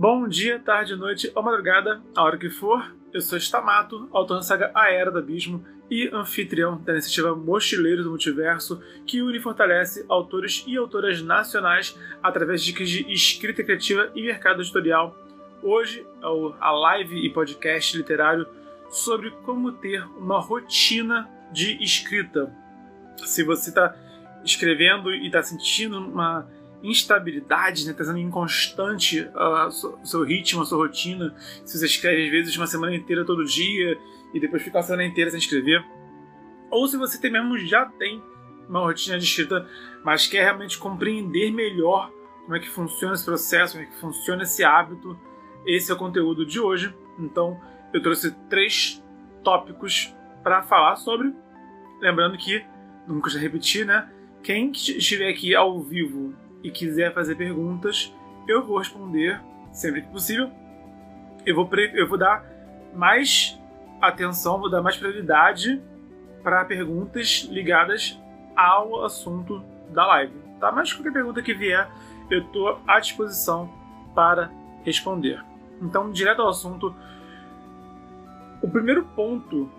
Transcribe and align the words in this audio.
Bom 0.00 0.28
dia, 0.28 0.60
tarde, 0.60 0.94
noite 0.94 1.32
ou 1.34 1.42
madrugada, 1.42 2.00
a 2.14 2.22
hora 2.22 2.38
que 2.38 2.48
for. 2.48 2.94
Eu 3.12 3.20
sou 3.20 3.36
Stamato, 3.36 4.08
autor 4.12 4.36
da 4.36 4.42
saga 4.42 4.70
A 4.72 4.92
Era 4.92 5.10
do 5.10 5.18
Abismo 5.18 5.64
e 5.90 6.08
anfitrião 6.12 6.80
da 6.80 6.92
iniciativa 6.92 7.34
Mochileiros 7.34 8.04
do 8.04 8.10
Multiverso, 8.10 8.80
que 9.04 9.20
une 9.20 9.38
e 9.38 9.40
fortalece 9.40 10.06
autores 10.08 10.62
e 10.68 10.76
autoras 10.76 11.20
nacionais 11.20 11.98
através 12.22 12.62
de 12.62 12.68
dicas 12.68 12.88
de 12.88 13.12
escrita 13.12 13.64
criativa 13.64 14.08
e 14.14 14.22
mercado 14.22 14.62
editorial. 14.62 15.16
Hoje 15.64 16.06
é 16.22 16.54
a 16.60 16.70
live 16.70 17.16
e 17.16 17.32
podcast 17.32 17.96
literário 17.96 18.46
sobre 18.90 19.32
como 19.44 19.72
ter 19.72 20.06
uma 20.16 20.38
rotina 20.38 21.28
de 21.50 21.76
escrita. 21.82 22.54
Se 23.16 23.42
você 23.42 23.70
está 23.70 23.96
escrevendo 24.44 25.12
e 25.12 25.26
está 25.26 25.42
sentindo 25.42 25.98
uma 25.98 26.48
instabilidade, 26.82 27.86
né? 27.86 27.94
Sendo 27.96 28.18
inconstante 28.18 29.20
uh, 29.20 29.68
o 30.02 30.06
seu 30.06 30.24
ritmo, 30.24 30.62
a 30.62 30.64
sua 30.64 30.78
rotina. 30.78 31.34
Se 31.64 31.78
você 31.78 31.86
escreve 31.86 32.24
às 32.24 32.30
vezes 32.30 32.56
uma 32.56 32.66
semana 32.66 32.94
inteira 32.94 33.24
todo 33.24 33.44
dia 33.44 33.98
e 34.32 34.40
depois 34.40 34.62
fica 34.62 34.78
a 34.78 34.82
semana 34.82 35.04
inteira 35.04 35.30
sem 35.30 35.38
escrever. 35.38 35.84
Ou 36.70 36.86
se 36.86 36.96
você 36.96 37.20
tem 37.20 37.32
mesmo 37.32 37.58
já 37.58 37.86
tem 37.86 38.22
uma 38.68 38.80
rotina 38.80 39.18
de 39.18 39.24
escrita, 39.24 39.66
mas 40.04 40.26
quer 40.26 40.42
realmente 40.42 40.78
compreender 40.78 41.50
melhor 41.50 42.12
como 42.44 42.56
é 42.56 42.60
que 42.60 42.68
funciona 42.68 43.14
esse 43.14 43.24
processo, 43.24 43.74
como 43.74 43.84
é 43.84 43.90
que 43.90 43.96
funciona 43.96 44.42
esse 44.42 44.62
hábito. 44.62 45.18
Esse 45.66 45.90
é 45.90 45.94
o 45.94 45.98
conteúdo 45.98 46.46
de 46.46 46.60
hoje. 46.60 46.94
Então, 47.18 47.60
eu 47.92 48.02
trouxe 48.02 48.30
três 48.48 49.02
tópicos 49.42 50.14
para 50.42 50.62
falar 50.62 50.96
sobre. 50.96 51.34
Lembrando 52.00 52.38
que, 52.38 52.64
não 53.06 53.20
custa 53.20 53.38
repetir, 53.38 53.84
né? 53.84 54.08
Quem 54.42 54.70
estiver 54.70 55.28
aqui 55.28 55.54
ao 55.54 55.82
vivo 55.82 56.34
e 56.62 56.70
quiser 56.70 57.12
fazer 57.14 57.34
perguntas, 57.36 58.14
eu 58.46 58.64
vou 58.64 58.78
responder 58.78 59.40
sempre 59.72 60.02
que 60.02 60.08
possível. 60.08 60.50
Eu 61.46 61.54
vou, 61.54 61.68
eu 61.94 62.08
vou 62.08 62.18
dar 62.18 62.44
mais 62.94 63.58
atenção, 64.00 64.58
vou 64.58 64.70
dar 64.70 64.82
mais 64.82 64.96
prioridade 64.96 65.80
para 66.42 66.64
perguntas 66.64 67.48
ligadas 67.50 68.18
ao 68.56 69.04
assunto 69.04 69.62
da 69.90 70.06
live. 70.06 70.34
Tá? 70.58 70.72
Mas 70.72 70.92
qualquer 70.92 71.12
pergunta 71.12 71.42
que 71.42 71.54
vier, 71.54 71.88
eu 72.30 72.40
estou 72.42 72.80
à 72.86 72.98
disposição 73.00 73.72
para 74.14 74.50
responder. 74.84 75.44
Então, 75.80 76.10
direto 76.10 76.42
ao 76.42 76.48
assunto, 76.48 76.94
o 78.60 78.68
primeiro 78.68 79.04
ponto 79.04 79.70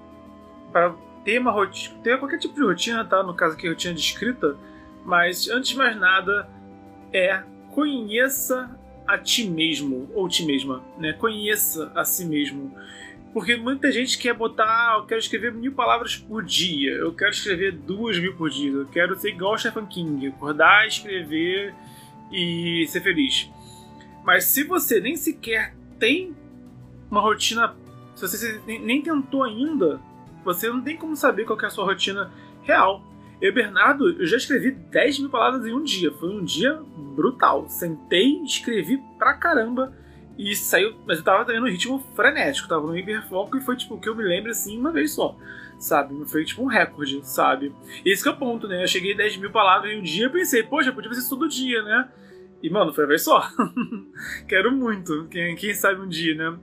para 0.71 0.93
ter 1.23 1.39
uma 1.39 1.51
rotina, 1.51 1.99
ter 2.01 2.17
qualquer 2.17 2.37
tipo 2.37 2.55
de 2.55 2.63
rotina, 2.63 3.03
tá? 3.03 3.21
No 3.23 3.33
caso 3.33 3.55
aqui, 3.55 3.67
rotina 3.67 3.93
de 3.93 3.99
escrita, 3.99 4.55
mas 5.03 5.49
antes 5.49 5.71
de 5.71 5.77
mais 5.77 5.97
nada, 5.97 6.49
é 7.13 7.43
conheça 7.71 8.77
a 9.07 9.17
ti 9.17 9.49
mesmo 9.49 10.09
ou 10.13 10.27
ti 10.27 10.45
mesma, 10.45 10.83
né? 10.97 11.13
Conheça 11.13 11.91
a 11.95 12.03
si 12.03 12.25
mesmo. 12.25 12.73
Porque 13.33 13.55
muita 13.55 13.91
gente 13.91 14.17
quer 14.17 14.33
botar, 14.33 14.65
ah, 14.65 14.97
eu 14.99 15.05
quero 15.05 15.19
escrever 15.19 15.53
mil 15.53 15.71
palavras 15.73 16.15
por 16.15 16.43
dia, 16.43 16.91
eu 16.91 17.13
quero 17.13 17.31
escrever 17.31 17.71
duas 17.73 18.17
mil 18.17 18.35
por 18.35 18.49
dia, 18.49 18.71
eu 18.71 18.87
quero 18.87 19.17
ser 19.19 19.29
igual 19.29 19.57
Stephen 19.57 19.85
King, 19.85 20.27
acordar, 20.27 20.87
escrever 20.87 21.73
e 22.31 22.85
ser 22.87 23.01
feliz. 23.01 23.49
Mas 24.23 24.45
se 24.45 24.63
você 24.63 24.99
nem 24.99 25.15
sequer 25.15 25.75
tem 25.99 26.35
uma 27.09 27.21
rotina, 27.21 27.75
se 28.15 28.27
você 28.27 28.61
nem 28.65 29.01
tentou 29.01 29.43
ainda, 29.43 29.99
você 30.43 30.69
não 30.69 30.81
tem 30.81 30.97
como 30.97 31.15
saber 31.15 31.45
qual 31.45 31.59
é 31.61 31.65
a 31.65 31.69
sua 31.69 31.85
rotina 31.85 32.31
real. 32.63 33.03
Eu, 33.41 33.53
Bernardo, 33.53 34.09
eu 34.09 34.25
já 34.25 34.37
escrevi 34.37 34.71
10 34.71 35.19
mil 35.19 35.29
palavras 35.29 35.65
em 35.65 35.73
um 35.73 35.83
dia. 35.83 36.11
Foi 36.11 36.29
um 36.29 36.43
dia 36.43 36.79
brutal. 37.15 37.67
Sentei, 37.69 38.41
escrevi 38.43 39.01
pra 39.17 39.33
caramba 39.33 39.93
e 40.37 40.55
saiu. 40.55 40.95
Mas 41.05 41.19
eu 41.19 41.23
tava 41.23 41.45
também 41.45 41.61
no 41.61 41.67
ritmo 41.67 41.99
frenético, 42.15 42.67
tava 42.67 42.85
no 42.85 42.97
hiperfoco 42.97 43.57
e 43.57 43.61
foi 43.61 43.75
tipo 43.75 43.95
o 43.95 43.99
que 43.99 44.09
eu 44.09 44.15
me 44.15 44.23
lembro 44.23 44.51
assim 44.51 44.77
uma 44.77 44.91
vez 44.91 45.11
só, 45.11 45.37
sabe? 45.77 46.15
Foi 46.29 46.45
tipo 46.45 46.63
um 46.63 46.67
recorde, 46.67 47.19
sabe? 47.23 47.73
Esse 48.05 48.23
que 48.23 48.29
é 48.29 48.31
o 48.31 48.37
ponto, 48.37 48.67
né? 48.67 48.83
Eu 48.83 48.87
cheguei 48.87 49.13
a 49.13 49.17
10 49.17 49.37
mil 49.37 49.51
palavras 49.51 49.91
em 49.91 49.99
um 49.99 50.03
dia 50.03 50.27
e 50.27 50.29
pensei, 50.29 50.63
poxa, 50.63 50.91
podia 50.91 51.09
fazer 51.09 51.21
isso 51.21 51.29
todo 51.29 51.47
dia, 51.47 51.81
né? 51.83 52.09
E, 52.61 52.69
mano, 52.69 52.93
foi 52.93 53.05
uma 53.05 53.09
vez 53.09 53.23
só. 53.23 53.41
Quero 54.47 54.71
muito. 54.71 55.27
Quem, 55.29 55.55
quem 55.55 55.73
sabe 55.73 56.01
um 56.01 56.07
dia, 56.09 56.35
né? 56.35 56.57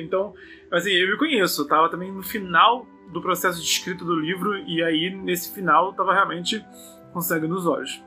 Então, 0.00 0.34
assim, 0.72 0.90
eu 0.90 1.08
me 1.08 1.16
conheço. 1.16 1.66
Tava 1.68 1.88
também 1.88 2.10
no 2.10 2.22
final 2.22 2.84
do 3.12 3.20
processo 3.20 3.60
de 3.60 3.66
escrita 3.66 4.04
do 4.04 4.18
livro 4.18 4.56
e 4.58 4.82
aí 4.82 5.10
nesse 5.10 5.54
final 5.54 5.90
estava 5.90 6.12
realmente 6.12 6.64
com 7.12 7.20
sangue 7.20 7.46
nos 7.46 7.66
olhos. 7.66 8.02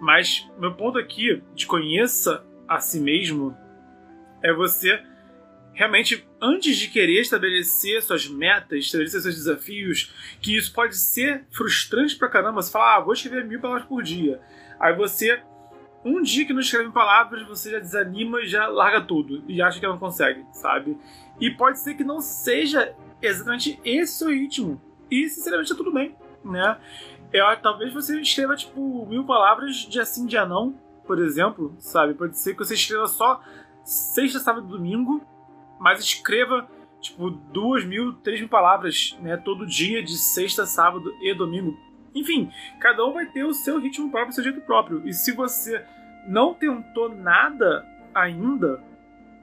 Mas 0.00 0.50
meu 0.58 0.74
ponto 0.74 0.98
aqui 0.98 1.42
de 1.54 1.66
conheça 1.66 2.44
a 2.68 2.80
si 2.80 3.00
mesmo 3.00 3.56
é 4.42 4.52
você 4.52 5.00
realmente 5.72 6.26
antes 6.40 6.76
de 6.76 6.88
querer 6.88 7.20
estabelecer 7.20 8.02
suas 8.02 8.28
metas, 8.28 8.84
estabelecer 8.84 9.20
seus 9.20 9.34
desafios, 9.34 10.12
que 10.40 10.56
isso 10.56 10.72
pode 10.72 10.96
ser 10.96 11.46
frustrante 11.50 12.16
pra 12.16 12.28
caramba. 12.28 12.60
Você 12.60 12.70
fala, 12.70 12.96
ah, 12.96 13.00
vou 13.00 13.12
escrever 13.12 13.44
mil 13.44 13.60
palavras 13.60 13.86
por 13.86 14.02
dia. 14.02 14.40
Aí 14.78 14.94
você 14.94 15.40
um 16.04 16.20
dia 16.20 16.44
que 16.44 16.52
não 16.52 16.60
escreve 16.60 16.90
palavras, 16.90 17.46
você 17.46 17.70
já 17.70 17.78
desanima 17.78 18.40
e 18.40 18.46
já 18.46 18.66
larga 18.66 19.00
tudo 19.00 19.44
e 19.46 19.62
acha 19.62 19.78
que 19.78 19.86
não 19.86 19.98
consegue, 19.98 20.44
sabe? 20.52 20.98
E 21.40 21.50
pode 21.50 21.78
ser 21.78 21.94
que 21.94 22.02
não 22.02 22.20
seja 22.20 22.94
exatamente 23.22 23.80
esse 23.84 24.24
o 24.24 24.28
ritmo. 24.28 24.80
E, 25.10 25.28
sinceramente, 25.28 25.70
tá 25.70 25.76
tudo 25.76 25.92
bem, 25.92 26.16
né? 26.44 26.78
Eu, 27.32 27.44
talvez 27.62 27.92
você 27.92 28.20
escreva, 28.20 28.54
tipo, 28.54 29.06
mil 29.06 29.24
palavras 29.24 29.76
de 29.76 30.00
assim, 30.00 30.26
dia 30.26 30.44
não, 30.44 30.74
por 31.06 31.18
exemplo, 31.18 31.74
sabe? 31.78 32.14
Pode 32.14 32.38
ser 32.38 32.52
que 32.52 32.58
você 32.58 32.74
escreva 32.74 33.06
só 33.06 33.42
sexta, 33.84 34.38
sábado 34.38 34.66
e 34.66 34.70
domingo, 34.70 35.24
mas 35.78 36.00
escreva, 36.00 36.68
tipo, 37.00 37.30
duas 37.30 37.84
mil, 37.84 38.12
três 38.14 38.40
mil 38.40 38.48
palavras, 38.48 39.16
né? 39.20 39.36
Todo 39.36 39.66
dia, 39.66 40.02
de 40.02 40.16
sexta, 40.16 40.66
sábado 40.66 41.12
e 41.22 41.34
domingo. 41.34 41.76
Enfim, 42.14 42.50
cada 42.78 43.04
um 43.06 43.12
vai 43.12 43.26
ter 43.26 43.44
o 43.44 43.54
seu 43.54 43.78
ritmo 43.78 44.10
próprio, 44.10 44.30
o 44.30 44.34
seu 44.34 44.44
jeito 44.44 44.60
próprio. 44.60 45.06
E 45.06 45.12
se 45.14 45.32
você 45.32 45.84
não 46.26 46.54
tentou 46.54 47.08
nada 47.08 47.86
ainda, 48.14 48.82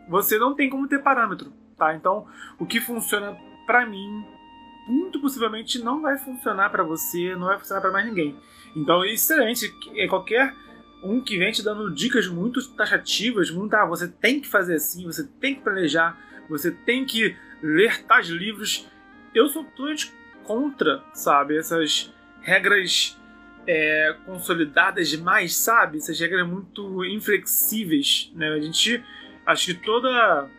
você 0.08 0.38
não 0.38 0.54
tem 0.56 0.70
como 0.70 0.88
ter 0.88 1.02
parâmetro, 1.02 1.52
tá? 1.78 1.96
Então, 1.96 2.28
o 2.60 2.66
que 2.66 2.80
funciona 2.80 3.36
para 3.70 3.86
mim, 3.86 4.26
muito 4.88 5.22
possivelmente 5.22 5.78
não 5.78 6.02
vai 6.02 6.18
funcionar 6.18 6.72
para 6.72 6.82
você, 6.82 7.36
não 7.36 7.46
vai 7.46 7.60
funcionar 7.60 7.82
para 7.82 7.92
mais 7.92 8.04
ninguém. 8.04 8.36
Então, 8.76 9.06
excelente, 9.06 9.72
é 9.96 10.08
qualquer 10.08 10.56
um 11.04 11.22
que 11.22 11.38
vem 11.38 11.52
te 11.52 11.62
dando 11.62 11.94
dicas 11.94 12.28
muito 12.28 12.68
taxativas, 12.70 13.52
muito, 13.52 13.76
ah, 13.76 13.86
você 13.86 14.08
tem 14.08 14.40
que 14.42 14.48
fazer 14.48 14.74
assim, 14.74 15.06
você 15.06 15.24
tem 15.40 15.54
que 15.54 15.62
planejar, 15.62 16.18
você 16.50 16.72
tem 16.72 17.06
que 17.06 17.38
ler 17.62 18.04
tais 18.06 18.28
livros. 18.30 18.88
Eu 19.36 19.48
sou 19.50 19.64
totalmente 19.64 20.12
contra, 20.46 21.04
sabe, 21.14 21.56
essas 21.56 22.12
regras 22.42 23.16
é, 23.68 24.16
consolidadas 24.26 25.10
demais, 25.10 25.56
sabe? 25.56 26.00
Essas 26.00 26.20
regras 26.20 26.48
muito 26.48 27.06
inflexíveis, 27.06 28.32
né? 28.34 28.50
A 28.50 28.60
gente, 28.60 29.04
acho 29.46 29.68
que 29.68 29.74
toda 29.76 30.50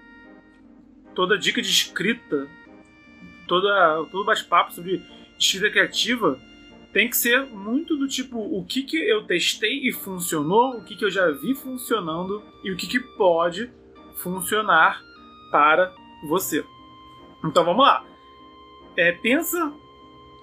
toda 1.13 1.37
dica 1.37 1.61
de 1.61 1.69
escrita 1.69 2.49
toda, 3.51 4.07
todo 4.13 4.25
bate-papo 4.25 4.73
sobre 4.73 5.03
escrita 5.37 5.69
criativa 5.71 6.39
tem 6.93 7.11
que 7.11 7.17
ser 7.17 7.47
muito 7.47 7.97
do 7.97 8.07
tipo 8.07 8.39
o 8.39 8.65
que, 8.65 8.85
que 8.85 8.97
eu 8.97 9.25
testei 9.25 9.89
e 9.89 9.93
funcionou, 9.93 10.77
o 10.77 10.85
que, 10.85 10.95
que 10.95 11.05
eu 11.05 11.11
já 11.11 11.29
vi 11.33 11.55
funcionando 11.57 12.43
e 12.63 12.71
o 12.71 12.77
que, 12.77 12.87
que 12.87 13.01
pode 13.01 13.69
funcionar 14.15 15.01
para 15.51 15.93
você. 16.29 16.65
Então 17.45 17.65
vamos 17.65 17.85
lá. 17.85 18.05
É, 18.97 19.13
pensa 19.13 19.73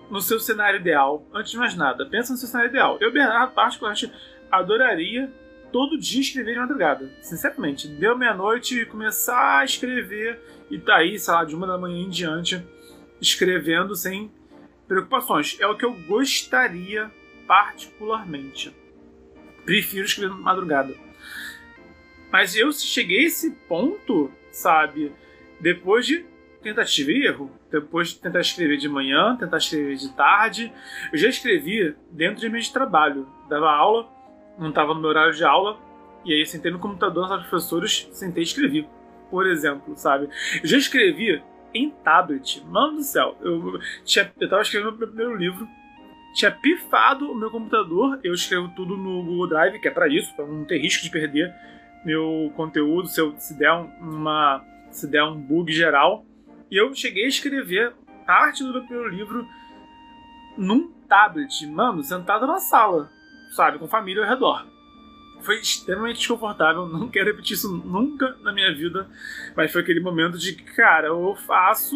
no 0.09 0.21
seu 0.21 0.39
cenário 0.39 0.79
ideal. 0.79 1.25
Antes 1.33 1.51
de 1.51 1.57
mais 1.57 1.75
nada, 1.75 2.05
pensa 2.05 2.33
no 2.33 2.37
seu 2.37 2.47
cenário 2.47 2.69
ideal. 2.69 2.97
Eu, 2.99 3.11
Bernardo, 3.11 3.53
particularmente, 3.53 4.11
adoraria 4.51 5.33
todo 5.71 5.97
dia 5.97 6.21
escrever 6.21 6.53
de 6.53 6.59
madrugada. 6.59 7.09
Sinceramente, 7.21 7.87
deu 7.87 8.17
meia-noite 8.17 8.81
e 8.81 8.85
começar 8.85 9.59
a 9.59 9.65
escrever 9.65 10.41
e 10.69 10.77
tá 10.77 10.97
aí, 10.97 11.17
sei 11.19 11.33
lá, 11.33 11.43
de 11.45 11.55
uma 11.55 11.67
da 11.67 11.77
manhã 11.77 11.99
em 11.99 12.09
diante 12.09 12.61
escrevendo 13.21 13.95
sem 13.95 14.31
preocupações. 14.87 15.57
É 15.59 15.67
o 15.67 15.75
que 15.75 15.85
eu 15.85 15.93
gostaria 15.93 17.11
particularmente. 17.47 18.75
Prefiro 19.65 20.05
escrever 20.05 20.33
madrugada. 20.33 20.93
Mas 22.31 22.55
eu 22.55 22.71
cheguei 22.71 23.19
a 23.19 23.27
esse 23.27 23.51
ponto, 23.67 24.31
sabe, 24.51 25.11
depois 25.59 26.05
de 26.05 26.25
tentativa 26.61 27.11
e 27.11 27.25
erro. 27.25 27.51
Depois 27.71 28.09
de 28.09 28.19
tentar 28.19 28.39
escrever 28.39 28.77
de 28.77 28.87
manhã, 28.87 29.35
tentar 29.37 29.57
escrever 29.57 29.95
de 29.95 30.09
tarde. 30.13 30.71
Eu 31.11 31.17
já 31.17 31.27
escrevi 31.27 31.95
dentro 32.11 32.39
de 32.39 32.49
meio 32.49 32.63
de 32.63 32.71
trabalho. 32.71 33.27
Dava 33.49 33.69
aula, 33.69 34.09
não 34.57 34.69
estava 34.69 34.93
no 34.93 35.01
meu 35.01 35.09
horário 35.09 35.33
de 35.33 35.43
aula, 35.43 35.79
e 36.23 36.33
aí 36.33 36.45
sentei 36.45 36.71
no 36.71 36.79
computador 36.79 37.27
dos 37.27 37.47
professores, 37.47 38.07
sentei 38.11 38.43
e 38.43 38.45
escrevi. 38.45 38.87
Por 39.29 39.45
exemplo, 39.45 39.95
sabe? 39.97 40.29
Eu 40.61 40.67
já 40.67 40.77
escrevi 40.77 41.41
em 41.73 41.89
tablet. 41.89 42.63
Mano 42.65 42.97
do 42.97 43.03
céu, 43.03 43.37
eu, 43.41 43.79
tinha, 44.03 44.31
eu 44.39 44.49
tava 44.49 44.61
escrevendo 44.61 44.97
meu 44.97 45.07
primeiro 45.07 45.35
livro, 45.35 45.67
tinha 46.33 46.51
pifado 46.51 47.31
o 47.31 47.35
meu 47.35 47.49
computador, 47.49 48.19
eu 48.23 48.33
escrevo 48.33 48.69
tudo 48.75 48.95
no 48.95 49.23
Google 49.23 49.47
Drive, 49.47 49.79
que 49.79 49.87
é 49.87 49.91
para 49.91 50.07
isso, 50.07 50.35
para 50.35 50.45
não 50.45 50.65
ter 50.65 50.79
risco 50.79 51.03
de 51.03 51.09
perder 51.09 51.53
meu 52.05 52.51
conteúdo, 52.55 53.07
se, 53.07 53.19
eu, 53.19 53.35
se 53.37 53.57
der 53.57 53.71
uma 53.99 54.63
se 54.91 55.07
der 55.07 55.23
um 55.23 55.39
bug 55.39 55.71
geral. 55.71 56.25
E 56.71 56.77
eu 56.77 56.93
cheguei 56.93 57.25
a 57.25 57.27
escrever 57.27 57.93
parte 58.25 58.63
do 58.63 58.83
meu 58.87 59.07
livro 59.07 59.47
num 60.57 60.91
tablet, 61.07 61.65
mano, 61.67 62.03
sentado 62.03 62.45
na 62.47 62.57
sala, 62.57 63.09
sabe, 63.55 63.77
com 63.79 63.87
família 63.87 64.23
ao 64.23 64.29
redor. 64.29 64.65
Foi 65.41 65.59
extremamente 65.59 66.17
desconfortável, 66.17 66.85
não 66.89 67.09
quero 67.09 67.27
repetir 67.27 67.55
isso 67.55 67.71
nunca 67.71 68.35
na 68.41 68.51
minha 68.51 68.73
vida, 68.73 69.09
mas 69.55 69.71
foi 69.71 69.81
aquele 69.81 69.99
momento 69.99 70.37
de, 70.37 70.53
cara, 70.55 71.13
ou 71.13 71.35
faço 71.35 71.95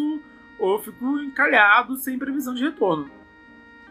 ou 0.58 0.74
eu 0.74 0.78
fico 0.78 1.18
encalhado 1.18 1.96
sem 1.96 2.18
previsão 2.18 2.54
de 2.54 2.62
retorno. 2.62 3.10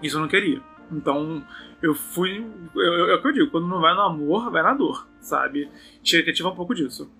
Isso 0.02 0.16
eu 0.16 0.22
não 0.22 0.28
queria. 0.28 0.62
Então, 0.90 1.46
eu 1.82 1.94
fui. 1.94 2.46
É 2.76 3.16
o 3.16 3.22
que 3.22 3.28
eu 3.28 3.32
digo, 3.34 3.52
quando 3.52 3.68
não 3.68 3.82
vai 3.82 3.94
no 3.94 4.02
amor, 4.02 4.50
vai 4.50 4.64
na 4.64 4.74
dor, 4.74 5.08
sabe? 5.20 5.70
Chega 6.04 6.24
que 6.24 6.30
ativa 6.32 6.50
um 6.50 6.56
pouco 6.56 6.74
disso. 6.74 7.12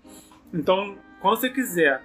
Então, 0.52 0.96
quando 1.20 1.36
você 1.36 1.50
quiser 1.50 2.02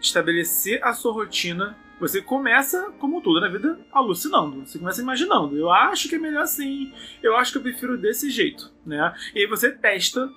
estabelecer 0.00 0.82
a 0.82 0.92
sua 0.92 1.12
rotina, 1.12 1.76
você 2.00 2.22
começa, 2.22 2.90
como 2.98 3.20
tudo 3.20 3.40
na 3.40 3.48
vida, 3.48 3.78
alucinando. 3.92 4.66
Você 4.66 4.78
começa 4.78 5.02
imaginando. 5.02 5.56
Eu 5.56 5.70
acho 5.70 6.08
que 6.08 6.14
é 6.14 6.18
melhor 6.18 6.42
assim. 6.42 6.92
Eu 7.22 7.36
acho 7.36 7.52
que 7.52 7.58
eu 7.58 7.62
prefiro 7.62 7.98
desse 7.98 8.30
jeito, 8.30 8.72
né? 8.86 9.14
E 9.34 9.40
aí 9.40 9.46
você 9.46 9.70
testa. 9.70 10.30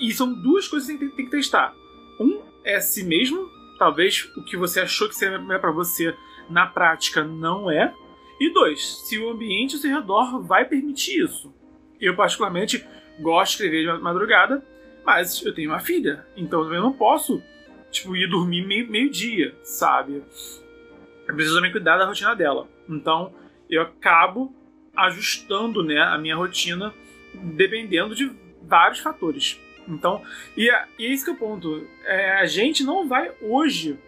E 0.00 0.12
são 0.12 0.34
duas 0.42 0.66
coisas 0.66 0.88
que 0.88 0.98
você 0.98 1.16
tem 1.16 1.24
que 1.24 1.30
testar. 1.30 1.74
Um 2.20 2.42
é 2.64 2.80
si 2.80 3.04
mesmo. 3.04 3.48
Talvez 3.78 4.28
o 4.36 4.44
que 4.44 4.56
você 4.56 4.80
achou 4.80 5.08
que 5.08 5.14
seria 5.14 5.38
melhor 5.38 5.60
para 5.60 5.70
você 5.70 6.14
na 6.50 6.66
prática 6.66 7.22
não 7.22 7.70
é. 7.70 7.94
E 8.40 8.52
dois, 8.52 9.06
se 9.06 9.18
o 9.18 9.30
ambiente 9.30 9.76
ao 9.76 9.80
seu 9.80 9.90
redor 9.90 10.42
vai 10.42 10.64
permitir 10.64 11.24
isso. 11.24 11.54
Eu, 12.00 12.14
particularmente, 12.14 12.84
gosto 13.20 13.58
de 13.58 13.64
escrever 13.64 13.96
de 13.96 14.02
madrugada, 14.02 14.64
mas 15.04 15.44
eu 15.44 15.54
tenho 15.54 15.70
uma 15.70 15.80
filha, 15.80 16.26
então 16.36 16.72
eu 16.72 16.80
não 16.80 16.92
posso 16.92 17.42
tipo, 17.90 18.14
ir 18.16 18.28
dormir 18.28 18.64
meio-dia, 18.88 19.46
meio 19.46 19.56
sabe? 19.64 20.22
Eu 21.28 21.34
preciso 21.34 21.56
também 21.56 21.70
cuidar 21.70 21.98
da 21.98 22.06
rotina 22.06 22.34
dela. 22.34 22.66
Então, 22.88 23.32
eu 23.68 23.82
acabo 23.82 24.54
ajustando 24.96 25.84
né, 25.84 26.00
a 26.00 26.18
minha 26.18 26.34
rotina 26.34 26.92
dependendo 27.34 28.14
de 28.14 28.32
vários 28.62 28.98
fatores. 28.98 29.60
Então, 29.86 30.22
e, 30.56 30.68
é, 30.68 30.86
e 30.98 31.06
é 31.06 31.12
esse 31.12 31.24
que 31.24 31.30
é 31.30 31.34
o 31.34 31.36
ponto. 31.36 31.86
É, 32.04 32.40
a 32.40 32.46
gente 32.46 32.82
não 32.82 33.06
vai 33.06 33.32
hoje 33.40 33.98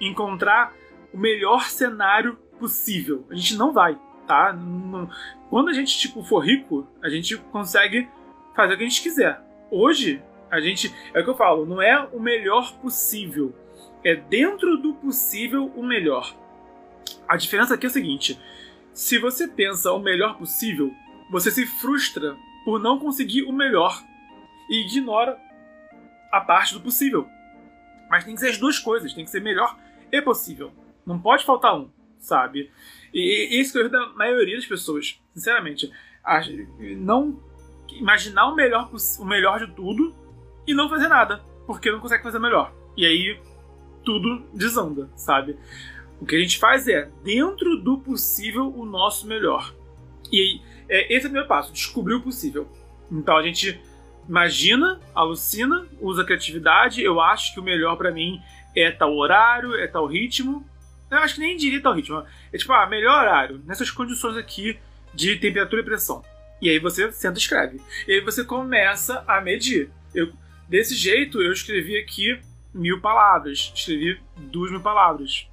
encontrar 0.00 0.74
o 1.12 1.18
melhor 1.18 1.64
cenário 1.64 2.36
possível. 2.58 3.26
A 3.30 3.34
gente 3.34 3.56
não 3.56 3.72
vai, 3.72 3.98
tá? 4.26 4.56
Quando 5.50 5.68
a 5.68 5.72
gente 5.72 5.98
tipo 5.98 6.22
for 6.22 6.40
rico, 6.40 6.86
a 7.02 7.08
gente 7.08 7.36
consegue 7.36 8.08
fazer 8.54 8.74
o 8.74 8.76
que 8.78 8.84
a 8.84 8.88
gente 8.88 9.02
quiser. 9.02 9.40
Hoje, 9.70 10.22
a 10.50 10.60
gente. 10.60 10.94
É 11.12 11.20
o 11.20 11.24
que 11.24 11.30
eu 11.30 11.36
falo, 11.36 11.66
não 11.66 11.82
é 11.82 12.00
o 12.12 12.20
melhor 12.20 12.72
possível. 12.78 13.54
É 14.04 14.14
dentro 14.14 14.78
do 14.78 14.94
possível 14.94 15.72
o 15.74 15.82
melhor. 15.82 16.34
A 17.28 17.36
diferença 17.36 17.74
aqui 17.74 17.86
é 17.86 17.88
a 17.88 17.92
seguinte: 17.92 18.38
se 18.92 19.18
você 19.18 19.46
pensa 19.48 19.92
o 19.92 19.98
melhor 19.98 20.38
possível, 20.38 20.92
você 21.30 21.50
se 21.50 21.66
frustra 21.66 22.36
por 22.64 22.80
não 22.80 22.98
conseguir 22.98 23.42
o 23.42 23.52
melhor 23.52 24.02
e 24.70 24.84
ignora 24.84 25.38
a 26.32 26.40
parte 26.40 26.74
do 26.74 26.80
possível. 26.80 27.28
Mas 28.08 28.24
tem 28.24 28.34
que 28.34 28.40
ser 28.40 28.50
as 28.50 28.58
duas 28.58 28.78
coisas, 28.78 29.12
tem 29.12 29.24
que 29.24 29.30
ser 29.30 29.40
melhor 29.40 29.78
e 30.10 30.22
possível. 30.22 30.72
Não 31.04 31.18
pode 31.18 31.44
faltar 31.44 31.76
um, 31.76 31.90
sabe? 32.18 32.70
E, 33.12 33.60
isso 33.60 33.72
que 33.72 33.78
eu 33.78 33.82
erro 33.82 33.92
da 33.92 34.08
maioria 34.14 34.56
das 34.56 34.66
pessoas, 34.66 35.20
sinceramente. 35.34 35.90
Não 36.98 37.40
imaginar 37.92 38.48
o 38.48 38.54
melhor, 38.54 38.90
o 39.18 39.24
melhor 39.24 39.64
de 39.64 39.72
tudo 39.74 40.14
e 40.66 40.74
não 40.74 40.88
fazer 40.88 41.08
nada, 41.08 41.44
porque 41.66 41.90
não 41.90 42.00
consegue 42.00 42.22
fazer 42.22 42.38
melhor. 42.38 42.72
E 42.96 43.06
aí 43.06 43.40
tudo 44.04 44.46
desanda, 44.52 45.08
sabe? 45.16 45.56
O 46.20 46.26
que 46.26 46.36
a 46.36 46.38
gente 46.38 46.58
faz 46.58 46.88
é, 46.88 47.08
dentro 47.22 47.76
do 47.76 47.98
possível, 47.98 48.72
o 48.74 48.84
nosso 48.84 49.26
melhor. 49.26 49.74
E 50.32 50.60
é, 50.88 51.14
esse 51.14 51.26
é 51.26 51.28
o 51.28 51.30
primeiro 51.30 51.48
passo, 51.48 51.72
descobrir 51.72 52.14
o 52.14 52.22
possível. 52.22 52.68
Então 53.10 53.36
a 53.36 53.42
gente 53.42 53.80
imagina, 54.28 55.00
alucina, 55.14 55.86
usa 56.00 56.24
criatividade. 56.24 57.02
Eu 57.02 57.20
acho 57.20 57.52
que 57.52 57.60
o 57.60 57.62
melhor 57.62 57.96
para 57.96 58.10
mim 58.10 58.40
é 58.74 58.90
tal 58.90 59.14
horário, 59.14 59.74
é 59.74 59.86
tal 59.86 60.06
ritmo. 60.06 60.66
Eu 61.10 61.18
acho 61.18 61.34
que 61.34 61.40
nem 61.40 61.56
diria 61.56 61.82
tal 61.82 61.94
ritmo. 61.94 62.24
É 62.52 62.58
tipo, 62.58 62.72
ah, 62.72 62.86
melhor 62.86 63.22
horário, 63.22 63.62
nessas 63.64 63.90
condições 63.90 64.36
aqui 64.36 64.78
de 65.14 65.36
temperatura 65.36 65.82
e 65.82 65.84
pressão. 65.84 66.24
E 66.60 66.70
aí 66.70 66.78
você 66.78 67.12
senta 67.12 67.38
e 67.38 67.42
escreve. 67.42 67.80
E 68.08 68.12
aí 68.12 68.20
você 68.20 68.42
começa 68.42 69.22
a 69.26 69.40
medir. 69.40 69.90
Eu, 70.14 70.32
Desse 70.68 70.96
jeito, 70.96 71.40
eu 71.40 71.52
escrevi 71.52 71.96
aqui 71.96 72.40
mil 72.74 73.00
palavras, 73.00 73.72
escrevi 73.74 74.20
duas 74.36 74.70
mil 74.70 74.80
palavras. 74.80 75.48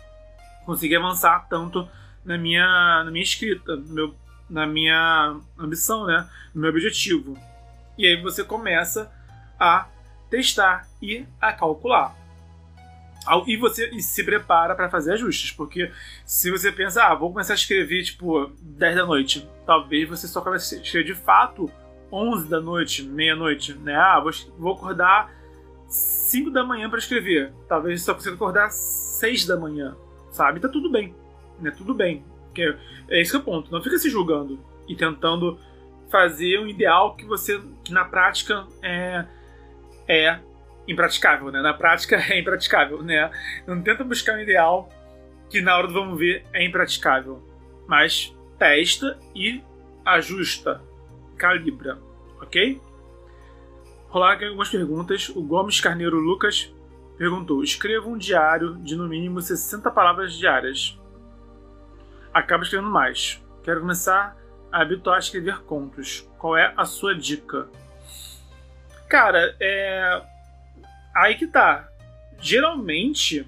Consegui 0.66 0.96
avançar 0.96 1.48
tanto 1.50 1.88
na 2.24 2.38
minha, 2.38 3.04
na 3.04 3.12
minha 3.12 3.24
escrita, 3.24 3.76
meu, 3.76 4.16
na 4.50 4.66
minha 4.66 5.38
ambição, 5.58 6.06
né? 6.06 6.28
no 6.54 6.62
meu 6.62 6.70
objetivo. 6.70 7.38
E 7.98 8.08
aí 8.08 8.22
você 8.22 8.44
começa 8.44 9.12
a 9.60 9.88
testar 10.30 10.88
e 11.02 11.26
a 11.40 11.52
calcular. 11.52 12.16
E 13.48 13.56
você 13.56 13.90
se 14.02 14.24
prepara 14.24 14.76
para 14.76 14.90
fazer 14.90 15.14
ajustes, 15.14 15.52
porque 15.52 15.92
se 16.26 16.52
você 16.52 16.72
pensa, 16.72 17.06
ah, 17.06 17.16
vou 17.16 17.32
começar 17.32 17.54
a 17.54 17.56
escrever 17.56 18.04
tipo 18.04 18.52
10 18.62 18.96
da 18.96 19.06
noite, 19.06 19.50
talvez 19.66 20.10
você 20.10 20.28
só 20.28 20.42
comece 20.42 20.76
a 20.76 20.82
escrever 20.82 21.06
de 21.06 21.14
fato 21.14 21.72
11 22.12 22.50
da 22.50 22.60
noite, 22.60 23.02
meia-noite, 23.04 23.74
né? 23.76 23.96
Ah, 23.96 24.20
vou, 24.20 24.32
vou 24.58 24.74
acordar 24.74 25.32
5 25.88 26.52
da 26.52 26.64
manhã 26.64 26.90
para 26.90 27.00
escrever. 27.00 27.54
Talvez 27.68 28.04
só 28.04 28.14
consiga 28.14 28.36
acordar 28.36 28.70
6 28.70 29.46
da 29.46 29.56
manhã, 29.56 29.96
sabe? 30.34 30.60
Tá 30.60 30.68
tudo 30.68 30.90
bem, 30.90 31.16
né? 31.60 31.72
Tudo 31.72 31.94
bem. 31.94 32.26
Que 32.54 32.76
é 33.08 33.22
esse 33.22 33.32
que 33.32 33.38
é 33.38 33.40
o 33.40 33.44
ponto. 33.44 33.72
Não 33.72 33.82
fica 33.82 33.98
se 33.98 34.10
julgando 34.10 34.60
e 34.88 34.96
tentando 34.96 35.58
fazer 36.12 36.60
um 36.60 36.68
ideal 36.68 37.16
que 37.16 37.26
você, 37.26 37.62
que 37.84 37.94
na 37.94 38.06
prática 38.06 38.68
é, 38.82 39.26
é 40.08 40.40
impraticável, 40.88 41.52
né? 41.52 41.62
Na 41.62 41.74
prática 41.74 42.18
é 42.30 42.40
impraticável, 42.40 43.02
né? 43.02 43.32
Não 43.66 43.82
tenta 43.82 44.04
buscar 44.04 44.36
um 44.36 44.42
ideal 44.42 44.90
que 45.50 45.62
na 45.62 45.78
hora 45.78 45.88
do 45.88 45.94
vamos 45.94 46.18
ver 46.18 46.46
é 46.52 46.66
impraticável, 46.66 47.42
mas 47.88 48.36
testa 48.58 49.20
e 49.36 49.64
ajusta 50.06 50.82
calibra, 51.38 52.00
ok? 52.42 52.82
Rolar 54.08 54.44
algumas 54.44 54.70
perguntas. 54.70 55.30
O 55.30 55.42
Gomes 55.42 55.82
Carneiro 55.82 56.20
Lucas 56.20 56.74
perguntou: 57.18 57.64
escreva 57.64 58.08
um 58.08 58.18
diário 58.18 58.76
de 58.78 58.96
no 58.96 59.08
mínimo 59.08 59.42
60 59.42 59.90
palavras 59.92 60.34
diárias. 60.34 61.00
Acaba 62.34 62.64
escrevendo 62.64 62.90
mais. 62.90 63.44
Quero 63.64 63.82
começar 63.82 64.36
a 64.72 64.82
habituar 64.82 65.18
a 65.18 65.20
escrever 65.20 65.60
contos. 65.64 66.28
Qual 66.38 66.58
é 66.58 66.74
a 66.76 66.86
sua 66.86 67.16
dica? 67.16 67.68
Cara, 69.08 69.56
é. 69.60 70.22
Aí 71.16 71.36
que 71.36 71.48
tá. 71.48 71.88
Geralmente, 72.40 73.48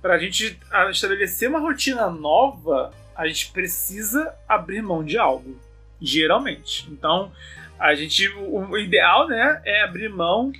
para 0.00 0.14
a 0.14 0.18
gente 0.18 0.58
estabelecer 0.90 1.48
uma 1.48 1.58
rotina 1.58 2.08
nova, 2.08 2.92
a 3.14 3.26
gente 3.26 3.52
precisa 3.52 4.34
abrir 4.48 4.80
mão 4.80 5.04
de 5.04 5.18
algo 5.18 5.60
geralmente. 6.02 6.90
Então, 6.90 7.32
a 7.78 7.94
gente, 7.94 8.28
o, 8.28 8.76
ideal, 8.76 9.28
né, 9.28 9.62
é 9.64 9.82
abrir 9.82 10.08
mão 10.08 10.52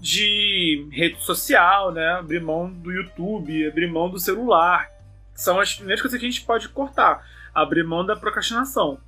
de 0.00 0.88
rede 0.92 1.22
social, 1.22 1.92
né, 1.92 2.06
abrir 2.12 2.40
mão 2.40 2.70
do 2.70 2.92
YouTube, 2.92 3.66
abrir 3.66 3.90
mão 3.90 4.10
do 4.10 4.18
celular. 4.18 4.90
São 5.34 5.58
as 5.58 5.74
primeiras 5.74 6.00
coisas 6.00 6.18
que 6.18 6.26
a 6.26 6.30
gente 6.30 6.44
pode 6.44 6.68
cortar. 6.68 7.26
Abrir 7.54 7.84
mão 7.84 8.04
da 8.04 8.14
procrastinação. 8.14 8.98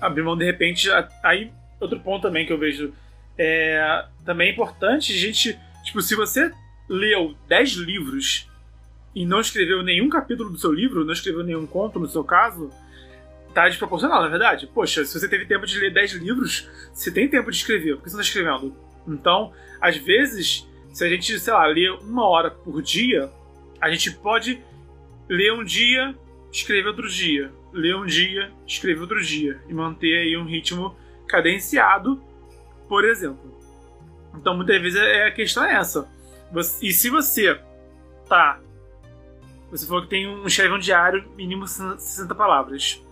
Abrir 0.00 0.22
mão, 0.22 0.36
de 0.36 0.44
repente, 0.44 0.88
aí 1.22 1.50
outro 1.80 2.00
ponto 2.00 2.22
também 2.22 2.46
que 2.46 2.52
eu 2.52 2.58
vejo 2.58 2.92
é 3.38 4.06
também 4.24 4.48
é 4.48 4.52
importante 4.52 5.12
a 5.12 5.16
gente, 5.16 5.58
tipo, 5.84 6.00
se 6.00 6.14
você 6.14 6.50
leu 6.88 7.34
10 7.48 7.72
livros 7.72 8.48
e 9.14 9.24
não 9.24 9.40
escreveu 9.40 9.82
nenhum 9.82 10.08
capítulo 10.08 10.50
do 10.50 10.58
seu 10.58 10.72
livro, 10.72 11.04
não 11.04 11.12
escreveu 11.12 11.44
nenhum 11.44 11.66
conto 11.66 11.98
no 11.98 12.08
seu 12.08 12.24
caso, 12.24 12.70
tá 13.54 13.68
desproporcional, 13.68 14.22
na 14.22 14.28
verdade. 14.28 14.66
Poxa, 14.66 15.04
se 15.04 15.18
você 15.18 15.28
teve 15.28 15.46
tempo 15.46 15.66
de 15.66 15.78
ler 15.78 15.92
10 15.92 16.12
livros, 16.14 16.68
você 16.92 17.10
tem 17.10 17.28
tempo 17.28 17.50
de 17.50 17.56
escrever, 17.56 17.96
por 17.96 18.04
que 18.04 18.10
você 18.10 18.16
não 18.16 18.22
está 18.22 18.38
escrevendo? 18.38 18.76
Então, 19.06 19.52
às 19.80 19.96
vezes, 19.96 20.68
se 20.92 21.04
a 21.04 21.08
gente, 21.08 21.38
sei 21.38 21.52
lá, 21.52 21.66
lê 21.66 21.88
uma 21.90 22.26
hora 22.26 22.50
por 22.50 22.82
dia, 22.82 23.30
a 23.80 23.90
gente 23.90 24.10
pode 24.10 24.62
ler 25.28 25.52
um 25.52 25.64
dia, 25.64 26.14
escrever 26.50 26.88
outro 26.88 27.08
dia, 27.08 27.52
ler 27.72 27.96
um 27.96 28.06
dia, 28.06 28.52
escrever 28.66 29.00
outro 29.00 29.22
dia, 29.22 29.60
e 29.68 29.74
manter 29.74 30.18
aí 30.18 30.36
um 30.36 30.44
ritmo 30.44 30.96
cadenciado, 31.28 32.22
por 32.88 33.04
exemplo. 33.04 33.56
Então, 34.34 34.56
muitas 34.56 34.80
vezes 34.80 34.98
é, 35.00 35.26
a 35.26 35.30
questão 35.30 35.64
é 35.64 35.74
essa. 35.74 36.08
E 36.80 36.92
se 36.92 37.10
você 37.10 37.60
tá. 38.28 38.60
Você 39.70 39.86
falou 39.86 40.02
que 40.02 40.08
tem 40.08 40.28
um 40.28 40.46
escreve 40.46 40.74
um 40.74 40.78
diário 40.78 41.28
mínimo 41.36 41.66
60 41.66 42.34
palavras 42.34 43.04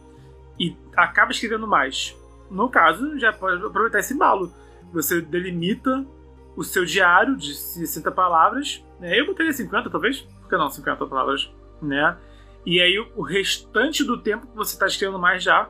e 0.58 0.76
acaba 0.96 1.32
escrevendo 1.32 1.66
mais. 1.66 2.16
No 2.50 2.68
caso, 2.68 3.18
já 3.18 3.32
pode 3.32 3.64
aproveitar 3.64 3.98
esse 3.98 4.14
embalo. 4.14 4.52
Você 4.94 5.20
delimita 5.20 6.06
o 6.56 6.62
seu 6.62 6.84
diário 6.84 7.36
de 7.36 7.54
60 7.54 8.10
palavras, 8.12 8.82
né? 9.00 9.18
Eu 9.18 9.26
botaria 9.26 9.52
50, 9.52 9.90
talvez, 9.90 10.20
por 10.20 10.48
que 10.48 10.56
não 10.56 10.70
50 10.70 11.04
palavras, 11.06 11.52
né? 11.82 12.16
E 12.64 12.80
aí 12.80 12.98
o 12.98 13.22
restante 13.22 14.02
do 14.02 14.16
tempo 14.18 14.46
que 14.46 14.56
você 14.56 14.74
está 14.74 14.86
escrevendo 14.86 15.18
mais 15.18 15.42
já, 15.42 15.68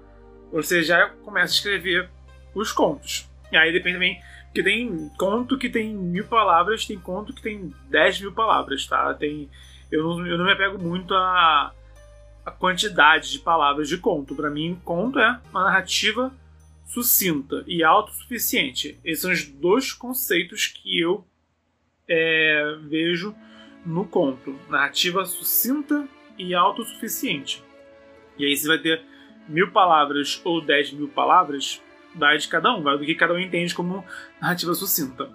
você 0.52 0.82
já 0.82 1.08
começa 1.24 1.52
a 1.52 1.56
escrever 1.56 2.08
os 2.54 2.70
contos. 2.70 3.28
E 3.50 3.56
aí 3.56 3.72
depende 3.72 3.96
também, 3.96 4.20
porque 4.44 4.62
tem 4.62 5.10
conto 5.18 5.58
que 5.58 5.68
tem 5.68 5.92
mil 5.94 6.26
palavras, 6.26 6.86
tem 6.86 6.98
conto 6.98 7.32
que 7.32 7.42
tem 7.42 7.74
10 7.88 8.20
mil 8.20 8.32
palavras, 8.32 8.86
tá? 8.86 9.12
Tem, 9.14 9.50
eu, 9.90 10.04
não, 10.04 10.26
eu 10.26 10.38
não 10.38 10.44
me 10.44 10.52
apego 10.52 10.80
muito 10.80 11.14
a, 11.14 11.72
a 12.44 12.50
quantidade 12.52 13.32
de 13.32 13.38
palavras 13.40 13.88
de 13.88 13.98
conto. 13.98 14.36
Para 14.36 14.50
mim, 14.50 14.80
conto 14.84 15.18
é 15.18 15.40
uma 15.50 15.64
narrativa 15.64 16.32
sucinta 16.94 17.64
e 17.66 17.82
autossuficiente. 17.82 18.96
Esses 19.04 19.22
são 19.22 19.32
os 19.32 19.44
dois 19.44 19.92
conceitos 19.92 20.68
que 20.68 21.00
eu 21.00 21.26
é, 22.08 22.78
vejo 22.82 23.34
no 23.84 24.04
conto: 24.04 24.56
narrativa 24.70 25.24
sucinta 25.24 26.08
e 26.38 26.54
autossuficiente. 26.54 27.62
E 28.38 28.46
aí 28.46 28.56
você 28.56 28.68
vai 28.68 28.78
ter 28.78 29.02
mil 29.48 29.72
palavras 29.72 30.40
ou 30.44 30.60
dez 30.60 30.92
mil 30.92 31.08
palavras, 31.08 31.82
vai 32.14 32.38
de 32.38 32.46
cada 32.46 32.72
um, 32.74 32.82
vai 32.82 32.96
do 32.96 33.04
que 33.04 33.14
cada 33.16 33.34
um 33.34 33.40
entende 33.40 33.74
como 33.74 34.04
narrativa 34.40 34.72
sucinta. 34.74 35.28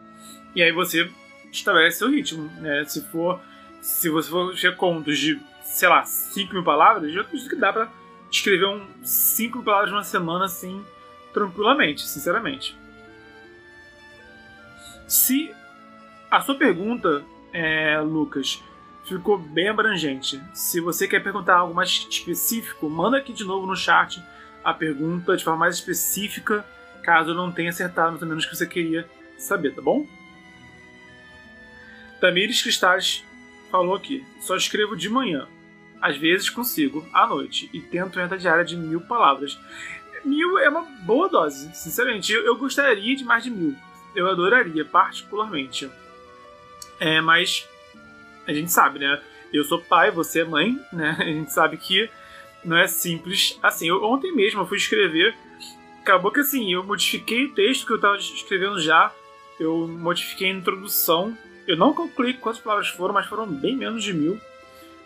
E 0.56 0.64
aí 0.64 0.72
você 0.72 1.10
estabelece 1.52 1.98
seu 1.98 2.10
ritmo, 2.10 2.50
né? 2.62 2.86
Se 2.86 3.04
for, 3.08 3.42
se 3.82 4.10
você 4.10 4.30
for 4.30 4.56
ter 4.56 4.76
contos 4.78 5.20
de, 5.20 5.38
sei 5.64 5.90
lá, 5.90 6.06
cinco 6.06 6.54
mil 6.54 6.64
palavras, 6.64 7.14
eu 7.14 7.22
acredito 7.22 7.50
que 7.50 7.56
dá 7.56 7.74
para 7.74 7.92
escrever 8.32 8.66
um 8.66 8.88
cinco 9.04 9.58
mil 9.58 9.66
palavras 9.66 9.92
numa 9.92 10.04
semana 10.04 10.46
assim 10.46 10.84
tranquilamente, 11.34 12.08
sinceramente. 12.08 12.78
Se 15.08 15.54
a 16.30 16.42
sua 16.42 16.56
pergunta, 16.56 17.24
é, 17.52 18.00
Lucas, 18.00 18.64
ficou 19.06 19.38
bem 19.38 19.70
abrangente. 19.70 20.42
Se 20.54 20.80
você 20.80 21.08
quer 21.08 21.24
perguntar 21.24 21.58
algo 21.58 21.74
mais 21.74 21.90
específico, 21.90 22.90
manda 22.90 23.18
aqui 23.18 23.34
de 23.34 23.44
novo 23.44 23.66
no 23.66 23.76
chat 23.76 24.24
a 24.64 24.74
pergunta 24.74 25.36
de 25.36 25.44
forma 25.44 25.60
mais 25.60 25.76
específica, 25.76 26.66
caso 27.02 27.32
eu 27.32 27.36
não 27.36 27.52
tenha 27.52 27.70
acertado 27.70 28.12
mais 28.12 28.22
ou 28.22 28.28
menos 28.28 28.46
o 28.46 28.50
que 28.50 28.56
você 28.56 28.68
queria 28.68 29.10
saber, 29.38 29.74
tá 29.74 29.82
bom? 29.82 30.06
Tamires 32.20 32.62
Cristais 32.62 33.24
falou 33.72 33.96
aqui: 33.96 34.26
só 34.40 34.56
escrevo 34.56 34.96
de 34.96 35.10
manhã. 35.10 35.48
Às 36.02 36.18
vezes 36.18 36.50
consigo, 36.50 37.06
à 37.14 37.28
noite, 37.28 37.70
e 37.74 37.82
tento 37.82 38.18
meta 38.18 38.38
diária 38.38 38.64
de 38.64 38.78
mil 38.78 39.02
palavras 39.02 39.60
mil 40.24 40.58
é 40.58 40.70
uma 40.70 40.82
boa 40.82 41.30
dose, 41.30 41.70
sinceramente. 41.74 42.32
Eu, 42.32 42.46
eu 42.46 42.56
gostaria 42.58 43.16
de 43.16 43.24
mais 43.24 43.44
de 43.44 43.50
mil. 43.52 43.76
Eu 44.16 44.28
adoraria, 44.30 44.84
particularmente. 44.86 45.90
É, 47.00 47.22
mas 47.22 47.68
a 48.48 48.54
gente 48.54 48.72
sabe, 48.72 49.00
né? 49.00 49.22
Eu 49.54 49.64
sou 49.64 49.82
pai, 49.82 50.12
você 50.12 50.42
é 50.42 50.46
mãe, 50.46 50.80
né? 50.92 51.16
A 51.20 51.24
gente 51.24 51.52
sabe 51.52 51.78
que 51.78 52.10
não 52.64 52.78
é 52.78 52.88
simples 52.88 53.58
assim. 53.64 53.88
Eu, 53.88 54.04
ontem 54.04 54.32
mesmo 54.36 54.62
eu 54.62 54.68
fui 54.68 54.78
escrever, 54.78 55.36
acabou 56.02 56.32
que 56.32 56.42
assim, 56.42 56.74
eu 56.74 56.84
modifiquei 56.84 57.46
o 57.46 57.54
texto 57.54 57.86
que 57.86 57.94
eu 57.94 57.96
estava 57.96 58.18
escrevendo 58.18 58.80
já, 58.82 59.14
eu 59.60 59.88
modifiquei 59.88 60.50
a 60.50 60.54
introdução. 60.54 61.38
Eu 61.68 61.78
não 61.78 61.94
concluí 61.94 62.34
quantas 62.34 62.62
palavras 62.62 62.90
foram, 62.90 63.14
mas 63.14 63.28
foram 63.28 63.48
bem 63.48 63.76
menos 63.76 64.04
de 64.04 64.14
mil. 64.14 64.40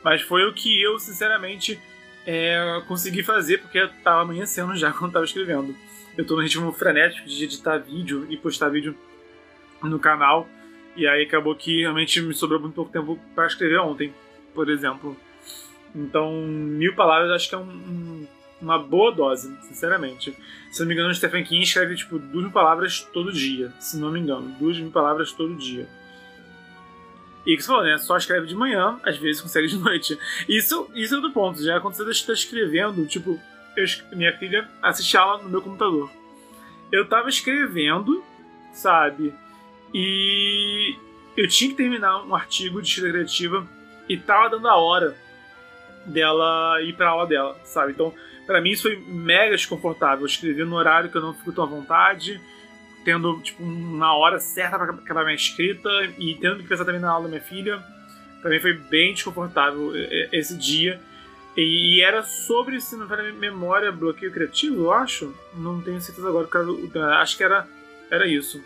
Mas 0.03 0.22
foi 0.22 0.46
o 0.46 0.53
que 0.53 0.82
eu, 0.82 1.00
sinceramente, 1.00 1.79
é, 2.25 2.82
consegui 2.88 3.24
fazer, 3.24 3.60
porque 3.60 3.77
estava 3.77 4.22
amanhecendo 4.22 4.75
já 4.75 4.92
quando 4.94 5.10
estava 5.10 5.25
escrevendo. 5.25 5.75
Eu 6.18 6.22
estou 6.22 6.38
no 6.38 6.44
ritmo 6.44 6.72
frenético 6.72 7.27
de 7.27 7.44
editar 7.44 7.77
vídeo 7.77 8.27
e 8.30 8.38
postar 8.38 8.70
vídeo 8.70 8.96
no 9.82 10.00
canal, 10.00 10.48
e 10.96 11.08
aí 11.08 11.24
acabou 11.24 11.56
que 11.56 11.82
realmente 11.82 12.22
me 12.22 12.34
sobrou 12.34 12.60
muito 12.60 12.75
pouco 12.75 12.92
tempo 12.92 13.20
para 13.34 13.48
escrever 13.48 13.80
ontem, 13.80 14.13
por 14.53 14.70
exemplo. 14.70 15.18
Então, 15.96 16.32
mil 16.32 16.96
palavras 16.96 17.32
acho 17.32 17.50
que 17.50 17.56
é 17.56 17.58
um, 17.58 17.63
um, 17.63 18.27
uma 18.62 18.77
boa 18.77 19.12
dose, 19.12 19.56
sinceramente. 19.62 20.36
Se 20.72 20.80
não 20.80 20.88
me 20.88 20.94
engano, 20.94 21.10
o 21.10 21.15
Stephen 21.15 21.44
King 21.44 21.63
escreve 21.63 21.96
tipo 21.96 22.18
duas 22.18 22.44
mil 22.44 22.51
palavras 22.51 23.01
todo 23.12 23.34
dia, 23.34 23.74
se 23.80 23.98
não 23.98 24.12
me 24.12 24.20
engano, 24.20 24.56
duas 24.60 24.77
mil 24.77 24.92
palavras 24.92 25.32
todo 25.32 25.56
dia. 25.56 25.88
E 27.46 27.56
que 27.56 27.62
você 27.62 27.68
falou, 27.68 27.84
né? 27.84 27.98
Só 27.98 28.18
escreve 28.18 28.48
de 28.48 28.56
manhã, 28.56 29.00
às 29.04 29.18
vezes 29.18 29.42
consegue 29.42 29.68
de 29.68 29.78
noite. 29.80 30.18
Isso, 30.48 30.90
isso 30.96 31.14
é 31.14 31.18
outro 31.18 31.32
ponto. 31.32 31.62
Já 31.62 31.78
aconteceu 31.78 32.06
de 32.06 32.12
estar 32.12 32.34
escrevendo, 32.34 33.06
tipo, 33.06 33.40
eu, 33.76 33.86
minha 34.14 34.36
filha 34.38 34.70
assiste 34.82 35.18
aula 35.18 35.44
no 35.44 35.50
meu 35.50 35.62
computador. 35.62 36.10
Eu 36.92 37.08
tava 37.08 37.28
escrevendo, 37.28 38.24
sabe? 38.72 39.34
E 39.94 40.96
eu 41.36 41.48
tinha 41.48 41.72
que 41.72 41.78
terminar 41.78 42.24
um 42.24 42.36
artigo 42.36 42.82
de 42.82 42.88
escrita 42.88 43.12
criativa 43.12 43.68
e 44.08 44.18
tava 44.18 44.50
dando 44.50 44.68
a 44.68 44.76
hora 44.76 45.16
dela 46.06 46.82
ir 46.82 46.94
pra 46.94 47.10
aula 47.10 47.26
dela, 47.26 47.60
sabe? 47.64 47.92
Então, 47.94 48.14
para 48.46 48.62
mim 48.62 48.72
isso 48.72 48.84
foi 48.84 48.96
mega 48.98 49.56
desconfortável. 49.56 50.22
Eu 50.22 50.28
escrevi 50.28 50.64
no 50.64 50.76
horário 50.76 51.10
que 51.10 51.18
eu 51.18 51.22
não 51.22 51.34
fico 51.34 51.52
tão 51.52 51.64
à 51.64 51.68
vontade 51.68 52.42
tendo 53.04 53.40
tipo, 53.42 53.64
uma 53.64 54.16
hora 54.16 54.40
certa 54.40 54.78
para 54.78 54.92
acabar 54.92 55.24
minha 55.24 55.36
escrita 55.36 55.90
e 56.18 56.36
tendo 56.36 56.58
que 56.58 56.68
pensar 56.68 56.86
também 56.86 57.02
na 57.02 57.12
aula 57.12 57.24
da 57.24 57.30
minha 57.30 57.42
filha. 57.42 57.84
Mim 58.44 58.60
foi 58.60 58.74
bem 58.74 59.14
desconfortável 59.14 59.94
esse 60.32 60.58
dia. 60.58 61.00
E, 61.56 62.02
era 62.02 62.24
sobre, 62.24 62.82
se 62.82 62.96
não 62.96 63.08
me 63.08 63.32
memória, 63.32 63.92
bloqueio 63.92 64.32
criativo, 64.32 64.84
eu 64.84 64.92
acho. 64.92 65.34
Não 65.54 65.82
tenho 65.82 66.02
certeza 66.02 66.28
agora, 66.28 66.50
acho 67.22 67.38
que 67.38 67.44
era, 67.44 67.68
era 68.10 68.28
isso. 68.28 68.62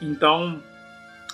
Então, 0.00 0.62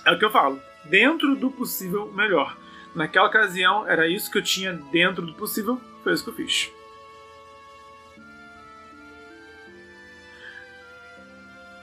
é 0.05 0.13
o 0.13 0.19
que 0.19 0.25
eu 0.25 0.31
falo. 0.31 0.61
Dentro 0.85 1.37
do 1.37 1.51
possível, 1.51 2.13
melhor. 2.13 2.57
Naquela 2.95 3.29
ocasião, 3.29 3.89
era 3.89 4.09
isso 4.09 4.31
que 4.31 4.39
eu 4.39 4.43
tinha 4.43 4.73
dentro 4.73 5.25
do 5.25 5.33
possível, 5.35 5.81
foi 6.03 6.13
isso 6.13 6.25
que 6.25 6.31
eu 6.31 6.35
fiz. 6.35 6.71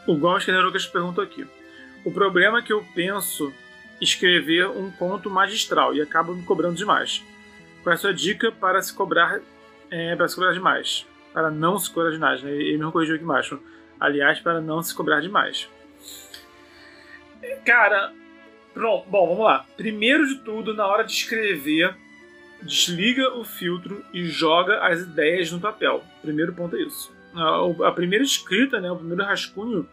O 0.09 0.17
Gomes 0.17 0.47
Lucas 0.47 0.87
perguntou 0.87 1.23
aqui. 1.23 1.45
O 2.03 2.11
problema 2.11 2.57
é 2.57 2.61
que 2.63 2.73
eu 2.73 2.83
penso 2.95 3.53
escrever 4.01 4.67
um 4.67 4.89
conto 4.89 5.29
magistral 5.29 5.93
e 5.93 6.01
acabo 6.01 6.33
me 6.33 6.41
cobrando 6.41 6.75
demais. 6.75 7.23
Qual 7.83 7.91
é 7.91 7.93
a 7.93 7.97
sua 7.99 8.11
dica 8.11 8.51
para 8.51 8.81
se 8.81 8.91
cobrar, 8.91 9.39
é, 9.91 10.15
para 10.15 10.27
se 10.27 10.33
cobrar 10.33 10.51
demais? 10.51 11.05
Para 11.31 11.51
não 11.51 11.77
se 11.77 11.91
cobrar 11.91 12.09
demais, 12.09 12.41
né? 12.41 12.51
Ele 12.51 12.83
me 12.83 12.91
corrigiu 12.91 13.13
aqui 13.13 13.23
embaixo. 13.23 13.59
Aliás, 13.99 14.39
para 14.39 14.59
não 14.59 14.81
se 14.81 14.95
cobrar 14.95 15.19
demais. 15.19 15.69
Cara, 17.63 18.11
pronto, 18.73 19.07
bom, 19.07 19.27
vamos 19.27 19.45
lá. 19.45 19.63
Primeiro 19.77 20.25
de 20.27 20.39
tudo, 20.39 20.73
na 20.73 20.87
hora 20.87 21.03
de 21.03 21.11
escrever, 21.11 21.95
desliga 22.63 23.35
o 23.35 23.43
filtro 23.43 24.03
e 24.11 24.25
joga 24.25 24.87
as 24.87 25.01
ideias 25.01 25.51
no 25.51 25.59
papel. 25.59 26.03
Primeiro 26.23 26.51
ponto 26.51 26.75
é 26.75 26.81
isso. 26.81 27.13
A 27.85 27.91
primeira 27.91 28.25
escrita, 28.25 28.81
né, 28.81 28.91
o 28.91 28.95
primeiro 28.95 29.23
rascunho, 29.23 29.87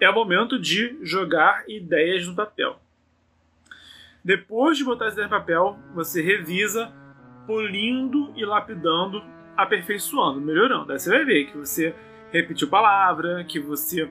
é 0.00 0.08
o 0.08 0.14
momento 0.14 0.58
de 0.58 0.98
jogar 1.02 1.64
ideias 1.68 2.26
no 2.26 2.34
papel. 2.34 2.80
Depois 4.24 4.76
de 4.76 4.84
botar 4.84 5.06
as 5.06 5.12
ideias 5.14 5.30
no 5.30 5.36
papel, 5.36 5.78
você 5.94 6.22
revisa, 6.22 6.92
polindo 7.46 8.32
e 8.36 8.44
lapidando, 8.44 9.22
aperfeiçoando, 9.56 10.40
melhorando. 10.40 10.92
Aí 10.92 10.98
você 10.98 11.10
vai 11.10 11.24
ver 11.24 11.46
que 11.46 11.56
você 11.56 11.94
repetiu 12.30 12.68
palavra, 12.68 13.42
que 13.44 13.58
você 13.58 14.10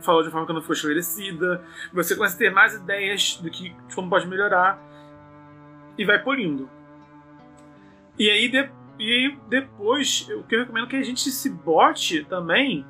falou 0.00 0.22
de 0.22 0.30
forma 0.30 0.46
que 0.46 0.52
não 0.52 0.62
foi 0.62 0.76
esclarecida, 0.76 1.62
você 1.92 2.14
começa 2.14 2.36
a 2.36 2.38
ter 2.38 2.50
mais 2.50 2.74
ideias 2.74 3.36
do 3.42 3.50
que 3.50 3.70
de 3.70 3.94
como 3.94 4.08
pode 4.08 4.28
melhorar 4.28 4.80
e 5.98 6.04
vai 6.04 6.22
polindo. 6.22 6.70
E 8.16 8.30
aí, 8.30 8.48
de, 8.48 8.70
e 8.98 9.12
aí 9.12 9.38
depois, 9.48 10.28
o 10.30 10.44
que 10.44 10.54
eu 10.54 10.60
recomendo 10.60 10.86
é 10.86 10.90
que 10.90 10.96
a 10.96 11.02
gente 11.02 11.28
se 11.30 11.50
bote 11.50 12.24
também 12.24 12.86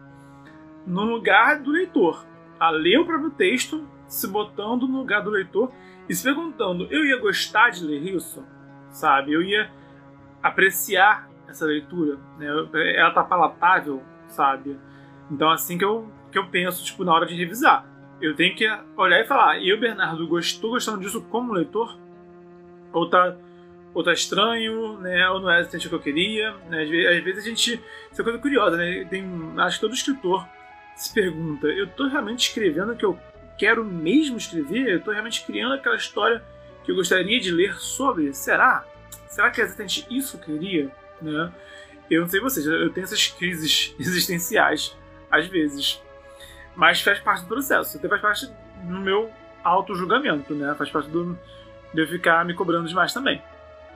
no 0.86 1.04
lugar 1.04 1.60
do 1.60 1.70
leitor 1.70 2.27
a 2.58 2.70
ler 2.70 2.98
o 2.98 3.06
próprio 3.06 3.30
texto, 3.30 3.86
se 4.06 4.26
botando 4.26 4.86
no 4.86 4.98
lugar 4.98 5.22
do 5.22 5.30
leitor 5.30 5.70
e 6.08 6.14
se 6.14 6.24
perguntando: 6.24 6.86
eu 6.90 7.04
ia 7.04 7.18
gostar 7.18 7.70
de 7.70 7.84
ler 7.84 8.02
isso? 8.02 8.44
Sabe? 8.90 9.32
Eu 9.32 9.42
ia 9.42 9.70
apreciar 10.42 11.28
essa 11.46 11.66
leitura? 11.66 12.18
Né? 12.38 12.46
Ela 12.96 13.10
tá 13.10 13.22
palatável, 13.22 14.02
sabe? 14.28 14.78
Então, 15.30 15.50
assim 15.50 15.76
que 15.76 15.84
eu, 15.84 16.10
que 16.32 16.38
eu 16.38 16.46
penso, 16.46 16.84
tipo, 16.84 17.04
na 17.04 17.12
hora 17.12 17.26
de 17.26 17.34
revisar. 17.34 17.86
Eu 18.20 18.34
tenho 18.34 18.56
que 18.56 18.66
olhar 18.96 19.20
e 19.20 19.26
falar: 19.26 19.62
eu, 19.62 19.78
Bernardo, 19.78 20.38
estou 20.38 20.70
gostando 20.70 21.00
disso 21.00 21.22
como 21.30 21.52
leitor? 21.52 21.96
Ou 22.92 23.08
tá, 23.08 23.36
ou 23.94 24.02
tá 24.02 24.12
estranho, 24.12 24.98
né? 24.98 25.28
Ou 25.30 25.40
não 25.40 25.50
é 25.50 25.60
exatamente 25.60 25.86
o 25.86 25.90
que 25.90 25.96
eu 25.96 26.00
queria? 26.00 26.52
Né? 26.68 26.82
Às 26.82 27.24
vezes 27.24 27.44
a 27.44 27.48
gente. 27.48 27.84
Isso 28.10 28.20
é 28.20 28.24
coisa 28.24 28.38
curiosa, 28.38 28.76
né? 28.76 29.04
Tem, 29.04 29.24
acho 29.58 29.76
que 29.76 29.80
todo 29.82 29.94
escritor 29.94 30.44
se 30.98 31.14
pergunta: 31.14 31.68
eu 31.68 31.84
estou 31.84 32.08
realmente 32.08 32.48
escrevendo 32.48 32.92
o 32.92 32.96
que 32.96 33.04
eu 33.04 33.18
quero 33.56 33.84
mesmo 33.84 34.36
escrever? 34.36 34.88
Eu 34.88 34.98
estou 34.98 35.12
realmente 35.12 35.44
criando 35.44 35.74
aquela 35.74 35.96
história 35.96 36.42
que 36.84 36.90
eu 36.90 36.96
gostaria 36.96 37.40
de 37.40 37.50
ler 37.50 37.74
sobre? 37.74 38.32
Será? 38.34 38.84
Será 39.28 39.50
que 39.50 39.60
é 39.60 39.64
exatamente 39.64 40.06
isso 40.10 40.38
que 40.38 40.50
eu 40.50 40.58
queria? 40.58 40.90
Né? 41.22 41.52
Eu 42.10 42.22
não 42.22 42.28
sei 42.28 42.40
vocês, 42.40 42.66
eu 42.66 42.90
tenho 42.92 43.04
essas 43.04 43.28
crises 43.28 43.94
existenciais 43.98 44.96
às 45.30 45.46
vezes. 45.46 46.02
Mas 46.74 47.00
faz 47.00 47.20
parte 47.20 47.42
do 47.42 47.48
processo, 47.48 47.96
até 47.96 48.08
faz 48.08 48.20
parte 48.20 48.50
no 48.84 49.00
meu 49.00 49.30
auto-julgamento, 49.62 50.54
né? 50.54 50.74
Faz 50.76 50.90
parte 50.90 51.10
do, 51.10 51.38
de 51.92 52.00
eu 52.00 52.08
ficar 52.08 52.44
me 52.44 52.54
cobrando 52.54 52.88
demais 52.88 53.12
também. 53.12 53.42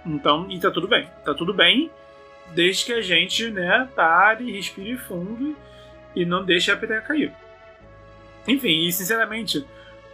Então, 0.04 0.50
e 0.50 0.58
tá 0.58 0.70
tudo 0.70 0.88
bem. 0.88 1.08
Tá 1.24 1.32
tudo 1.32 1.54
bem, 1.54 1.90
desde 2.50 2.84
que 2.84 2.92
a 2.92 3.00
gente, 3.00 3.50
né, 3.50 3.88
pare, 3.94 4.50
respire 4.50 4.96
fundo 4.96 5.56
e 6.14 6.24
não 6.24 6.44
deixe 6.44 6.70
a 6.70 6.76
peteca 6.76 7.08
cair. 7.08 7.32
Enfim, 8.46 8.86
e 8.86 8.92
sinceramente, 8.92 9.64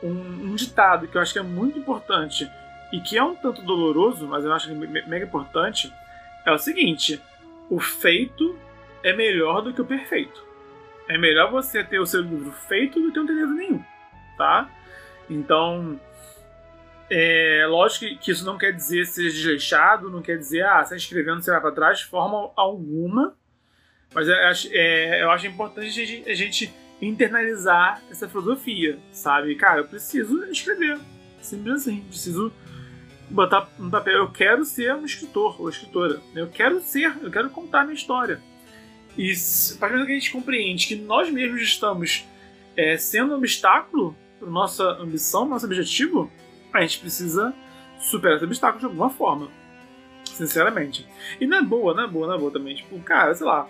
um, 0.02 0.10
um, 0.10 0.54
ditado 0.54 1.08
que 1.08 1.16
eu 1.16 1.20
acho 1.20 1.32
que 1.32 1.38
é 1.38 1.42
muito 1.42 1.78
importante 1.78 2.48
e 2.92 3.00
que 3.00 3.16
é 3.16 3.22
um 3.22 3.34
tanto 3.34 3.62
doloroso, 3.62 4.26
mas 4.26 4.44
eu 4.44 4.52
acho 4.52 4.74
mega 4.74 5.24
importante, 5.24 5.92
é 6.44 6.52
o 6.52 6.58
seguinte: 6.58 7.20
o 7.70 7.80
feito 7.80 8.58
é 9.02 9.12
melhor 9.12 9.62
do 9.62 9.72
que 9.72 9.80
o 9.80 9.84
perfeito. 9.84 10.46
É 11.08 11.16
melhor 11.16 11.50
você 11.50 11.82
ter 11.82 11.98
o 11.98 12.06
seu 12.06 12.20
livro 12.20 12.52
feito 12.52 13.00
do 13.00 13.10
que 13.10 13.18
não 13.18 13.26
ter 13.26 13.32
livro 13.32 13.54
nenhum, 13.54 13.82
tá? 14.36 14.70
Então, 15.28 15.98
é 17.10 17.64
lógico 17.66 18.18
que 18.20 18.30
isso 18.30 18.44
não 18.44 18.58
quer 18.58 18.72
dizer 18.72 19.06
ser 19.06 19.30
desleixado, 19.30 20.10
não 20.10 20.20
quer 20.20 20.36
dizer, 20.36 20.64
ah, 20.64 20.78
você 20.84 20.94
está 20.94 20.96
escrevendo, 20.96 21.42
vai 21.42 21.60
para 21.60 21.72
trás 21.72 22.00
de 22.00 22.04
forma 22.06 22.50
alguma, 22.54 23.34
mas 24.14 24.28
eu 24.28 24.34
acho, 24.46 24.68
é, 24.72 25.22
eu 25.22 25.30
acho 25.30 25.46
importante 25.46 26.24
a 26.26 26.34
gente 26.34 26.72
internalizar 27.00 28.02
essa 28.10 28.28
filosofia, 28.28 28.98
sabe? 29.12 29.54
Cara, 29.54 29.80
eu 29.80 29.88
preciso 29.88 30.44
escrever, 30.44 30.98
simples 31.40 31.82
assim, 31.82 32.00
preciso 32.08 32.52
botar 33.30 33.68
no 33.78 33.90
papel, 33.90 34.14
eu 34.14 34.30
quero 34.30 34.64
ser 34.64 34.94
um 34.94 35.04
escritor 35.04 35.60
ou 35.60 35.68
escritora, 35.68 36.20
eu 36.34 36.48
quero 36.48 36.80
ser, 36.80 37.14
eu 37.22 37.30
quero 37.30 37.50
contar 37.50 37.84
minha 37.84 37.94
história. 37.94 38.40
E 39.16 39.32
a 39.32 39.78
partir 39.78 39.98
do 39.98 40.06
que 40.06 40.12
a 40.12 40.14
gente 40.14 40.30
compreende 40.30 40.86
que 40.86 40.96
nós 40.96 41.30
mesmos 41.30 41.60
estamos 41.62 42.24
é, 42.76 42.96
sendo 42.96 43.34
um 43.34 43.38
obstáculo 43.38 44.16
para 44.38 44.48
nossa 44.48 44.84
ambição, 45.00 45.44
nosso 45.44 45.66
objetivo, 45.66 46.30
a 46.72 46.80
gente 46.82 47.00
precisa 47.00 47.52
superar 47.98 48.36
esse 48.36 48.44
obstáculo 48.44 48.78
de 48.78 48.86
alguma 48.86 49.10
forma. 49.10 49.48
Sinceramente. 50.24 51.06
E 51.40 51.46
não 51.46 51.58
é 51.58 51.62
boa, 51.62 51.94
não 51.94 52.04
é 52.04 52.06
boa, 52.06 52.26
não 52.28 52.34
é 52.34 52.38
boa 52.38 52.50
também. 52.52 52.76
Tipo, 52.76 52.98
cara, 53.00 53.34
sei 53.34 53.46
lá. 53.46 53.68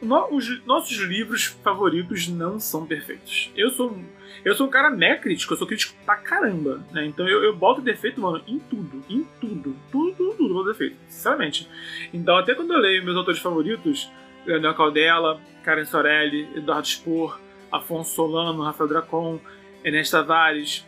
No, 0.00 0.34
os 0.34 0.64
nossos 0.64 0.96
livros 0.98 1.44
favoritos 1.44 2.28
não 2.28 2.60
são 2.60 2.86
perfeitos. 2.86 3.50
Eu 3.56 3.70
sou 3.70 3.98
eu 4.44 4.54
sou 4.54 4.66
um 4.66 4.70
cara 4.70 4.90
mega 4.90 5.20
crítico, 5.20 5.52
eu 5.52 5.56
sou 5.56 5.66
crítico 5.66 5.94
pra 6.04 6.16
caramba, 6.16 6.80
né? 6.92 7.06
Então 7.06 7.28
eu, 7.28 7.42
eu 7.42 7.56
boto 7.56 7.80
defeito, 7.80 8.20
mano, 8.20 8.42
em 8.46 8.58
tudo, 8.58 9.04
em 9.08 9.26
tudo, 9.40 9.76
tudo, 9.90 10.14
tudo, 10.14 10.34
tudo, 10.36 10.54
boto 10.54 10.68
defeito, 10.68 10.96
sinceramente. 11.08 11.68
Então 12.12 12.36
até 12.36 12.54
quando 12.54 12.72
eu 12.72 12.78
leio 12.78 13.04
meus 13.04 13.16
autores 13.16 13.40
favoritos, 13.40 14.10
Leonel 14.46 14.74
Caldela, 14.74 15.40
Karen 15.64 15.84
Sorelli, 15.84 16.48
Eduardo 16.56 16.86
Spor, 16.86 17.40
Afonso 17.70 18.14
Solano, 18.14 18.62
Rafael 18.62 18.88
Dracon, 18.88 19.40
Enes 19.84 20.10
Tavares, 20.10 20.86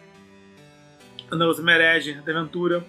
Ana 1.30 1.46
Lúcia 1.46 1.62
Merege, 1.62 2.14
da 2.14 2.32
Aventura, 2.32 2.84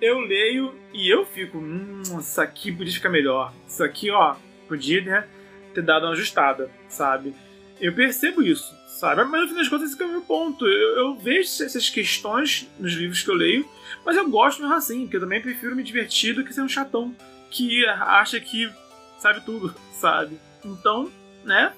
eu 0.00 0.20
leio 0.20 0.74
e 0.92 1.08
eu 1.08 1.24
fico, 1.24 1.58
hum, 1.58 2.02
isso 2.18 2.40
aqui 2.40 2.72
podia 2.72 2.92
ficar 2.92 3.08
melhor. 3.08 3.52
Isso 3.66 3.82
aqui, 3.82 4.10
ó, 4.10 4.36
podia, 4.68 5.02
né, 5.02 5.28
ter 5.74 5.82
dado 5.82 6.04
uma 6.04 6.12
ajustada, 6.12 6.70
sabe? 6.88 7.34
Eu 7.80 7.94
percebo 7.94 8.42
isso, 8.42 8.74
sabe? 8.86 9.22
Mas 9.24 9.42
no 9.42 9.48
fim 9.48 9.54
das 9.54 9.68
contas, 9.68 9.92
esse 9.92 10.02
é 10.02 10.06
o 10.06 10.10
meu 10.10 10.22
ponto. 10.22 10.66
Eu, 10.66 10.96
eu, 10.98 11.16
vejo 11.16 11.62
essas 11.62 11.88
questões 11.88 12.68
nos 12.78 12.92
livros 12.92 13.22
que 13.22 13.30
eu 13.30 13.34
leio, 13.34 13.68
mas 14.04 14.16
eu 14.16 14.28
gosto 14.28 14.60
mesmo 14.60 14.74
assim, 14.74 15.02
porque 15.02 15.16
eu 15.16 15.20
também 15.20 15.40
prefiro 15.40 15.76
me 15.76 15.82
divertir 15.82 16.34
do 16.34 16.44
que 16.44 16.52
ser 16.52 16.62
um 16.62 16.68
chatão 16.68 17.14
que 17.50 17.86
acha 17.86 18.40
que 18.40 18.70
sabe 19.18 19.40
tudo, 19.44 19.74
sabe? 19.94 20.38
Então, 20.64 21.10
né, 21.44 21.72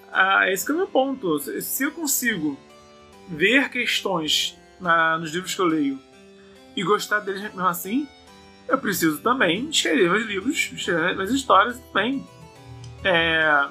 esse 0.48 0.70
é 0.70 0.74
o 0.74 0.76
meu 0.76 0.86
ponto. 0.86 1.38
Se 1.38 1.84
eu 1.84 1.92
consigo 1.92 2.58
ver 3.28 3.68
questões 3.68 4.58
na, 4.80 5.18
nos 5.18 5.32
livros 5.32 5.54
que 5.54 5.60
eu 5.60 5.66
leio 5.66 5.98
e 6.74 6.82
gostar 6.82 7.20
deles 7.20 7.42
mesmo 7.42 7.66
assim, 7.66 8.08
eu 8.66 8.78
preciso 8.78 9.18
também 9.20 9.68
escrever 9.68 10.10
meus 10.10 10.26
livros, 10.26 10.70
escrever 10.72 11.14
minhas 11.14 11.30
histórias 11.30 11.78
também. 11.78 12.26
É, 13.04 13.68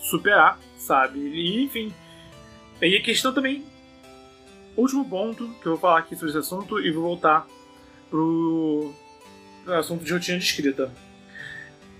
superar, 0.00 0.58
sabe? 0.76 1.18
E, 1.18 1.64
enfim. 1.64 1.92
E 2.80 2.96
a 2.96 3.02
questão 3.02 3.32
também. 3.32 3.64
Último 4.76 5.08
ponto 5.08 5.48
que 5.60 5.66
eu 5.66 5.72
vou 5.72 5.80
falar 5.80 5.98
aqui 5.98 6.14
sobre 6.14 6.30
esse 6.30 6.38
assunto 6.38 6.80
e 6.80 6.90
vou 6.92 7.02
voltar 7.02 7.46
pro, 8.08 8.92
pro 9.64 9.74
assunto 9.74 10.04
de 10.04 10.12
rotina 10.12 10.38
de 10.38 10.44
escrita. 10.44 10.92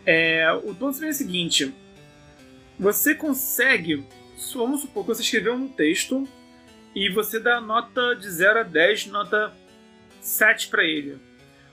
É, 0.06 0.50
o 0.52 0.74
ponto 0.74 0.94
seria 0.94 1.10
o 1.10 1.14
seguinte: 1.14 1.74
você 2.78 3.14
consegue, 3.14 4.06
vamos 4.54 4.82
supor 4.82 5.04
que 5.04 5.08
você 5.08 5.22
escreveu 5.22 5.54
um 5.54 5.68
texto 5.68 6.26
e 6.94 7.10
você 7.10 7.40
dá 7.40 7.60
nota 7.60 8.14
de 8.14 8.30
0 8.30 8.60
a 8.60 8.62
10, 8.62 9.06
nota 9.06 9.52
7 10.20 10.68
para 10.68 10.84
ele. 10.84 11.18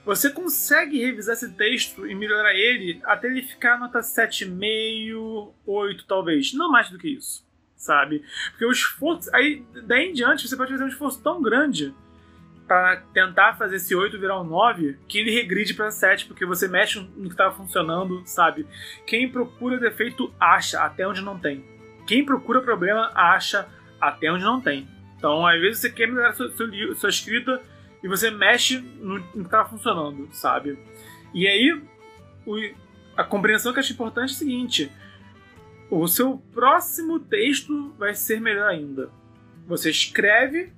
Você 0.05 0.29
consegue 0.29 0.99
revisar 0.99 1.33
esse 1.33 1.51
texto 1.53 2.05
e 2.05 2.13
melhorar 2.13 2.53
ele 2.53 3.01
até 3.03 3.27
ele 3.27 3.41
ficar 3.41 3.79
nota 3.79 3.99
7,5, 3.99 5.51
8 5.65 6.05
talvez, 6.05 6.53
não 6.53 6.71
mais 6.71 6.89
do 6.91 6.99
que 6.99 7.09
isso, 7.09 7.43
sabe? 7.75 8.23
Porque 8.51 8.65
o 8.65 8.71
esforço, 8.71 9.29
aí 9.33 9.63
daí 9.83 10.09
em 10.09 10.13
diante 10.13 10.47
você 10.47 10.55
pode 10.55 10.71
fazer 10.71 10.83
um 10.83 10.89
esforço 10.89 11.21
tão 11.23 11.41
grande 11.41 11.93
para 12.67 12.97
tentar 13.13 13.55
fazer 13.55 13.77
esse 13.77 13.95
8 13.95 14.19
virar 14.19 14.39
um 14.39 14.43
9 14.43 14.97
que 15.07 15.19
ele 15.19 15.31
regride 15.31 15.73
para 15.73 15.89
7, 15.89 16.25
porque 16.25 16.45
você 16.45 16.67
mexe 16.67 16.99
no 16.99 17.27
que 17.27 17.33
estava 17.33 17.55
funcionando, 17.55 18.21
sabe? 18.25 18.67
Quem 19.07 19.29
procura 19.29 19.79
defeito 19.79 20.33
acha 20.39 20.81
até 20.83 21.07
onde 21.07 21.21
não 21.21 21.39
tem. 21.39 21.63
Quem 22.07 22.23
procura 22.23 22.61
problema 22.61 23.11
acha 23.15 23.67
até 23.99 24.31
onde 24.31 24.43
não 24.43 24.61
tem. 24.61 24.87
Então, 25.17 25.45
às 25.45 25.59
vezes 25.59 25.81
você 25.81 25.89
quer 25.89 26.07
melhorar 26.07 26.33
sua, 26.33 26.51
sua, 26.51 26.67
sua 26.95 27.09
escrita 27.09 27.61
e 28.05 28.07
você 28.07 28.29
mexe 28.29 28.77
no, 28.77 29.15
no 29.17 29.23
que 29.23 29.39
está 29.39 29.65
funcionando, 29.65 30.29
sabe? 30.31 30.77
E 31.33 31.47
aí, 31.47 31.81
o, 32.45 32.55
a 33.17 33.23
compreensão 33.23 33.73
que 33.73 33.79
eu 33.79 33.81
acho 33.81 33.93
importante 33.93 34.29
é 34.29 34.35
o 34.35 34.37
seguinte: 34.37 34.91
o 35.89 36.07
seu 36.07 36.37
próximo 36.53 37.19
texto 37.19 37.95
vai 37.97 38.13
ser 38.13 38.39
melhor 38.39 38.69
ainda. 38.69 39.09
Você 39.65 39.89
escreve 39.89 40.71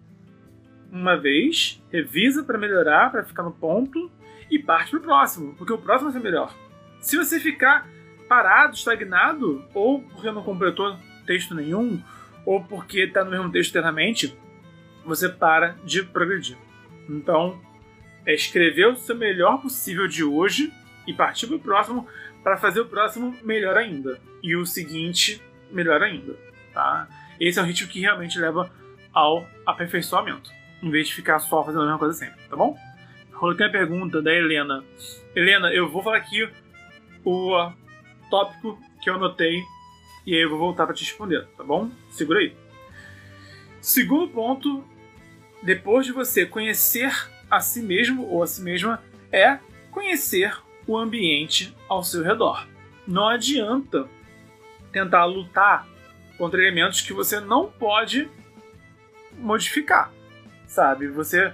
uma 0.89 1.17
vez, 1.17 1.83
revisa 1.91 2.45
para 2.45 2.57
melhorar, 2.57 3.11
para 3.11 3.25
ficar 3.25 3.43
no 3.43 3.51
ponto 3.51 4.09
e 4.49 4.57
parte 4.57 4.91
pro 4.91 5.01
próximo, 5.01 5.53
porque 5.57 5.73
o 5.73 5.77
próximo 5.77 6.09
vai 6.09 6.21
ser 6.21 6.25
melhor. 6.25 6.55
Se 7.01 7.17
você 7.17 7.41
ficar 7.41 7.89
parado, 8.29 8.73
estagnado, 8.73 9.65
ou 9.73 10.01
porque 10.01 10.31
não 10.31 10.43
completou 10.43 10.95
texto 11.25 11.53
nenhum, 11.53 12.01
ou 12.45 12.63
porque 12.63 13.01
está 13.01 13.25
no 13.25 13.31
mesmo 13.31 13.51
texto 13.51 13.71
eternamente, 13.71 14.33
você 15.03 15.27
para 15.27 15.75
de 15.83 16.03
progredir. 16.03 16.55
Então, 17.09 17.61
é 18.25 18.33
escrever 18.33 18.87
o 18.87 18.95
seu 18.95 19.15
melhor 19.15 19.61
possível 19.61 20.07
de 20.07 20.23
hoje 20.23 20.71
e 21.07 21.13
partir 21.13 21.47
para 21.47 21.55
o 21.55 21.59
próximo 21.59 22.07
para 22.43 22.57
fazer 22.57 22.81
o 22.81 22.85
próximo 22.85 23.35
melhor 23.43 23.77
ainda. 23.77 24.19
E 24.43 24.55
o 24.55 24.65
seguinte, 24.65 25.41
melhor 25.71 26.01
ainda. 26.01 26.35
Tá? 26.73 27.07
Esse 27.39 27.59
é 27.59 27.61
o 27.61 27.65
ritmo 27.65 27.89
que 27.89 27.99
realmente 27.99 28.37
leva 28.39 28.71
ao 29.13 29.47
aperfeiçoamento, 29.65 30.51
em 30.81 30.89
vez 30.89 31.07
de 31.07 31.15
ficar 31.15 31.39
só 31.39 31.63
fazendo 31.63 31.81
a 31.81 31.85
mesma 31.85 31.99
coisa 31.99 32.13
sempre, 32.13 32.41
tá 32.47 32.55
bom? 32.55 32.77
Coloquei 33.33 33.65
a 33.65 33.69
pergunta 33.69 34.21
da 34.21 34.33
Helena. 34.33 34.83
Helena, 35.35 35.73
eu 35.73 35.89
vou 35.89 36.03
falar 36.03 36.17
aqui 36.17 36.47
o 37.23 37.71
tópico 38.29 38.79
que 39.01 39.09
eu 39.09 39.15
anotei 39.15 39.61
e 40.25 40.35
aí 40.35 40.41
eu 40.41 40.49
vou 40.49 40.59
voltar 40.59 40.85
para 40.85 40.95
te 40.95 41.03
responder, 41.03 41.47
tá 41.57 41.63
bom? 41.63 41.89
Segura 42.09 42.39
aí. 42.39 42.55
Segundo 43.81 44.27
ponto, 44.27 44.83
depois 45.67 46.05
de 46.05 46.13
você 46.13 46.45
conhecer 46.45 47.13
a 47.51 47.59
si 47.59 47.81
mesmo 47.81 48.25
ou 48.25 48.41
a 48.41 48.47
si 48.47 48.61
mesma, 48.61 49.03
é 49.33 49.59
conhecer 49.91 50.57
o 50.87 50.97
ambiente 50.97 51.75
ao 51.89 52.05
seu 52.05 52.23
redor. 52.23 52.65
Não 53.05 53.27
adianta 53.27 54.07
tentar 54.93 55.25
lutar 55.25 55.85
contra 56.37 56.61
elementos 56.61 57.01
que 57.01 57.11
você 57.11 57.41
não 57.41 57.69
pode 57.69 58.29
modificar, 59.37 60.09
sabe? 60.65 61.09
Você, 61.09 61.51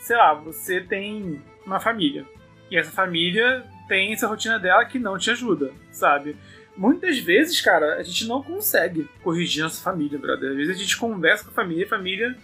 sei 0.00 0.16
lá, 0.16 0.34
você 0.34 0.80
tem 0.80 1.40
uma 1.64 1.78
família 1.78 2.26
e 2.68 2.76
essa 2.76 2.90
família 2.90 3.64
tem 3.86 4.12
essa 4.12 4.26
rotina 4.26 4.58
dela 4.58 4.84
que 4.86 4.98
não 4.98 5.16
te 5.16 5.30
ajuda, 5.30 5.72
sabe? 5.92 6.36
muitas 6.76 7.18
vezes, 7.18 7.60
cara, 7.60 7.96
a 7.96 8.02
gente 8.02 8.26
não 8.26 8.42
consegue 8.42 9.08
corrigir 9.22 9.62
nossa 9.62 9.82
família, 9.82 10.18
brother. 10.18 10.50
Às 10.50 10.56
vezes 10.56 10.76
a 10.76 10.78
gente 10.78 10.96
conversa 10.96 11.44
com 11.44 11.50
a 11.50 11.54
família 11.54 11.82
e 11.82 11.86
a 11.86 11.88
família 11.88 12.36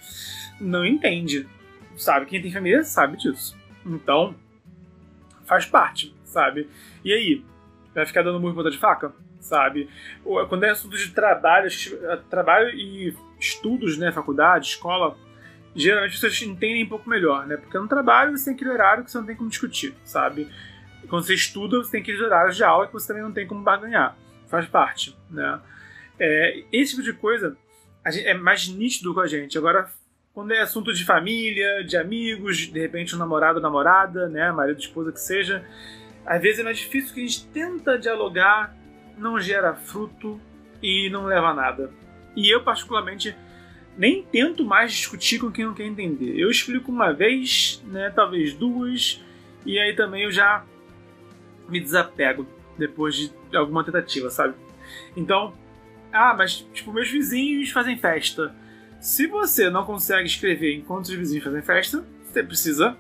não 0.61 0.85
entende. 0.85 1.47
Sabe? 1.97 2.27
Quem 2.27 2.41
tem 2.41 2.53
família 2.53 2.83
sabe 2.85 3.17
disso. 3.17 3.57
Então, 3.85 4.35
faz 5.45 5.67
parte, 5.67 6.15
sabe? 6.25 6.69
E 7.05 7.13
aí? 7.13 7.45
Vai 7.95 8.07
ficar 8.07 8.23
dando 8.23 8.39
muito 8.39 8.55
ponta 8.55 8.71
de 8.71 8.79
faca? 8.79 9.13
Sabe? 9.41 9.89
Quando 10.49 10.65
é 10.65 10.71
assunto 10.71 10.97
de 10.97 11.11
trabalho, 11.11 11.69
trabalho 12.29 12.71
e 12.71 13.17
estudos, 13.41 13.97
né? 13.97 14.13
Faculdade, 14.13 14.69
escola, 14.69 15.17
geralmente 15.75 16.13
pessoas 16.13 16.41
entendem 16.43 16.85
um 16.85 16.89
pouco 16.89 17.09
melhor, 17.09 17.47
né? 17.47 17.57
Porque 17.57 17.79
no 17.79 17.89
trabalho 17.89 18.37
você 18.37 18.47
tem 18.47 18.55
aquele 18.55 18.71
horário 18.71 19.05
que 19.05 19.11
você 19.11 19.19
não 19.19 19.27
tem 19.27 19.37
como 19.37 19.49
discutir, 19.49 19.95
sabe? 20.05 20.49
quando 21.09 21.25
você 21.25 21.35
estuda, 21.35 21.79
você 21.79 21.93
tem 21.93 22.01
aqueles 22.01 22.21
horários 22.21 22.57
de 22.57 22.65
aula 22.65 22.87
que 22.87 22.93
você 22.93 23.09
também 23.09 23.23
não 23.23 23.33
tem 23.33 23.47
como 23.47 23.63
barganhar. 23.63 24.17
Faz 24.47 24.67
parte, 24.67 25.17
né? 25.31 25.61
É, 26.19 26.65
esse 26.73 26.91
tipo 26.93 27.03
de 27.03 27.13
coisa 27.13 27.57
é 28.05 28.35
mais 28.35 28.69
nítido 28.69 29.15
com 29.15 29.21
a 29.21 29.27
gente. 29.27 29.57
Agora, 29.57 29.91
quando 30.39 30.53
é 30.53 30.61
assunto 30.61 30.95
de 30.95 31.05
família, 31.05 31.83
de 31.83 31.97
amigos, 31.97 32.69
de 32.69 32.79
repente 32.79 33.13
um 33.13 33.19
namorado, 33.19 33.61
namorada, 33.61 34.29
né, 34.29 34.53
marido, 34.53 34.79
esposa 34.79 35.11
que 35.11 35.19
seja, 35.19 35.65
às 36.25 36.41
vezes 36.41 36.61
é 36.61 36.63
mais 36.63 36.79
difícil 36.79 37.13
que 37.13 37.21
a 37.21 37.27
gente 37.27 37.45
tenta 37.49 37.99
dialogar, 37.99 38.73
não 39.17 39.41
gera 39.41 39.75
fruto 39.75 40.41
e 40.81 41.11
não 41.11 41.25
leva 41.25 41.49
a 41.49 41.55
nada. 41.55 41.91
E 42.37 42.49
eu 42.55 42.63
particularmente 42.63 43.35
nem 43.97 44.23
tento 44.23 44.65
mais 44.65 44.93
discutir 44.93 45.41
com 45.41 45.51
quem 45.51 45.65
não 45.65 45.75
quer 45.75 45.87
entender. 45.87 46.39
Eu 46.39 46.49
explico 46.49 46.93
uma 46.93 47.13
vez, 47.13 47.83
né, 47.89 48.09
talvez 48.15 48.55
duas, 48.55 49.21
e 49.67 49.77
aí 49.77 49.97
também 49.97 50.23
eu 50.23 50.31
já 50.31 50.65
me 51.69 51.81
desapego 51.81 52.47
depois 52.79 53.17
de 53.17 53.57
alguma 53.57 53.83
tentativa, 53.83 54.31
sabe? 54.31 54.55
Então, 55.17 55.53
ah, 56.13 56.33
mas 56.39 56.59
tipo, 56.73 56.93
meus 56.93 57.11
vizinhos 57.11 57.71
fazem 57.71 57.99
festa. 57.99 58.55
Se 59.01 59.27
você 59.27 59.71
não 59.71 59.85
consegue 59.85 60.27
escrever 60.27 60.75
enquanto 60.75 61.07
os 61.07 61.15
vizinhos 61.15 61.45
fazem 61.45 61.63
festa, 61.63 62.05
você 62.25 62.43
precisa 62.43 62.97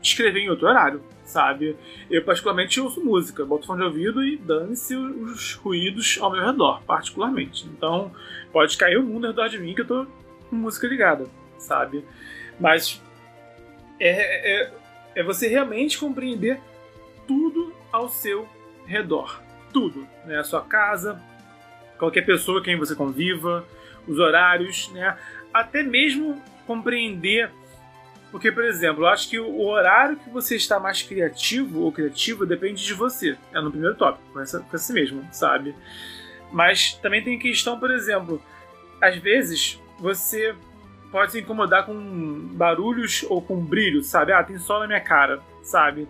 escrever 0.00 0.40
em 0.40 0.50
outro 0.50 0.68
horário, 0.68 1.02
sabe? 1.24 1.76
Eu, 2.08 2.24
particularmente, 2.24 2.80
ouço 2.80 3.04
música, 3.04 3.44
boto 3.44 3.66
fone 3.66 3.80
de 3.80 3.86
ouvido 3.86 4.24
e 4.24 4.36
dane-se 4.36 4.94
os 4.94 5.54
ruídos 5.54 6.18
ao 6.20 6.30
meu 6.30 6.44
redor, 6.44 6.80
particularmente. 6.82 7.66
Então, 7.66 8.12
pode 8.52 8.76
cair 8.76 8.98
o 8.98 9.02
mundo 9.02 9.26
ao 9.26 9.32
redor 9.32 9.48
de 9.48 9.58
mim 9.58 9.74
que 9.74 9.80
eu 9.80 9.86
tô 9.86 10.06
com 10.48 10.56
música 10.56 10.86
ligada, 10.86 11.26
sabe? 11.58 12.04
Mas 12.60 13.02
é, 13.98 14.62
é, 14.62 14.72
é 15.16 15.22
você 15.24 15.48
realmente 15.48 15.98
compreender 15.98 16.60
tudo 17.26 17.74
ao 17.90 18.08
seu 18.08 18.48
redor. 18.86 19.42
Tudo, 19.72 20.06
né? 20.24 20.38
A 20.38 20.44
sua 20.44 20.62
casa, 20.62 21.20
qualquer 21.98 22.22
pessoa 22.24 22.62
quem 22.62 22.76
você 22.76 22.94
conviva, 22.94 23.64
os 24.06 24.18
horários, 24.18 24.90
né? 24.92 25.16
Até 25.52 25.82
mesmo 25.82 26.40
compreender. 26.66 27.50
Porque, 28.30 28.50
por 28.52 28.64
exemplo, 28.64 29.04
eu 29.04 29.08
acho 29.08 29.30
que 29.30 29.38
o 29.38 29.66
horário 29.66 30.16
que 30.16 30.28
você 30.28 30.56
está 30.56 30.78
mais 30.78 31.02
criativo 31.02 31.82
ou 31.82 31.92
criativo 31.92 32.44
depende 32.44 32.84
de 32.84 32.92
você. 32.92 33.36
É 33.52 33.60
no 33.60 33.70
primeiro 33.70 33.94
tópico, 33.94 34.24
com, 34.32 34.40
essa, 34.40 34.60
com 34.60 34.76
esse 34.76 34.92
mesmo, 34.92 35.26
sabe? 35.32 35.74
Mas 36.52 36.94
também 36.94 37.22
tem 37.22 37.38
questão, 37.38 37.78
por 37.78 37.90
exemplo, 37.90 38.42
às 39.00 39.16
vezes 39.16 39.80
você 39.98 40.54
pode 41.10 41.32
se 41.32 41.40
incomodar 41.40 41.86
com 41.86 41.94
barulhos 42.52 43.24
ou 43.28 43.40
com 43.40 43.56
brilho, 43.64 44.02
sabe? 44.02 44.32
Ah, 44.32 44.42
tem 44.42 44.58
sol 44.58 44.80
na 44.80 44.86
minha 44.86 45.00
cara, 45.00 45.40
sabe? 45.62 46.06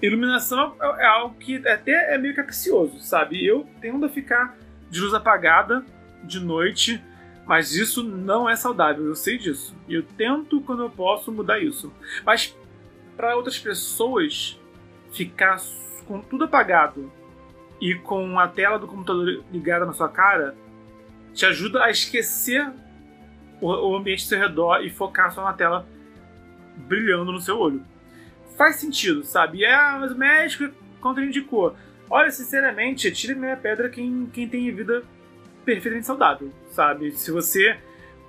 Iluminação 0.00 0.74
é, 0.80 1.02
é 1.02 1.06
algo 1.06 1.34
que 1.36 1.56
até 1.68 2.14
é 2.14 2.18
meio 2.18 2.34
capcioso, 2.34 3.00
sabe? 3.00 3.44
Eu 3.44 3.66
tendo 3.80 4.06
a 4.06 4.08
ficar 4.08 4.56
de 4.90 5.00
luz 5.00 5.14
apagada 5.14 5.84
de 6.24 6.40
noite 6.40 7.02
mas 7.50 7.74
isso 7.74 8.04
não 8.04 8.48
é 8.48 8.54
saudável, 8.54 9.04
eu 9.06 9.16
sei 9.16 9.36
disso. 9.36 9.74
E 9.88 9.94
eu 9.94 10.04
tento, 10.04 10.60
quando 10.60 10.84
eu 10.84 10.88
posso, 10.88 11.32
mudar 11.32 11.58
isso. 11.58 11.92
Mas 12.24 12.56
para 13.16 13.34
outras 13.34 13.58
pessoas, 13.58 14.56
ficar 15.10 15.60
com 16.06 16.20
tudo 16.20 16.44
apagado 16.44 17.10
e 17.80 17.96
com 17.96 18.38
a 18.38 18.46
tela 18.46 18.78
do 18.78 18.86
computador 18.86 19.42
ligada 19.50 19.84
na 19.84 19.92
sua 19.92 20.08
cara 20.08 20.54
te 21.34 21.44
ajuda 21.44 21.82
a 21.82 21.90
esquecer 21.90 22.72
o 23.60 23.96
ambiente 23.96 24.22
ao 24.22 24.28
seu 24.28 24.38
redor 24.38 24.84
e 24.84 24.88
focar 24.88 25.32
só 25.32 25.42
na 25.42 25.52
tela 25.52 25.84
brilhando 26.76 27.32
no 27.32 27.40
seu 27.40 27.58
olho. 27.58 27.82
Faz 28.56 28.76
sentido, 28.76 29.24
sabe? 29.24 29.64
É, 29.64 29.76
mas 29.98 30.12
o 30.12 30.16
médico 30.16 30.72
contraindicou. 31.00 31.74
Olha, 32.10 32.30
sinceramente, 32.32 33.10
tire 33.12 33.36
minha 33.36 33.56
pedra 33.56 33.88
quem, 33.88 34.28
quem 34.32 34.48
tem 34.48 34.74
vida 34.74 35.04
perfeitamente 35.64 36.06
saudável, 36.06 36.52
sabe? 36.72 37.12
Se 37.12 37.30
você 37.30 37.78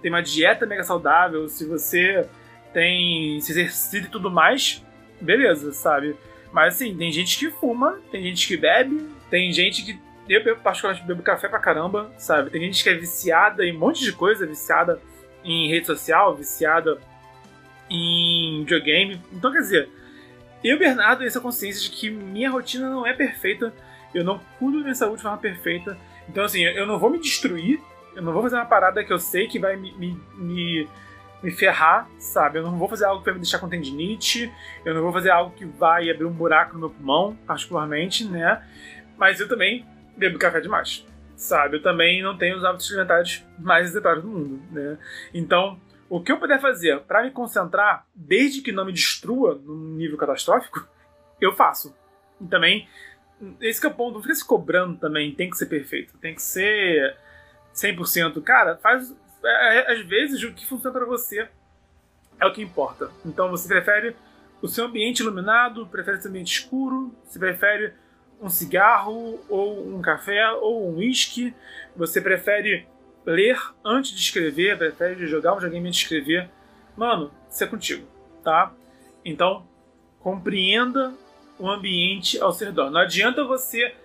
tem 0.04 0.12
uma 0.12 0.22
dieta 0.22 0.68
mega 0.68 0.84
saudável, 0.84 1.50
se 1.50 1.66
você 1.66 2.28
tem 2.72 3.42
se 3.42 3.52
exercita 3.52 4.08
e 4.08 4.12
tudo 4.12 4.30
mais, 4.30 4.86
beleza, 5.20 5.72
sabe? 5.72 6.16
Mas 6.54 6.76
assim, 6.76 6.96
tem 6.96 7.12
gente 7.12 7.40
que 7.40 7.50
fuma, 7.50 8.00
tem 8.12 8.22
gente 8.24 8.48
que 8.48 8.56
bebe, 8.56 9.10
tem 9.32 9.52
gente 9.52 9.84
que. 9.84 10.00
Eu, 10.30 10.56
particularmente, 10.58 11.06
bebo 11.06 11.24
café 11.24 11.50
pra 11.50 11.60
caramba, 11.60 12.12
sabe? 12.18 12.52
Tem 12.52 12.62
gente 12.62 12.84
que 12.84 12.90
é 12.90 12.94
viciada 12.94 13.66
em 13.66 13.76
um 13.76 13.80
monte 13.80 14.04
de 14.04 14.14
coisa, 14.14 14.46
viciada 14.46 15.02
em 15.44 15.68
rede 15.70 15.88
social, 15.88 16.36
viciada 16.36 17.00
em 17.90 18.60
videogame. 18.60 19.20
Então, 19.34 19.52
quer 19.52 19.60
dizer, 19.60 19.90
eu, 20.64 20.78
Bernardo, 20.78 21.20
tenho 21.20 21.28
essa 21.28 21.40
consciência 21.40 21.82
de 21.82 21.90
que 21.90 22.10
minha 22.10 22.50
rotina 22.50 22.90
não 22.90 23.06
é 23.06 23.14
perfeita, 23.14 23.74
eu 24.14 24.24
não 24.24 24.40
cuido 24.60 24.78
da 24.78 24.84
minha 24.84 24.96
saúde 24.96 25.18
de 25.18 25.24
forma 25.24 25.38
perfeita, 25.38 25.98
então, 26.30 26.44
assim, 26.44 26.64
eu 26.64 26.86
não 26.86 27.00
vou 27.00 27.10
me 27.10 27.20
destruir, 27.20 27.82
eu 28.16 28.22
não 28.22 28.34
vou 28.34 28.42
fazer 28.42 28.56
uma 28.56 28.66
parada 28.66 29.04
que 29.04 29.12
eu 29.12 29.20
sei 29.20 29.48
que 29.48 29.60
vai 29.60 29.76
me, 29.76 29.92
me, 29.94 30.18
me, 30.36 30.88
me 31.42 31.52
ferrar, 31.52 32.08
sabe? 32.20 32.60
Eu 32.60 32.64
não 32.64 32.78
vou 32.78 32.88
fazer 32.88 33.06
algo 33.06 33.20
que 33.20 33.26
vai 33.26 33.34
me 33.34 33.42
deixar 33.42 33.60
com 33.60 33.70
tendinite, 33.70 34.52
eu 34.86 34.94
não 34.94 35.02
vou 35.02 35.12
fazer 35.12 35.30
algo 35.30 35.56
que 35.56 35.66
vai 35.66 36.10
abrir 36.10 36.26
um 36.26 36.32
buraco 36.32 36.74
no 36.74 36.80
meu 36.80 36.90
pulmão, 36.90 37.38
particularmente, 37.46 38.26
né? 38.26 38.62
Mas 39.18 39.40
eu 39.40 39.48
também 39.48 39.86
bebo 40.16 40.38
café 40.38 40.60
demais, 40.60 41.06
sabe? 41.36 41.78
Eu 41.78 41.82
também 41.82 42.22
não 42.22 42.38
tenho 42.38 42.58
os 42.58 42.64
hábitos 42.64 42.90
alimentares 42.90 43.46
mais 43.60 43.88
executários 43.88 44.24
do 44.24 44.30
mundo, 44.30 44.62
né? 44.72 44.98
Então, 45.34 45.80
o 46.12 46.22
que 46.22 46.30
eu 46.30 46.38
puder 46.38 46.60
fazer 46.60 47.00
para 47.04 47.24
me 47.24 47.32
concentrar, 47.32 48.06
desde 48.14 48.62
que 48.62 48.74
não 48.74 48.84
me 48.84 48.92
destrua 48.92 49.56
num 49.56 49.96
nível 49.96 50.18
catastrófico, 50.18 50.86
eu 51.40 51.54
faço. 51.54 51.96
E 52.42 52.46
também 52.48 52.86
esse 53.62 53.84
é 53.86 53.88
o 53.88 53.94
ponto, 53.94 54.16
não 54.16 54.22
fica 54.22 54.36
se 54.36 54.46
cobrando 54.46 54.98
também, 54.98 55.34
tem 55.34 55.50
que 55.50 55.56
ser 55.56 55.68
perfeito, 55.68 56.18
tem 56.18 56.36
que 56.36 56.42
ser 56.42 57.16
100%. 57.74 58.44
Cara, 58.44 58.76
faz. 58.76 59.16
É, 59.42 59.78
é, 59.78 59.94
às 59.94 60.06
vezes 60.06 60.44
o 60.44 60.52
que 60.52 60.68
funciona 60.68 60.92
para 60.94 61.06
você 61.06 61.48
é 62.42 62.46
o 62.46 62.52
que 62.52 62.62
importa. 62.62 63.10
Então 63.26 63.50
você 63.50 63.66
prefere 63.70 64.14
o 64.62 64.68
seu 64.68 64.88
ambiente 64.88 65.22
iluminado, 65.22 65.88
prefere 65.88 66.22
seu 66.22 66.30
ambiente 66.30 66.52
escuro, 66.52 67.16
você 67.26 67.40
prefere 67.40 67.94
um 68.42 68.50
cigarro, 68.50 69.40
ou 69.48 69.96
um 69.96 70.02
café, 70.02 70.52
ou 70.52 70.90
um 70.90 70.98
whisky, 70.98 71.54
você 71.96 72.20
prefere 72.20 72.86
ler 73.26 73.58
antes 73.84 74.12
de 74.12 74.20
escrever, 74.20 74.78
prefere 74.78 75.28
jogar 75.28 75.56
um 75.56 75.62
joguinho 75.62 75.88
antes 75.88 76.00
de 76.00 76.04
escrever. 76.04 76.50
Mano, 76.96 77.32
isso 77.50 77.64
é 77.64 77.68
contigo, 77.68 78.06
tá? 78.44 78.74
Então, 79.24 79.68
compreenda 80.20 81.14
o 81.58 81.70
ambiente 81.70 82.40
ao 82.40 82.52
seu 82.52 82.68
redor. 82.68 82.90
Não 82.90 83.02
adianta 83.02 83.44
você 83.44 83.96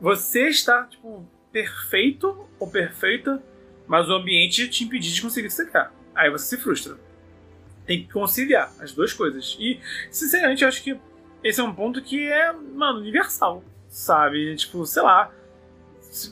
você 0.00 0.48
estar 0.48 0.88
tipo 0.88 1.26
perfeito 1.50 2.46
ou 2.58 2.70
perfeita, 2.70 3.42
mas 3.86 4.08
o 4.08 4.14
ambiente 4.14 4.68
te 4.68 4.84
impedir 4.84 5.12
de 5.12 5.22
conseguir 5.22 5.46
o 5.46 5.50
que 5.50 5.56
você 5.56 5.66
quer. 5.70 5.90
Aí 6.14 6.30
você 6.30 6.56
se 6.56 6.62
frustra. 6.62 6.98
Tem 7.86 8.02
que 8.02 8.12
conciliar 8.12 8.72
as 8.80 8.92
duas 8.92 9.12
coisas. 9.12 9.56
E, 9.58 9.80
sinceramente, 10.10 10.62
eu 10.62 10.68
acho 10.68 10.82
que 10.82 10.98
esse 11.42 11.60
é 11.60 11.64
um 11.64 11.72
ponto 11.72 12.02
que 12.02 12.26
é, 12.26 12.52
mano, 12.52 12.98
universal, 12.98 13.62
sabe? 13.88 14.54
Tipo, 14.56 14.84
sei 14.84 15.02
lá. 15.02 15.30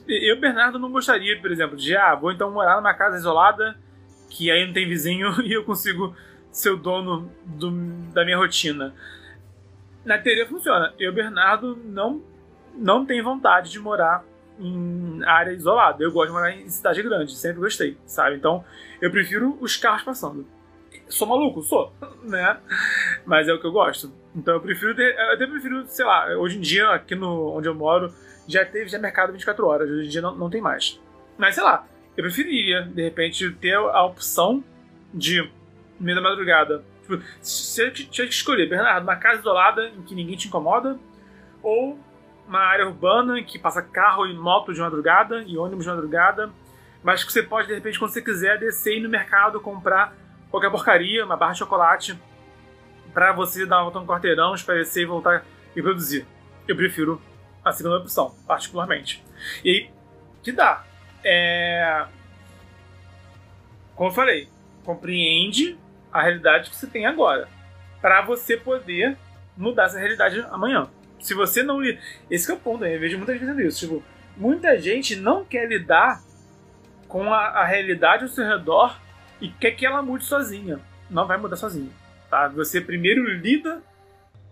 Eu, 0.08 0.38
Bernardo, 0.40 0.78
não 0.78 0.90
gostaria, 0.90 1.40
por 1.40 1.50
exemplo, 1.50 1.76
de, 1.76 1.96
ah, 1.96 2.14
vou 2.14 2.32
então 2.32 2.50
morar 2.50 2.76
numa 2.76 2.94
casa 2.94 3.16
isolada, 3.16 3.76
que 4.30 4.50
aí 4.50 4.66
não 4.66 4.72
tem 4.72 4.88
vizinho 4.88 5.30
e 5.44 5.52
eu 5.52 5.64
consigo 5.64 6.14
ser 6.50 6.70
o 6.70 6.76
dono 6.76 7.30
do, 7.44 7.70
da 8.12 8.24
minha 8.24 8.36
rotina 8.36 8.94
na 10.04 10.18
teoria 10.18 10.46
funciona. 10.46 10.92
Eu, 10.98 11.12
Bernardo, 11.12 11.76
não, 11.84 12.22
não 12.74 13.06
tenho 13.06 13.24
vontade 13.24 13.70
de 13.70 13.78
morar 13.78 14.24
em 14.58 15.20
área 15.24 15.52
isolada. 15.52 16.02
Eu 16.02 16.12
gosto 16.12 16.28
de 16.28 16.32
morar 16.34 16.52
em 16.52 16.68
cidade 16.68 17.02
grande, 17.02 17.34
sempre 17.34 17.60
gostei, 17.60 17.96
sabe? 18.06 18.36
Então, 18.36 18.64
eu 19.00 19.10
prefiro 19.10 19.56
os 19.60 19.76
carros 19.76 20.02
passando. 20.02 20.46
Sou 21.08 21.26
maluco? 21.26 21.62
Sou, 21.62 21.92
né? 22.22 22.58
Mas 23.24 23.48
é 23.48 23.52
o 23.52 23.60
que 23.60 23.66
eu 23.66 23.72
gosto. 23.72 24.12
Então 24.36 24.54
eu 24.54 24.60
prefiro 24.60 24.94
ter, 24.94 25.16
eu 25.16 25.32
até 25.32 25.46
prefiro, 25.46 25.84
sei 25.86 26.04
lá, 26.04 26.26
hoje 26.36 26.58
em 26.58 26.60
dia, 26.60 26.90
aqui 26.90 27.14
no 27.14 27.56
onde 27.56 27.68
eu 27.68 27.74
moro, 27.74 28.12
já 28.46 28.64
teve 28.64 28.88
já 28.88 28.98
mercado 28.98 29.32
24 29.32 29.66
horas, 29.66 29.90
hoje 29.90 30.06
em 30.06 30.10
dia 30.10 30.20
não, 30.20 30.34
não 30.34 30.50
tem 30.50 30.60
mais. 30.60 31.00
Mas 31.36 31.54
sei 31.54 31.64
lá, 31.64 31.86
eu 32.16 32.22
preferiria, 32.22 32.82
de 32.82 33.02
repente, 33.02 33.50
ter 33.52 33.74
a 33.74 34.04
opção 34.04 34.62
de, 35.12 35.42
no 35.42 35.50
meio 36.00 36.16
da 36.16 36.22
madrugada, 36.22 36.84
Tipo, 37.04 37.22
se 37.42 37.82
eu 37.82 37.92
tinha 37.92 38.26
que 38.26 38.32
escolher, 38.32 38.66
Bernardo, 38.66 39.04
uma 39.04 39.16
casa 39.16 39.40
isolada 39.40 39.88
em 39.88 40.02
que 40.02 40.14
ninguém 40.14 40.36
te 40.36 40.48
incomoda, 40.48 40.98
ou 41.62 41.98
uma 42.48 42.60
área 42.60 42.86
urbana 42.86 43.38
em 43.38 43.44
que 43.44 43.58
passa 43.58 43.82
carro 43.82 44.26
e 44.26 44.34
moto 44.34 44.72
de 44.72 44.80
madrugada 44.80 45.42
e 45.42 45.56
ônibus 45.58 45.84
de 45.84 45.90
madrugada, 45.90 46.50
mas 47.02 47.22
que 47.22 47.30
você 47.30 47.42
pode, 47.42 47.68
de 47.68 47.74
repente, 47.74 47.98
quando 47.98 48.10
você 48.10 48.22
quiser, 48.22 48.58
descer 48.58 48.94
e 48.94 48.98
ir 48.98 49.00
no 49.00 49.08
mercado 49.08 49.60
comprar 49.60 50.16
qualquer 50.50 50.70
porcaria, 50.70 51.24
uma 51.24 51.36
barra 51.36 51.52
de 51.52 51.58
chocolate, 51.58 52.18
para 53.12 53.32
você 53.32 53.66
dar 53.66 53.76
uma 53.76 53.84
volta 53.84 54.00
no 54.00 54.06
quarteirão, 54.06 54.54
espairecer 54.54 55.02
e 55.02 55.06
voltar 55.06 55.44
e 55.76 55.82
produzir. 55.82 56.26
Eu 56.66 56.74
prefiro 56.74 57.20
a 57.64 57.72
segunda 57.72 57.98
opção, 57.98 58.34
particularmente. 58.46 59.24
E 59.64 59.70
aí, 59.70 59.90
que 60.42 60.52
dá? 60.52 60.84
É... 61.24 62.06
Como 63.94 64.10
eu 64.10 64.14
falei, 64.14 64.48
compreende 64.84 65.78
a 66.12 66.22
realidade 66.22 66.70
que 66.70 66.76
você 66.76 66.86
tem 66.86 67.06
agora, 67.06 67.48
para 68.00 68.22
você 68.22 68.56
poder 68.56 69.16
mudar 69.56 69.84
essa 69.84 69.98
realidade 69.98 70.40
amanhã. 70.50 70.88
Se 71.18 71.32
você 71.32 71.62
não 71.62 71.80
lidar. 71.80 72.02
Esse 72.30 72.50
é 72.50 72.54
o 72.54 72.58
ponto, 72.58 72.84
eu 72.84 73.00
vejo 73.00 73.16
muita 73.16 73.32
gente 73.32 73.46
fazendo 73.46 73.62
isso. 73.62 73.80
Tipo, 73.80 74.04
muita 74.36 74.78
gente 74.78 75.16
não 75.16 75.44
quer 75.44 75.66
lidar 75.66 76.22
com 77.08 77.32
a, 77.32 77.46
a 77.46 77.64
realidade 77.64 78.24
ao 78.24 78.28
seu 78.28 78.44
redor 78.44 79.00
e 79.40 79.48
quer 79.48 79.70
que 79.70 79.86
ela 79.86 80.02
mude 80.02 80.24
sozinha. 80.24 80.80
Não 81.08 81.26
vai 81.26 81.38
mudar 81.38 81.56
sozinha. 81.56 81.90
Tá? 82.28 82.48
Você 82.48 82.80
primeiro 82.80 83.24
lida 83.26 83.82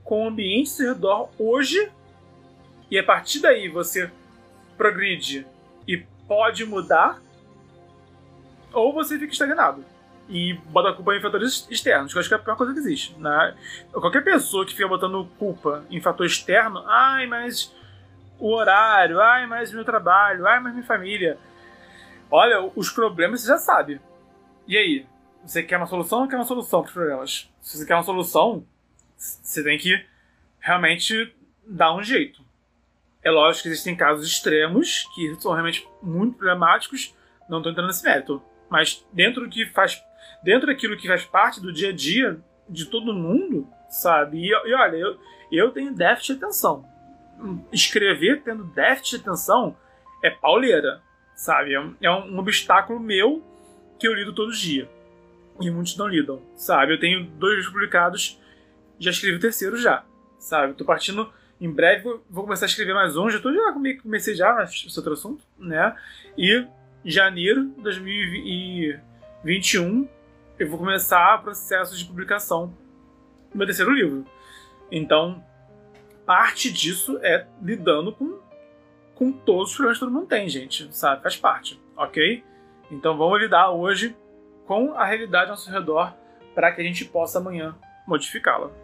com 0.04 0.24
o 0.24 0.28
ambiente 0.28 0.70
ao 0.70 0.76
seu 0.76 0.94
redor 0.94 1.30
hoje 1.38 1.90
e 2.92 2.98
a 2.98 3.02
partir 3.02 3.40
daí 3.40 3.68
você 3.68 4.10
progride 4.76 5.46
e 5.88 5.96
pode 6.28 6.62
mudar 6.66 7.22
ou 8.70 8.92
você 8.92 9.18
fica 9.18 9.32
estagnado 9.32 9.82
e 10.28 10.52
bota 10.66 10.90
a 10.90 10.92
culpa 10.92 11.16
em 11.16 11.20
fatores 11.22 11.66
externos, 11.70 12.12
que 12.12 12.18
eu 12.18 12.20
acho 12.20 12.28
que 12.28 12.34
é 12.34 12.36
a 12.36 12.40
pior 12.40 12.54
coisa 12.54 12.74
que 12.74 12.80
existe. 12.80 13.18
Né? 13.18 13.56
Qualquer 13.92 14.22
pessoa 14.22 14.66
que 14.66 14.74
fica 14.74 14.86
botando 14.86 15.26
culpa 15.38 15.86
em 15.90 16.02
fator 16.02 16.26
externo, 16.26 16.84
ai, 16.86 17.26
mas 17.26 17.74
o 18.38 18.52
horário, 18.52 19.18
ai, 19.22 19.46
mas 19.46 19.72
meu 19.72 19.86
trabalho, 19.86 20.46
ai, 20.46 20.60
mas 20.60 20.74
minha 20.74 20.84
família. 20.84 21.38
Olha, 22.30 22.70
os 22.76 22.90
problemas 22.90 23.40
você 23.40 23.48
já 23.48 23.56
sabe. 23.56 24.02
E 24.68 24.76
aí? 24.76 25.06
Você 25.46 25.62
quer 25.62 25.78
uma 25.78 25.86
solução 25.86 26.20
ou 26.20 26.28
quer 26.28 26.36
uma 26.36 26.44
solução 26.44 26.82
para 26.82 26.88
os 26.88 26.92
problemas? 26.92 27.50
Se 27.62 27.78
você 27.78 27.86
quer 27.86 27.94
uma 27.94 28.02
solução, 28.02 28.66
você 29.16 29.64
tem 29.64 29.78
que 29.78 30.04
realmente 30.60 31.34
dar 31.66 31.94
um 31.96 32.02
jeito. 32.02 32.41
É 33.22 33.30
lógico 33.30 33.64
que 33.64 33.68
existem 33.68 33.96
casos 33.96 34.26
extremos 34.26 35.08
que 35.14 35.34
são 35.40 35.52
realmente 35.52 35.86
muito 36.02 36.36
problemáticos, 36.36 37.14
não 37.48 37.58
estou 37.58 37.70
entrando 37.70 37.86
nesse 37.86 38.04
mérito. 38.04 38.42
Mas 38.68 39.06
dentro 39.12 39.42
do 39.42 39.48
que 39.48 39.66
faz. 39.66 40.02
Dentro 40.42 40.66
daquilo 40.66 40.96
que 40.96 41.06
faz 41.06 41.24
parte 41.24 41.60
do 41.60 41.72
dia 41.72 41.90
a 41.90 41.92
dia 41.92 42.40
de 42.68 42.86
todo 42.86 43.12
mundo, 43.12 43.68
sabe? 43.88 44.38
E, 44.38 44.48
e 44.48 44.74
olha, 44.74 44.96
eu, 44.96 45.18
eu 45.52 45.70
tenho 45.70 45.94
déficit 45.94 46.34
de 46.34 46.44
atenção. 46.44 46.84
Escrever 47.72 48.42
tendo 48.42 48.64
déficit 48.64 49.18
de 49.18 49.28
atenção 49.28 49.76
é 50.22 50.30
pauleira, 50.30 51.02
sabe? 51.34 51.74
É 51.74 51.80
um, 51.80 51.94
é 52.00 52.10
um 52.10 52.38
obstáculo 52.38 52.98
meu 52.98 53.44
que 53.98 54.08
eu 54.08 54.14
lido 54.14 54.32
todo 54.32 54.52
dia. 54.52 54.88
E 55.60 55.70
muitos 55.70 55.96
não 55.96 56.08
lidam, 56.08 56.42
sabe? 56.56 56.94
Eu 56.94 57.00
tenho 57.00 57.24
dois 57.24 57.56
livros 57.56 57.72
publicados, 57.72 58.40
já 58.98 59.10
escrevi 59.10 59.36
o 59.36 59.40
terceiro 59.40 59.76
já, 59.76 60.04
sabe? 60.38 60.74
Tô 60.74 60.84
partindo. 60.84 61.32
Em 61.62 61.70
breve 61.70 62.02
vou 62.28 62.42
começar 62.42 62.66
a 62.66 62.68
escrever 62.68 62.92
mais 62.92 63.16
um, 63.16 63.30
já 63.30 63.38
tô 63.38 63.54
já 63.54 63.72
comecei 64.02 64.34
já, 64.34 64.52
mas 64.52 64.84
esse 64.84 64.98
outro 64.98 65.12
assunto, 65.12 65.44
né? 65.56 65.96
E 66.36 66.66
janeiro 67.04 67.66
de 67.66 67.82
2021 67.82 70.08
eu 70.58 70.68
vou 70.68 70.76
começar 70.76 71.38
o 71.38 71.42
processo 71.44 71.96
de 71.96 72.04
publicação 72.04 72.74
do 73.52 73.58
meu 73.58 73.64
terceiro 73.64 73.92
livro. 73.92 74.26
Então, 74.90 75.40
parte 76.26 76.72
disso 76.72 77.20
é 77.22 77.46
lidando 77.62 78.12
com, 78.12 78.40
com 79.14 79.30
todos 79.30 79.70
os 79.70 79.76
problemas 79.76 79.98
que 79.98 80.04
todo 80.04 80.12
mundo 80.12 80.26
tem, 80.26 80.48
gente, 80.48 80.92
sabe? 80.92 81.22
Faz 81.22 81.36
parte, 81.36 81.80
ok? 81.96 82.42
Então 82.90 83.16
vamos 83.16 83.40
lidar 83.40 83.70
hoje 83.70 84.16
com 84.66 84.94
a 84.94 85.04
realidade 85.04 85.44
ao 85.44 85.50
nosso 85.50 85.70
redor 85.70 86.12
para 86.56 86.72
que 86.72 86.80
a 86.80 86.84
gente 86.84 87.04
possa 87.04 87.38
amanhã 87.38 87.76
modificá-la. 88.04 88.81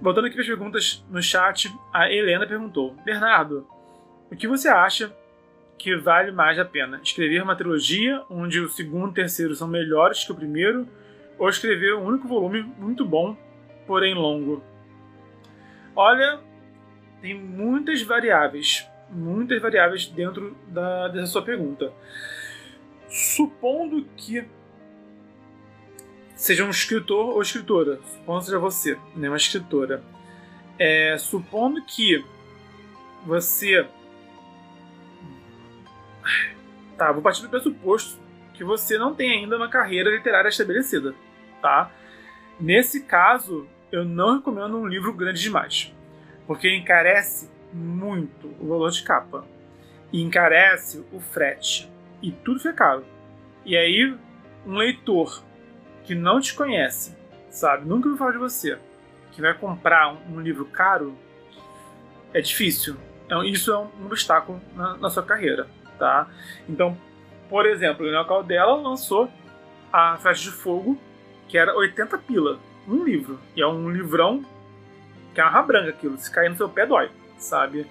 Voltando 0.00 0.26
aqui 0.26 0.34
para 0.34 0.42
as 0.42 0.48
perguntas 0.48 1.04
no 1.10 1.22
chat, 1.22 1.72
a 1.92 2.10
Helena 2.10 2.46
perguntou: 2.46 2.94
Bernardo, 3.04 3.66
o 4.30 4.36
que 4.36 4.48
você 4.48 4.68
acha 4.68 5.14
que 5.78 5.96
vale 5.96 6.30
mais 6.30 6.58
a 6.58 6.64
pena? 6.64 7.00
Escrever 7.02 7.42
uma 7.42 7.56
trilogia 7.56 8.22
onde 8.30 8.60
o 8.60 8.68
segundo 8.68 9.08
e 9.08 9.10
o 9.10 9.14
terceiro 9.14 9.54
são 9.54 9.68
melhores 9.68 10.24
que 10.24 10.32
o 10.32 10.36
primeiro, 10.36 10.88
ou 11.38 11.48
escrever 11.48 11.94
um 11.94 12.04
único 12.04 12.28
volume 12.28 12.62
muito 12.62 13.04
bom, 13.04 13.36
porém 13.86 14.14
longo? 14.14 14.62
Olha, 15.94 16.40
tem 17.20 17.34
muitas 17.34 18.02
variáveis 18.02 18.90
muitas 19.10 19.60
variáveis 19.60 20.06
dentro 20.06 20.56
da, 20.68 21.08
dessa 21.08 21.26
sua 21.26 21.42
pergunta. 21.42 21.92
Supondo 23.08 24.06
que 24.16 24.44
seja 26.40 26.64
um 26.64 26.70
escritor 26.70 27.34
ou 27.34 27.42
escritora, 27.42 28.00
supondo 28.02 28.44
seja 28.44 28.58
você, 28.58 28.98
né, 29.14 29.28
uma 29.28 29.36
escritora, 29.36 30.02
é, 30.78 31.18
supondo 31.18 31.84
que 31.84 32.24
você. 33.26 33.86
Tá, 36.96 37.12
vou 37.12 37.20
partir 37.20 37.42
do 37.42 37.50
pressuposto 37.50 38.18
que 38.54 38.64
você 38.64 38.96
não 38.96 39.14
tem 39.14 39.30
ainda 39.30 39.54
uma 39.58 39.68
carreira 39.68 40.10
literária 40.10 40.48
estabelecida, 40.48 41.14
tá? 41.60 41.90
Nesse 42.58 43.02
caso, 43.02 43.68
eu 43.92 44.02
não 44.02 44.36
recomendo 44.36 44.78
um 44.78 44.86
livro 44.86 45.12
grande 45.12 45.42
demais, 45.42 45.94
porque 46.46 46.74
encarece 46.74 47.50
muito 47.70 48.48
o 48.58 48.66
valor 48.66 48.90
de 48.90 49.02
capa 49.02 49.46
e 50.10 50.22
encarece 50.22 51.04
o 51.12 51.20
frete 51.20 51.90
e 52.22 52.32
tudo 52.32 52.60
fica 52.60 52.72
caro. 52.72 53.04
E 53.62 53.76
aí, 53.76 54.16
um 54.66 54.76
leitor 54.76 55.42
que 56.10 56.14
não 56.16 56.40
te 56.40 56.54
conhece, 56.54 57.16
sabe, 57.50 57.88
nunca 57.88 58.08
ouviu 58.08 58.18
falar 58.18 58.32
de 58.32 58.38
você, 58.38 58.76
que 59.30 59.40
vai 59.40 59.54
comprar 59.54 60.12
um, 60.12 60.38
um 60.38 60.40
livro 60.40 60.64
caro, 60.64 61.16
é 62.34 62.40
difícil. 62.40 62.96
Então, 63.24 63.44
isso 63.44 63.70
é 63.70 63.78
um, 63.78 64.06
obstáculo 64.06 64.60
na, 64.74 64.96
na, 64.96 65.08
sua 65.08 65.22
carreira, 65.22 65.68
tá? 66.00 66.28
Então, 66.68 66.98
por 67.48 67.64
exemplo, 67.64 68.04
o 68.04 68.24
Caldela 68.24 68.74
lançou 68.74 69.30
a 69.92 70.16
Festa 70.16 70.42
de 70.42 70.50
Fogo, 70.50 70.98
que 71.46 71.56
era 71.56 71.76
80 71.76 72.18
pila, 72.18 72.58
um 72.88 73.04
livro. 73.04 73.38
E 73.54 73.62
é 73.62 73.66
um 73.68 73.88
livrão 73.88 74.44
que 75.32 75.40
é 75.40 75.44
uma 75.44 75.62
branca 75.62 75.90
aquilo, 75.90 76.18
se 76.18 76.28
cair 76.28 76.50
no 76.50 76.56
seu 76.56 76.68
pé 76.68 76.86
dói 76.86 77.08
sabe? 77.38 77.86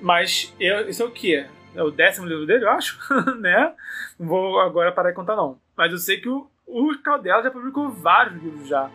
Mas 0.00 0.54
eu, 0.58 0.88
isso 0.88 1.02
é 1.02 1.04
o 1.04 1.10
quê? 1.10 1.46
É 1.74 1.82
o 1.82 1.90
décimo 1.90 2.26
livro 2.26 2.46
dele, 2.46 2.64
eu 2.64 2.70
acho, 2.70 2.98
né? 3.38 3.74
Não 4.18 4.26
vou 4.26 4.58
agora 4.60 4.92
parar 4.92 5.10
de 5.10 5.16
contar, 5.16 5.36
não. 5.36 5.60
Mas 5.76 5.92
eu 5.92 5.98
sei 5.98 6.18
que 6.22 6.28
o, 6.30 6.50
o 6.68 6.96
Caldela 7.02 7.42
já 7.42 7.50
publicou 7.50 7.90
vários 7.90 8.42
livros 8.42 8.68
já. 8.68 8.90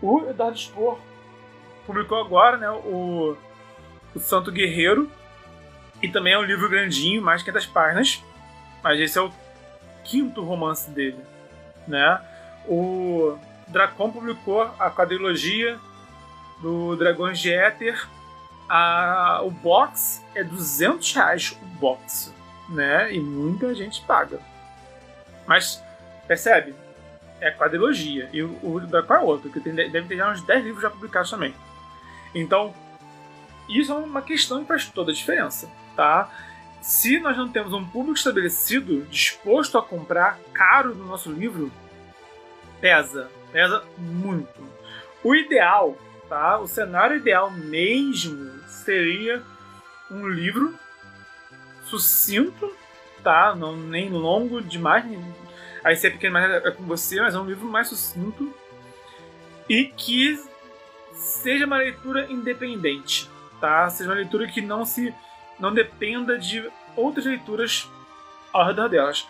O 0.00 0.20
Eduardo 0.28 0.58
Spor 0.58 0.98
publicou 1.86 2.18
agora, 2.18 2.56
né? 2.56 2.70
O, 2.70 3.36
o 4.14 4.20
Santo 4.20 4.52
Guerreiro. 4.52 5.10
E 6.00 6.08
também 6.08 6.32
é 6.32 6.38
um 6.38 6.44
livro 6.44 6.68
grandinho, 6.68 7.20
mais 7.20 7.40
de 7.40 7.46
500 7.46 7.66
páginas. 7.66 8.24
Mas 8.82 9.00
esse 9.00 9.18
é 9.18 9.22
o 9.22 9.32
quinto 10.04 10.42
romance 10.42 10.88
dele, 10.90 11.18
né? 11.86 12.20
O 12.68 13.36
Dracon 13.66 14.10
publicou 14.10 14.62
a 14.78 14.90
quadrilogia 14.90 15.78
do 16.62 16.94
Dragões 16.96 17.38
de 17.38 17.52
Éter 17.52 18.06
a, 18.68 19.40
o 19.42 19.50
box 19.50 20.22
é 20.34 20.44
200 20.44 21.14
reais 21.14 21.58
o 21.62 21.66
box, 21.78 22.34
né? 22.68 23.12
E 23.12 23.18
muita 23.18 23.74
gente 23.74 24.02
paga. 24.02 24.40
Mas, 25.46 25.82
percebe? 26.26 26.74
É 27.40 27.50
quadrilogia. 27.50 28.28
E 28.32 28.42
o, 28.42 28.58
o 28.62 28.80
da 28.80 29.02
qual 29.02 29.20
é 29.20 29.22
outro? 29.22 29.50
Que 29.50 29.60
tem, 29.60 29.74
deve 29.74 30.02
ter 30.02 30.16
já 30.16 30.30
uns 30.30 30.42
10 30.42 30.64
livros 30.64 30.82
já 30.82 30.90
publicados 30.90 31.30
também. 31.30 31.54
Então, 32.34 32.74
isso 33.68 33.92
é 33.92 33.94
uma 33.94 34.22
questão 34.22 34.62
que 34.62 34.68
faz 34.68 34.88
toda 34.88 35.10
a 35.10 35.14
diferença, 35.14 35.70
tá? 35.94 36.30
Se 36.80 37.18
nós 37.20 37.36
não 37.36 37.48
temos 37.48 37.72
um 37.72 37.84
público 37.84 38.16
estabelecido 38.16 39.02
disposto 39.06 39.76
a 39.76 39.82
comprar 39.82 40.38
caro 40.52 40.94
no 40.94 41.06
nosso 41.06 41.30
livro, 41.30 41.70
pesa, 42.80 43.30
pesa 43.52 43.84
muito. 43.96 44.66
O 45.22 45.34
ideal, 45.34 45.96
tá? 46.28 46.58
O 46.58 46.66
cenário 46.66 47.16
ideal 47.16 47.50
mesmo 47.50 48.62
seria 48.68 49.42
um 50.10 50.26
livro 50.28 50.74
sucinto, 51.84 52.72
tá? 53.22 53.54
Não 53.54 53.76
nem 53.76 54.10
longo 54.10 54.62
demais. 54.62 55.04
Aí 55.84 55.96
se 55.96 56.06
é 56.06 56.10
pequeno 56.10 56.34
mais 56.34 56.64
é 56.64 56.70
com 56.70 56.84
você, 56.84 57.20
mas 57.20 57.34
é 57.34 57.38
um 57.38 57.46
livro 57.46 57.66
mais 57.66 57.88
sucinto 57.88 58.52
e 59.68 59.84
que 59.84 60.38
seja 61.12 61.66
uma 61.66 61.76
leitura 61.76 62.30
independente, 62.30 63.28
tá? 63.60 63.88
Seja 63.90 64.10
uma 64.10 64.16
leitura 64.16 64.46
que 64.46 64.60
não 64.60 64.84
se 64.84 65.14
não 65.58 65.74
dependa 65.74 66.38
de 66.38 66.70
outras 66.96 67.26
leituras 67.26 67.88
ao 68.52 68.64
redor 68.64 68.88
delas. 68.88 69.26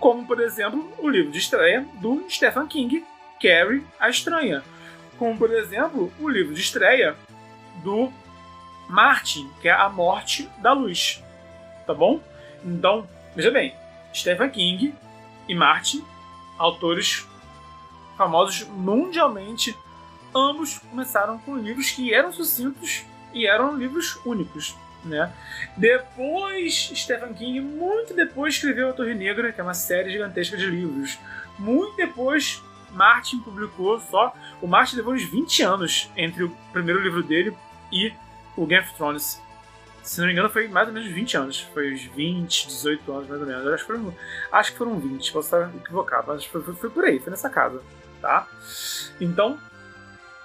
Como, 0.00 0.26
por 0.26 0.40
exemplo, 0.40 0.92
o 0.98 1.08
livro 1.08 1.30
de 1.30 1.38
estreia 1.38 1.86
do 1.94 2.24
Stephen 2.28 2.66
King, 2.66 3.04
Carrie 3.40 3.84
a 3.98 4.08
Estranha. 4.08 4.62
Como, 5.18 5.36
por 5.36 5.50
exemplo, 5.50 6.12
o 6.20 6.28
livro 6.28 6.54
de 6.54 6.60
estreia 6.60 7.16
do 7.82 8.12
Martin, 8.88 9.50
que 9.60 9.68
é 9.68 9.72
a 9.72 9.88
morte 9.88 10.48
da 10.58 10.72
luz. 10.72 11.22
Tá 11.86 11.92
bom? 11.92 12.20
Então, 12.64 13.08
veja 13.34 13.50
bem, 13.50 13.74
Stephen 14.14 14.50
King 14.50 14.94
e 15.48 15.54
Martin, 15.54 16.04
autores 16.58 17.26
famosos 18.16 18.66
mundialmente, 18.68 19.76
ambos 20.34 20.78
começaram 20.78 21.38
com 21.38 21.56
livros 21.56 21.90
que 21.90 22.12
eram 22.12 22.32
sucintos 22.32 23.04
e 23.32 23.46
eram 23.46 23.76
livros 23.76 24.18
únicos. 24.24 24.76
Né? 25.04 25.32
Depois, 25.76 26.90
Stephen 26.94 27.32
King, 27.32 27.60
muito 27.60 28.12
depois, 28.14 28.54
escreveu 28.54 28.90
A 28.90 28.92
Torre 28.92 29.14
Negra, 29.14 29.52
que 29.52 29.60
é 29.60 29.64
uma 29.64 29.74
série 29.74 30.10
gigantesca 30.10 30.56
de 30.56 30.66
livros. 30.66 31.18
Muito 31.58 31.96
depois, 31.96 32.62
Martin 32.90 33.38
publicou 33.38 34.00
só. 34.00 34.34
O 34.60 34.66
Martin 34.66 34.96
levou 34.96 35.14
uns 35.14 35.22
20 35.22 35.62
anos 35.62 36.10
entre 36.16 36.42
o 36.42 36.50
primeiro 36.72 37.00
livro 37.00 37.22
dele 37.22 37.56
e 37.92 38.12
o 38.56 38.66
Game 38.66 38.84
of 38.84 38.94
Thrones 38.94 39.40
Se 40.08 40.20
não 40.20 40.26
me 40.26 40.32
engano, 40.32 40.48
foi 40.48 40.66
mais 40.68 40.88
ou 40.88 40.94
menos 40.94 41.10
20 41.10 41.36
anos. 41.36 41.60
Foi 41.74 41.92
uns 41.92 42.02
20, 42.02 42.66
18 42.68 43.12
anos, 43.12 43.28
mais 43.28 43.42
ou 43.42 43.46
menos. 43.46 43.66
acho 43.66 43.84
que 43.84 43.92
foram, 43.92 44.16
acho 44.50 44.72
que 44.72 44.78
foram 44.78 44.98
20, 44.98 45.32
posso 45.32 45.54
estar 45.54 45.76
equivocado, 45.76 46.28
mas 46.28 46.46
foi, 46.46 46.62
foi, 46.62 46.74
foi 46.74 46.88
por 46.88 47.04
aí, 47.04 47.18
foi 47.20 47.30
nessa 47.30 47.50
casa, 47.50 47.82
tá? 48.18 48.48
Então, 49.20 49.58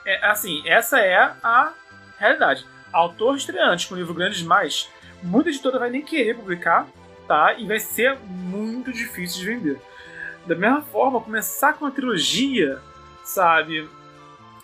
é, 0.05 0.25
assim, 0.27 0.61
essa 0.67 0.99
é 0.99 1.15
a 1.41 1.71
realidade. 2.17 2.65
Autor 2.91 3.37
estreante 3.37 3.87
com 3.87 3.95
livro 3.95 4.13
grande 4.13 4.37
demais, 4.37 4.89
muita 5.23 5.47
editora 5.47 5.79
vai 5.79 5.89
nem 5.89 6.01
querer 6.01 6.35
publicar, 6.35 6.85
tá? 7.25 7.53
E 7.53 7.65
vai 7.65 7.79
ser 7.79 8.19
muito 8.19 8.91
difícil 8.91 9.39
de 9.39 9.45
vender. 9.45 9.81
Da 10.45 10.55
mesma 10.55 10.81
forma, 10.81 11.21
começar 11.21 11.71
com 11.71 11.85
uma 11.85 11.91
trilogia, 11.91 12.81
sabe? 13.23 13.89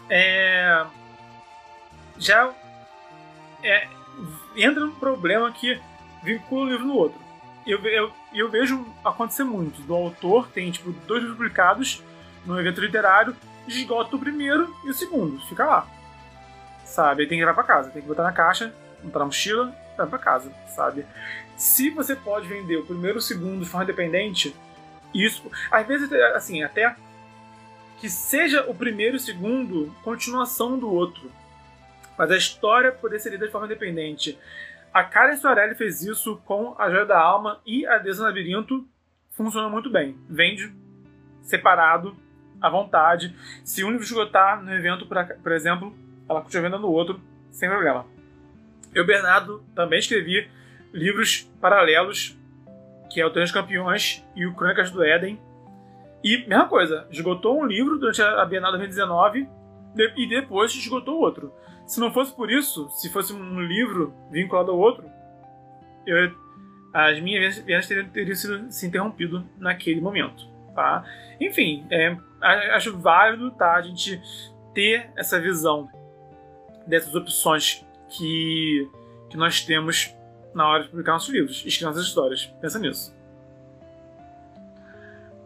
É. 0.10 0.86
Já. 2.18 2.54
É, 3.64 3.88
entra 4.64 4.86
um 4.86 4.92
problema 4.92 5.52
que 5.52 5.80
vincula 6.24 6.66
um 6.66 6.70
livro 6.70 6.86
no 6.86 6.96
outro. 6.96 7.20
Eu, 7.66 7.80
eu, 7.86 8.12
eu 8.34 8.50
vejo 8.50 8.86
acontecer 9.04 9.44
muito. 9.44 9.82
Do 9.82 9.94
autor 9.94 10.50
tem, 10.50 10.72
tipo, 10.72 10.92
dois 11.06 11.24
publicados 11.24 12.04
num 12.46 12.60
evento 12.60 12.82
literário, 12.82 13.36
esgota 13.68 14.16
o 14.16 14.20
primeiro 14.20 14.74
e 14.84 14.90
o 14.90 14.94
segundo. 14.94 15.40
Fica 15.48 15.66
lá. 15.66 15.88
Sabe? 16.84 17.24
Aí 17.24 17.30
tem 17.30 17.38
que 17.38 17.46
levar 17.46 17.54
pra 17.54 17.64
casa. 17.64 17.90
Tem 17.90 18.02
que 18.02 18.08
botar 18.08 18.24
na 18.24 18.32
caixa, 18.32 18.74
botar 19.04 19.20
na 19.20 19.26
mochila, 19.26 19.76
levar 19.92 20.08
pra 20.08 20.20
casa, 20.20 20.52
sabe? 20.68 21.06
Se 21.56 21.90
você 21.90 22.16
pode 22.16 22.48
vender 22.48 22.78
o 22.78 22.86
primeiro 22.86 23.18
e 23.18 23.20
o 23.20 23.22
segundo 23.22 23.64
de 23.64 23.70
forma 23.70 23.84
independente, 23.84 24.56
isso. 25.14 25.44
Às 25.70 25.86
vezes, 25.86 26.12
assim, 26.34 26.64
até 26.64 26.96
que 28.00 28.10
seja 28.10 28.64
o 28.68 28.74
primeiro 28.74 29.16
e 29.16 29.18
o 29.18 29.20
segundo 29.20 29.94
continuação 30.04 30.80
do 30.80 30.90
outro. 30.90 31.30
Mas 32.20 32.32
a 32.32 32.36
história 32.36 32.92
poder 32.92 33.18
ser 33.18 33.30
lida 33.30 33.46
de 33.46 33.52
forma 33.52 33.66
independente. 33.66 34.38
A 34.94 35.06
Karen 35.06 35.38
Soarelli 35.38 35.74
fez 35.74 36.02
isso 36.04 36.36
com 36.44 36.76
A 36.78 36.90
Joia 36.90 37.06
da 37.06 37.18
Alma 37.18 37.62
e 37.66 37.88
A 37.88 37.98
Deusa 37.98 38.26
Labirinto. 38.26 38.86
Funciona 39.32 39.70
muito 39.70 39.90
bem. 39.90 40.18
Vende 40.30 40.70
separado, 41.42 42.14
à 42.60 42.70
vontade. 42.70 43.34
Se 43.64 43.86
um 43.86 43.92
livro 43.92 44.04
esgotar 44.04 44.62
no 44.62 44.74
evento, 44.74 45.08
por 45.08 45.52
exemplo, 45.54 45.96
ela 46.28 46.42
continua 46.42 46.64
vendendo 46.64 46.82
no 46.82 46.92
outro, 46.92 47.22
sem 47.52 47.70
problema. 47.70 48.06
Eu, 48.94 49.06
Bernardo, 49.06 49.64
também 49.74 50.00
escrevi 50.00 50.50
livros 50.92 51.50
paralelos 51.62 52.38
que 53.10 53.22
é 53.22 53.26
o 53.26 53.32
Três 53.32 53.50
Campeões 53.50 54.26
e 54.36 54.46
o 54.46 54.54
Crônicas 54.54 54.92
do 54.92 55.02
Éden. 55.02 55.40
E, 56.22 56.46
mesma 56.48 56.68
coisa, 56.68 57.08
esgotou 57.10 57.60
um 57.60 57.66
livro 57.66 57.98
durante 57.98 58.22
a 58.22 58.44
Bienal 58.44 58.72
2019 58.72 59.48
e 60.18 60.28
depois 60.28 60.72
esgotou 60.74 61.22
outro. 61.22 61.54
Se 61.90 62.00
não 62.00 62.14
fosse 62.14 62.32
por 62.32 62.52
isso, 62.52 62.88
se 62.92 63.10
fosse 63.10 63.34
um 63.34 63.60
livro 63.60 64.14
vinculado 64.30 64.70
ao 64.70 64.78
outro, 64.78 65.10
eu, 66.06 66.32
as 66.94 67.20
minhas 67.20 67.58
vendas 67.58 67.88
teriam, 67.88 68.08
teriam 68.10 68.36
sido 68.36 68.72
se 68.72 68.86
interrompido 68.86 69.44
naquele 69.58 70.00
momento. 70.00 70.48
Tá? 70.76 71.04
Enfim, 71.42 71.88
é, 71.90 72.16
acho 72.76 72.96
válido 72.96 73.50
tá, 73.50 73.74
a 73.74 73.82
gente 73.82 74.22
ter 74.72 75.10
essa 75.16 75.42
visão 75.42 75.90
dessas 76.86 77.16
opções 77.16 77.84
que, 78.08 78.88
que 79.32 79.36
nós 79.36 79.62
temos 79.62 80.14
na 80.54 80.68
hora 80.68 80.84
de 80.84 80.90
publicar 80.90 81.14
nossos 81.14 81.34
livros, 81.34 81.66
escrever 81.66 81.92
nossas 81.92 82.08
histórias. 82.08 82.46
Pensa 82.62 82.78
nisso. 82.78 83.18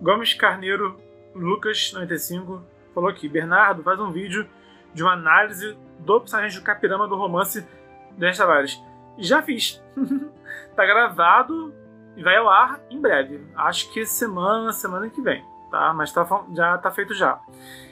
Gomes 0.01 0.33
Carneiro 0.33 0.99
Lucas 1.33 1.93
95 1.93 2.65
falou 2.93 3.09
aqui: 3.09 3.29
Bernardo, 3.29 3.81
faz 3.81 3.97
um 3.97 4.11
vídeo 4.11 4.45
de 4.93 5.03
uma 5.03 5.13
análise 5.13 5.77
do 5.99 6.19
personagem 6.19 6.59
do 6.59 6.63
Capirama 6.63 7.07
do 7.07 7.15
romance 7.15 7.65
Daniel 8.11 8.37
Tavares. 8.37 8.81
Já 9.17 9.41
fiz. 9.41 9.83
tá 10.75 10.85
gravado 10.85 11.73
e 12.15 12.23
vai 12.23 12.37
ao 12.37 12.49
ar 12.49 12.79
em 12.89 12.99
breve. 12.99 13.45
Acho 13.55 13.91
que 13.91 14.05
semana, 14.05 14.71
semana 14.71 15.09
que 15.09 15.21
vem, 15.21 15.43
tá? 15.71 15.93
Mas 15.93 16.11
tá, 16.11 16.27
já 16.55 16.77
tá 16.77 16.91
feito 16.91 17.13
já. 17.13 17.39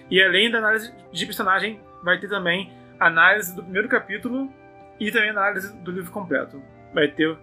E 0.10 0.22
além 0.22 0.52
da 0.52 0.58
análise 0.58 0.94
de 1.12 1.26
personagem, 1.26 1.82
vai 2.04 2.20
ter 2.20 2.28
também 2.28 2.74
análise 3.00 3.56
do 3.56 3.64
primeiro 3.64 3.88
capítulo 3.88 4.52
e 5.00 5.12
também 5.12 5.30
análise 5.30 5.74
do 5.82 5.92
livro 5.92 6.12
completo 6.12 6.62
vai 6.94 7.08
ter. 7.08 7.38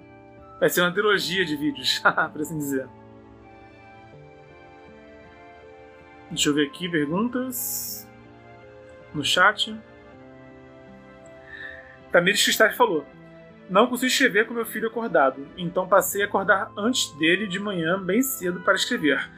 Vai 0.61 0.69
ser 0.69 0.81
uma 0.81 0.93
trilogia 0.93 1.45
de 1.45 1.57
vídeos, 1.57 2.03
por 2.33 2.41
assim 2.41 2.59
dizer. 2.59 2.89
Deixa 6.31 6.51
eu 6.51 6.55
ver 6.55 6.67
aqui 6.67 6.89
perguntas 6.89 8.08
no 9.19 9.25
chat. 9.25 9.77
Tamires 12.11 12.43
Cristais 12.43 12.77
falou: 12.77 13.05
Não 13.69 13.87
consigo 13.87 14.11
escrever 14.11 14.47
com 14.47 14.55
meu 14.55 14.65
filho 14.65 14.89
acordado, 14.89 15.47
então 15.57 15.87
passei 15.87 16.23
a 16.23 16.27
acordar 16.27 16.71
antes 16.77 17.13
dele 17.19 17.47
de 17.47 17.59
manhã, 17.59 18.01
bem 18.01 18.23
cedo, 18.23 18.61
para 18.61 18.75
escrever. 18.75 19.29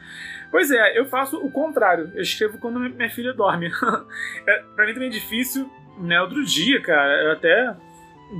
Pois 0.49 0.69
é, 0.69 0.99
eu 0.99 1.05
faço 1.05 1.37
o 1.37 1.49
contrário. 1.49 2.11
Eu 2.13 2.21
escrevo 2.21 2.57
quando 2.57 2.79
minha 2.79 3.09
filha 3.09 3.33
dorme. 3.33 3.71
é, 4.45 4.63
pra 4.75 4.85
mim 4.85 4.93
também 4.93 5.07
é 5.07 5.11
difícil, 5.11 5.69
né? 5.97 6.21
Outro 6.21 6.43
dia, 6.43 6.81
cara, 6.81 7.23
eu 7.23 7.31
até 7.31 7.75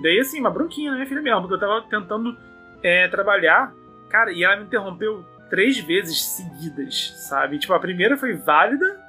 dei 0.02 0.20
assim, 0.20 0.40
uma 0.40 0.52
bronquinha 0.52 0.92
na 0.92 0.98
minha 0.98 1.08
filha 1.08 1.22
mesmo, 1.22 1.42
porque 1.42 1.56
eu 1.56 1.60
tava 1.60 1.82
tentando 1.90 2.38
é, 2.84 3.08
trabalhar, 3.08 3.74
cara, 4.10 4.32
e 4.32 4.44
ela 4.44 4.58
me 4.58 4.64
interrompeu 4.64 5.26
três 5.50 5.80
vezes 5.80 6.22
seguidas, 6.22 7.14
sabe? 7.28 7.60
Tipo, 7.60 7.74
a 7.74 7.80
primeira 7.80 8.18
foi 8.18 8.34
válida, 8.34 9.01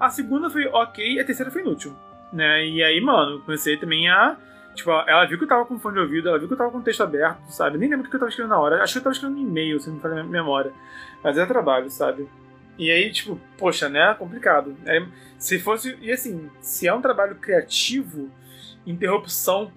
a 0.00 0.10
segunda 0.10 0.48
foi 0.50 0.66
ok 0.66 1.14
e 1.14 1.20
a 1.20 1.24
terceira 1.24 1.50
foi 1.50 1.62
inútil, 1.62 1.94
né? 2.32 2.66
E 2.66 2.82
aí, 2.82 3.00
mano, 3.00 3.40
comecei 3.40 3.76
também 3.76 4.08
a. 4.08 4.36
Tipo, 4.74 4.90
ela 4.90 5.24
viu 5.24 5.36
que 5.36 5.44
eu 5.44 5.48
tava 5.48 5.64
com 5.64 5.78
fone 5.78 5.94
de 5.94 6.00
ouvido, 6.00 6.28
ela 6.28 6.38
viu 6.38 6.46
que 6.46 6.54
eu 6.54 6.58
tava 6.58 6.70
com 6.70 6.78
o 6.78 6.82
texto 6.82 7.02
aberto, 7.02 7.50
sabe? 7.50 7.78
Nem 7.78 7.90
lembro 7.90 8.06
o 8.06 8.10
que 8.10 8.14
eu 8.14 8.20
tava 8.20 8.30
escrevendo 8.30 8.52
na 8.52 8.60
hora. 8.60 8.82
Acho 8.82 8.92
que 8.92 8.98
eu 8.98 9.02
tava 9.02 9.12
escrevendo 9.12 9.38
um 9.38 9.42
e-mail, 9.42 9.80
se 9.80 9.88
não 9.88 9.96
me 9.96 10.02
falha 10.02 10.20
a 10.20 10.24
memória. 10.24 10.72
Mas 11.22 11.36
é 11.36 11.44
trabalho, 11.46 11.90
sabe? 11.90 12.28
E 12.78 12.90
aí, 12.90 13.10
tipo, 13.10 13.40
poxa, 13.58 13.88
né? 13.88 14.14
Complicado. 14.14 14.76
É, 14.86 15.04
se 15.36 15.58
fosse. 15.58 15.98
E 16.00 16.12
assim, 16.12 16.48
se 16.60 16.86
é 16.86 16.94
um 16.94 17.02
trabalho 17.02 17.34
criativo, 17.36 18.30
interrupção 18.86 19.72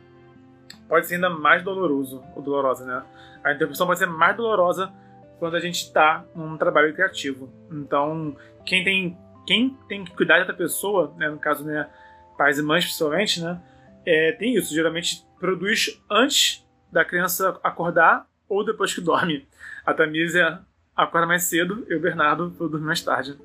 pode 0.88 1.08
ser 1.08 1.16
ainda 1.16 1.30
mais 1.30 1.64
doloroso, 1.64 2.22
ou 2.36 2.42
dolorosa, 2.42 2.86
né? 2.86 3.04
A 3.44 3.54
interrupção 3.54 3.88
pode 3.88 3.98
ser 3.98 4.08
mais 4.08 4.36
dolorosa 4.36 4.94
quando 5.40 5.56
a 5.56 5.60
gente 5.60 5.86
está 5.86 6.24
num 6.36 6.58
trabalho 6.58 6.94
criativo. 6.94 7.50
Então, 7.72 8.36
quem 8.66 8.84
tem, 8.84 9.18
quem 9.46 9.78
tem 9.88 10.04
que 10.04 10.16
cuidar 10.16 10.44
da 10.46 10.54
pessoa, 10.54 11.14
né, 11.18 11.30
no 11.30 11.40
caso, 11.40 11.64
né, 11.64 11.90
pais 12.38 12.58
e 12.58 12.62
mães 12.62 12.86
principalmente, 12.86 13.42
né, 13.42 13.62
é, 14.06 14.32
tem 14.34 14.56
isso. 14.56 14.74
Geralmente 14.74 15.26
produz 15.40 16.02
antes 16.10 16.66
da 16.92 17.06
criança 17.06 17.60
acordar 17.64 18.28
ou 18.48 18.66
depois 18.66 18.94
que 18.94 19.02
dorme. 19.02 19.48
A 19.86 19.94
Tamísia 19.94 20.62
acorda 20.96 21.28
mais 21.28 21.44
cedo, 21.44 21.86
eu, 21.90 22.00
Bernardo, 22.00 22.50
vou 22.52 22.70
mais 22.80 23.02
tarde. 23.02 23.38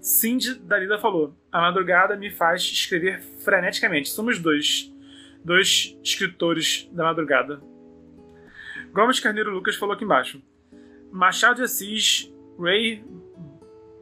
Cindy 0.00 0.54
Dalila 0.54 0.98
falou: 0.98 1.36
A 1.50 1.60
madrugada 1.60 2.16
me 2.16 2.30
faz 2.30 2.62
escrever 2.62 3.20
freneticamente. 3.20 4.08
Somos 4.08 4.38
dois 4.38 4.92
dois 5.44 5.96
escritores 6.02 6.88
da 6.92 7.04
madrugada. 7.04 7.60
Gomes 8.92 9.20
Carneiro 9.20 9.52
Lucas 9.52 9.76
falou 9.76 9.94
aqui 9.94 10.04
embaixo. 10.04 10.42
Machado 11.12 11.56
de 11.56 11.62
Assis, 11.62 12.32
Ray 12.58 13.04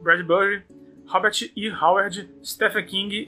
Bradbury, 0.05 0.63
Robert 1.07 1.51
E. 1.55 1.69
Howard, 1.69 2.29
Stephen 2.43 2.85
King 2.85 3.27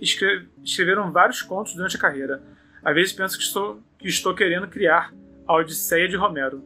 escreveram 0.63 1.11
vários 1.11 1.41
contos 1.41 1.73
durante 1.73 1.97
a 1.97 1.99
carreira. 1.99 2.41
Às 2.83 2.93
vezes 2.93 3.13
penso 3.13 3.35
que 3.35 3.43
estou, 3.43 3.81
que 3.97 4.07
estou 4.07 4.35
querendo 4.35 4.67
criar 4.67 5.11
a 5.47 5.55
Odisseia 5.55 6.07
de 6.07 6.15
Romero. 6.15 6.63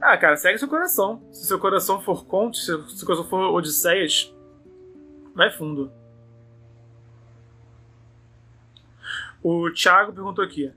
Ah, 0.00 0.16
cara, 0.16 0.36
segue 0.36 0.58
seu 0.58 0.68
coração. 0.68 1.22
Se 1.30 1.46
seu 1.46 1.58
coração 1.58 2.00
for 2.00 2.24
contos, 2.24 2.64
se 2.64 2.96
seu 2.96 3.06
coração 3.06 3.28
for 3.28 3.52
Odisseias, 3.52 4.34
vai 5.34 5.50
fundo. 5.50 5.92
O 9.42 9.70
Thiago 9.70 10.12
perguntou 10.12 10.44
aqui. 10.44 10.72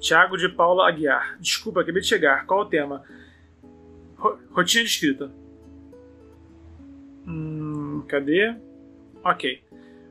Thiago 0.00 0.36
de 0.36 0.48
Paula 0.48 0.88
Aguiar. 0.88 1.38
Desculpa, 1.40 1.80
acabei 1.80 2.02
de 2.02 2.08
chegar. 2.08 2.44
Qual 2.46 2.60
o 2.60 2.66
tema? 2.66 3.02
rotina 4.52 4.84
de 4.84 4.90
escrita. 4.90 5.41
Hum, 7.26 8.04
cadê? 8.08 8.54
Ok. 9.24 9.62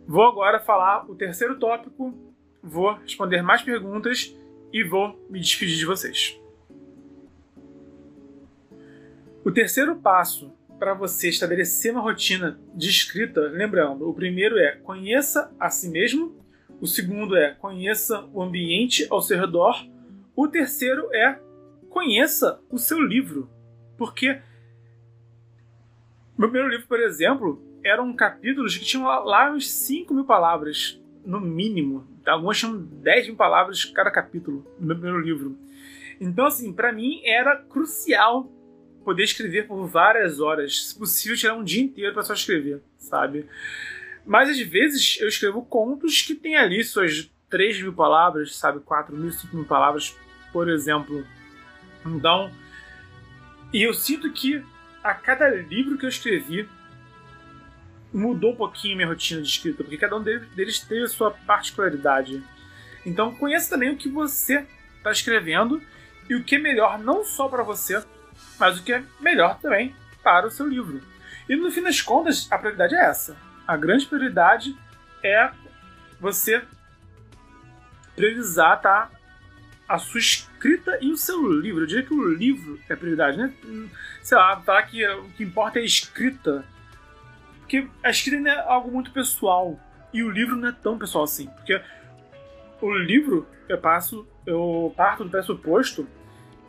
Vou 0.07 0.23
agora 0.23 0.59
falar 0.59 1.09
o 1.09 1.15
terceiro 1.15 1.59
tópico, 1.59 2.13
vou 2.61 2.93
responder 2.93 3.41
mais 3.41 3.61
perguntas 3.61 4.35
e 4.73 4.83
vou 4.83 5.19
me 5.29 5.39
despedir 5.39 5.77
de 5.77 5.85
vocês. 5.85 6.39
O 9.43 9.51
terceiro 9.51 9.95
passo 9.95 10.53
para 10.79 10.93
você 10.93 11.29
estabelecer 11.29 11.91
uma 11.91 12.01
rotina 12.01 12.59
de 12.73 12.89
escrita, 12.89 13.41
lembrando, 13.41 14.09
o 14.09 14.13
primeiro 14.13 14.57
é 14.57 14.75
conheça 14.77 15.53
a 15.59 15.69
si 15.69 15.89
mesmo 15.89 16.41
o 16.81 16.87
segundo 16.87 17.35
é 17.35 17.53
conheça 17.53 18.27
o 18.33 18.41
ambiente 18.41 19.05
ao 19.11 19.21
seu 19.21 19.39
redor. 19.39 19.87
O 20.35 20.47
terceiro 20.47 21.13
é 21.13 21.39
conheça 21.91 22.59
o 22.71 22.79
seu 22.79 22.99
livro. 22.99 23.47
Porque 23.95 24.41
meu 26.41 26.49
primeiro 26.49 26.69
livro, 26.69 26.87
por 26.87 26.99
exemplo, 26.99 27.61
eram 27.83 28.11
capítulos 28.15 28.75
que 28.75 28.83
tinham 28.83 29.03
lá 29.03 29.51
uns 29.51 29.71
5 29.71 30.11
mil 30.13 30.25
palavras. 30.25 30.99
no 31.23 31.39
mínimo. 31.39 32.07
Algumas 32.25 32.57
tinham 32.57 32.77
10 32.77 33.27
mil 33.27 33.35
palavras 33.35 33.85
cada 33.85 34.09
capítulo 34.09 34.65
no 34.79 34.87
meu 34.87 34.95
primeiro 34.95 35.21
livro. 35.21 35.55
Então, 36.19 36.47
assim, 36.47 36.73
para 36.73 36.91
mim 36.91 37.21
era 37.23 37.55
crucial 37.55 38.51
poder 39.05 39.23
escrever 39.23 39.67
por 39.67 39.85
várias 39.85 40.39
horas. 40.39 40.87
Se 40.87 40.97
possível, 40.97 41.37
tirar 41.37 41.53
um 41.53 41.63
dia 41.63 41.83
inteiro 41.83 42.13
para 42.13 42.23
só 42.23 42.33
escrever, 42.33 42.81
sabe? 42.97 43.45
Mas 44.25 44.49
às 44.49 44.59
vezes 44.59 45.19
eu 45.21 45.27
escrevo 45.27 45.63
contos 45.63 46.23
que 46.23 46.33
tem 46.33 46.55
ali 46.55 46.83
suas 46.83 47.31
3 47.51 47.83
mil 47.83 47.93
palavras, 47.93 48.55
sabe? 48.55 48.79
4 48.79 49.15
mil, 49.15 49.31
5 49.31 49.55
mil 49.55 49.65
palavras, 49.65 50.15
por 50.51 50.67
exemplo. 50.67 51.23
Então, 52.03 52.51
e 53.71 53.83
eu 53.83 53.93
sinto 53.93 54.31
que 54.31 54.63
a 55.03 55.13
cada 55.13 55.49
livro 55.49 55.97
que 55.97 56.05
eu 56.05 56.09
escrevi 56.09 56.69
mudou 58.13 58.53
um 58.53 58.55
pouquinho 58.55 58.95
minha 58.95 59.07
rotina 59.07 59.41
de 59.41 59.47
escrita, 59.47 59.83
porque 59.83 59.97
cada 59.97 60.15
um 60.17 60.21
deles 60.21 60.79
teve 60.79 61.03
a 61.03 61.07
sua 61.07 61.31
particularidade. 61.31 62.43
Então, 63.05 63.33
conheça 63.33 63.69
também 63.69 63.89
o 63.89 63.97
que 63.97 64.09
você 64.09 64.65
está 64.97 65.11
escrevendo 65.11 65.81
e 66.29 66.35
o 66.35 66.43
que 66.43 66.55
é 66.55 66.59
melhor 66.59 66.99
não 66.99 67.23
só 67.23 67.47
para 67.47 67.63
você, 67.63 68.03
mas 68.59 68.79
o 68.79 68.83
que 68.83 68.93
é 68.93 69.03
melhor 69.19 69.59
também 69.59 69.95
para 70.21 70.47
o 70.47 70.51
seu 70.51 70.67
livro. 70.67 71.01
E 71.49 71.55
no 71.55 71.71
fim 71.71 71.81
das 71.81 72.01
contas, 72.01 72.47
a 72.51 72.57
prioridade 72.57 72.95
é 72.95 73.05
essa. 73.05 73.35
A 73.67 73.75
grande 73.75 74.05
prioridade 74.05 74.77
é 75.23 75.51
você 76.19 76.61
priorizar 78.15 78.81
tá, 78.81 79.09
a 79.91 79.97
sua 79.97 80.21
escrita 80.21 80.97
e 81.01 81.11
o 81.11 81.17
seu 81.17 81.51
livro. 81.51 81.83
Eu 81.83 81.87
diria 81.87 82.03
que 82.03 82.13
o 82.13 82.33
livro 82.33 82.79
é 82.87 82.95
prioridade, 82.95 83.37
né? 83.37 83.53
Sei 84.23 84.37
lá, 84.37 84.55
falar 84.61 84.83
que 84.83 85.05
o 85.05 85.23
que 85.31 85.43
importa 85.43 85.79
é 85.79 85.81
a 85.81 85.85
escrita. 85.85 86.63
Porque 87.59 87.85
a 88.01 88.09
escrita 88.09 88.47
é 88.47 88.59
algo 88.61 88.89
muito 88.89 89.11
pessoal. 89.11 89.77
E 90.13 90.23
o 90.23 90.31
livro 90.31 90.55
não 90.55 90.69
é 90.69 90.71
tão 90.71 90.97
pessoal 90.97 91.25
assim. 91.25 91.47
Porque 91.47 91.81
o 92.81 92.93
livro, 92.93 93.45
eu 93.67 93.77
passo, 93.77 94.25
eu 94.45 94.93
parto 94.95 95.25
do 95.25 95.29
pressuposto 95.29 96.07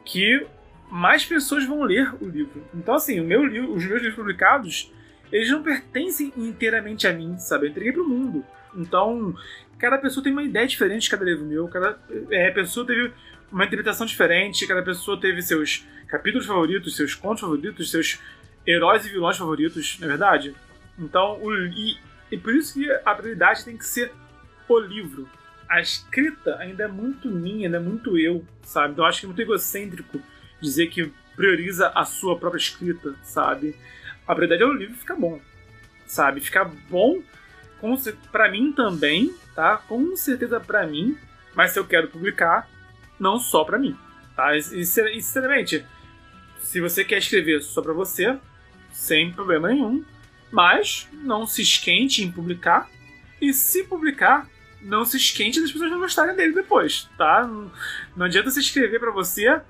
que 0.05 0.45
mais 0.91 1.25
pessoas 1.25 1.65
vão 1.65 1.83
ler 1.85 2.13
o 2.21 2.29
livro. 2.29 2.67
Então, 2.75 2.95
assim, 2.95 3.21
o 3.21 3.25
meu 3.25 3.43
os 3.45 3.85
meus 3.85 4.03
livros 4.03 4.17
publicados, 4.17 4.93
eles 5.31 5.49
não 5.49 5.63
pertencem 5.63 6.33
inteiramente 6.37 7.07
a 7.07 7.13
mim, 7.13 7.39
sabe? 7.39 7.67
Eu 7.67 7.71
entreguei 7.71 7.93
pro 7.93 8.09
mundo. 8.09 8.45
Então, 8.75 9.33
cada 9.83 9.99
pessoa 9.99 10.23
tem 10.23 10.33
uma 10.33 10.45
ideia 10.45 10.65
diferente 10.65 11.03
de 11.03 11.11
cada 11.11 11.25
livro 11.25 11.45
meu, 11.45 11.67
cada 11.67 11.99
é, 12.31 12.53
pessoa 12.53 12.87
teve 12.87 13.13
uma 13.51 13.65
interpretação 13.65 14.07
diferente, 14.07 14.65
cada 14.65 14.81
pessoa 14.81 15.21
teve 15.21 15.43
seus 15.43 15.85
capítulos 16.07 16.47
favoritos, 16.47 16.95
seus 16.95 17.17
contos 17.17 17.41
favoritos, 17.41 17.91
seus 17.91 18.21
heróis 18.65 19.05
e 19.05 19.09
vilões 19.09 19.37
favoritos, 19.37 19.99
não 19.99 20.07
é 20.07 20.11
verdade? 20.11 20.55
Então, 20.97 21.37
o, 21.43 21.53
e, 21.67 21.99
e 22.31 22.39
por 22.39 22.55
isso 22.55 22.75
que 22.75 22.89
a 23.05 23.13
prioridade 23.13 23.65
tem 23.65 23.77
que 23.77 23.85
ser 23.85 24.13
o 24.69 24.79
livro. 24.79 25.29
A 25.69 25.81
escrita 25.81 26.57
ainda 26.59 26.85
é 26.85 26.89
muito 26.89 27.29
minha, 27.29 27.67
ainda 27.67 27.79
é 27.79 27.81
muito 27.81 28.17
eu, 28.17 28.47
sabe? 28.63 28.93
Então, 28.93 29.05
eu 29.05 29.09
acho 29.09 29.19
que 29.19 29.27
é 29.27 29.31
muito 29.31 29.43
egocêntrico 29.43 30.23
dizer 30.61 30.87
que 30.91 31.13
prioriza 31.35 31.89
a 31.89 32.05
sua 32.05 32.39
própria 32.39 32.61
escrita, 32.61 33.17
sabe? 33.25 33.75
A 34.29 34.33
verdade 34.33 34.63
é 34.63 34.67
o 34.67 34.73
livro 34.73 34.95
fica 34.95 35.17
bom, 35.17 35.41
sabe? 36.07 36.41
Fica 36.41 36.65
bom 36.89 37.21
para 38.31 38.49
mim 38.49 38.73
também, 38.73 39.35
tá? 39.55 39.77
Com 39.77 40.17
certeza 40.17 40.61
para 40.61 40.87
mim, 40.87 41.17
mas 41.55 41.73
se 41.73 41.79
eu 41.79 41.87
quero 41.87 42.09
publicar, 42.09 42.69
não 43.19 43.39
só 43.39 43.65
para 43.65 43.79
mim, 43.79 43.97
tá? 44.35 44.57
E, 44.57 44.63
sinceramente, 44.63 45.85
se 46.59 46.81
você 46.81 47.05
quer 47.05 47.19
escrever 47.19 47.63
só 47.63 47.83
para 47.83 47.93
você, 47.93 48.39
sem 48.91 49.33
problema 49.33 49.69
nenhum, 49.69 50.05
mas 50.51 51.09
não 51.13 51.47
se 51.47 51.63
esquente 51.63 52.23
em 52.23 52.31
publicar. 52.31 52.89
E 53.41 53.53
se 53.53 53.85
publicar, 53.85 54.49
não 54.81 55.05
se 55.05 55.17
esquente 55.17 55.61
das 55.61 55.73
pessoas 55.73 55.91
não 55.91 55.99
gostarem 55.99 56.37
dele 56.37 56.53
depois, 56.53 57.09
tá? 57.17 57.49
Não 58.17 58.27
adianta 58.27 58.51
você 58.51 58.61
escrever 58.61 59.01
para 59.01 59.11
você 59.11 59.61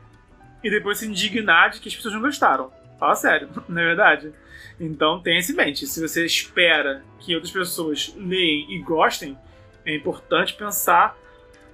e 0.63 0.71
depois 0.71 0.99
se 0.99 1.07
indignar 1.07 1.71
de 1.71 1.81
que 1.81 1.89
as 1.89 1.95
pessoas 1.95 2.15
não 2.15 2.21
gostaram. 2.21 2.73
Fala 2.99 3.15
sério, 3.15 3.49
não 3.69 3.81
é 3.81 3.87
verdade? 3.87 4.33
Então 4.79 5.21
tenha 5.23 5.39
isso 5.39 5.53
em 5.53 5.57
mente. 5.57 5.87
Se 5.87 6.01
você 6.01 6.27
espera 6.27 7.05
que 7.21 7.35
outras 7.35 7.53
pessoas 7.53 8.13
leem 8.17 8.73
e 8.75 8.79
gostem, 8.81 9.39
é 9.85 9.95
importante 9.95 10.55
pensar 10.55 11.17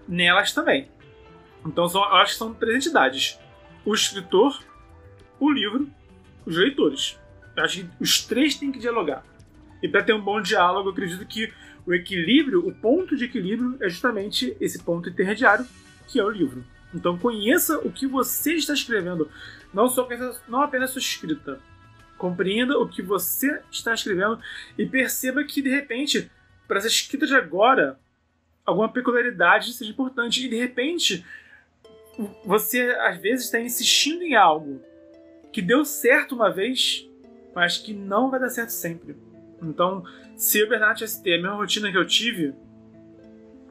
nelas 0.07 0.53
também. 0.53 0.89
Então 1.67 1.89
são, 1.89 2.03
eu 2.03 2.15
acho 2.17 2.33
que 2.33 2.39
são 2.39 2.55
três 2.55 2.77
entidades: 2.77 3.39
o 3.85 3.95
escritor, 3.95 4.59
o 5.39 5.51
livro, 5.51 5.89
os 6.47 6.57
leitores. 6.57 7.19
Eu 7.57 7.65
acho 7.65 7.81
que 7.81 7.91
os 8.01 8.25
três 8.25 8.55
têm 8.55 8.73
que 8.73 8.79
dialogar. 8.79 9.25
E 9.83 9.89
para 9.89 10.03
ter 10.03 10.13
um 10.13 10.21
bom 10.21 10.41
diálogo, 10.41 10.89
eu 10.89 10.93
acredito 10.93 11.25
que 11.27 11.53
o 11.87 11.95
equilíbrio, 11.95 12.67
o 12.67 12.75
ponto 12.75 13.17
de 13.17 13.25
equilíbrio, 13.25 13.77
é 13.81 13.89
justamente 13.89 14.57
esse 14.61 14.83
ponto 14.83 15.09
intermediário, 15.09 15.67
que 16.07 16.19
é 16.19 16.25
o 16.25 16.31
livro. 16.31 16.65
Então 16.95 17.19
conheça 17.19 17.79
o 17.79 17.91
que 17.91 18.07
você 18.07 18.55
está 18.55 18.73
escrevendo, 18.73 19.31
não 19.73 19.89
só 19.89 20.09
não 20.49 20.63
apenas 20.63 20.91
sua 20.91 21.01
escrita. 21.01 21.61
Compreenda 22.17 22.79
o 22.79 22.89
que 22.89 23.03
você 23.03 23.61
está 23.71 23.95
escrevendo 23.95 24.41
e 24.77 24.85
perceba 24.85 25.45
que 25.45 25.63
de 25.63 25.71
repente, 25.71 26.31
para 26.69 26.79
essa 26.79 26.87
escrita 26.87 27.27
de 27.27 27.35
agora, 27.35 27.99
alguma 28.65 28.89
peculiaridade 28.89 29.73
seja 29.73 29.91
importante 29.91 30.45
e 30.45 30.49
de 30.49 30.57
repente 30.57 31.25
você 32.45 32.83
às 33.01 33.17
vezes 33.19 33.47
está 33.47 33.59
insistindo 33.59 34.23
em 34.23 34.37
algo 34.37 34.81
que 35.53 35.63
deu 35.63 35.85
certo 35.85 36.35
uma 36.35 36.51
vez, 36.51 37.09
mas 37.55 37.79
que 37.79 37.93
não 37.93 38.31
vai 38.31 38.39
dar 38.39 38.51
certo 38.51 38.71
sempre. 38.71 39.17
Então, 39.61 40.05
se 40.37 40.63
o 40.63 40.69
Bernard 40.69 40.99
tivesse 40.99 41.23
ter 41.23 41.39
a 41.39 41.43
mesma 41.43 41.57
rotina 41.57 41.91
que 41.91 41.97
eu 41.97 42.07
tive 42.07 42.55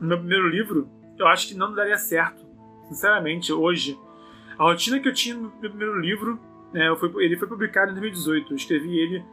no 0.01 0.07
meu 0.07 0.17
primeiro 0.17 0.49
livro, 0.49 0.89
eu 1.17 1.27
acho 1.27 1.47
que 1.47 1.53
não 1.53 1.73
daria 1.73 1.97
certo 1.97 2.47
sinceramente, 2.87 3.51
hoje. 3.51 3.99
A 4.57 4.63
rotina 4.63 4.99
que 4.99 5.07
eu 5.07 5.13
tinha 5.13 5.35
no 5.35 5.53
meu 5.61 5.69
primeiro 5.69 5.99
livro, 5.99 6.39
né, 6.73 6.93
foi, 6.97 7.23
ele 7.23 7.37
foi 7.37 7.47
publicado 7.47 7.91
em 7.91 7.93
2018. 7.93 8.51
Eu 8.51 8.57
escrevi 8.57 8.97
ele 8.97 9.23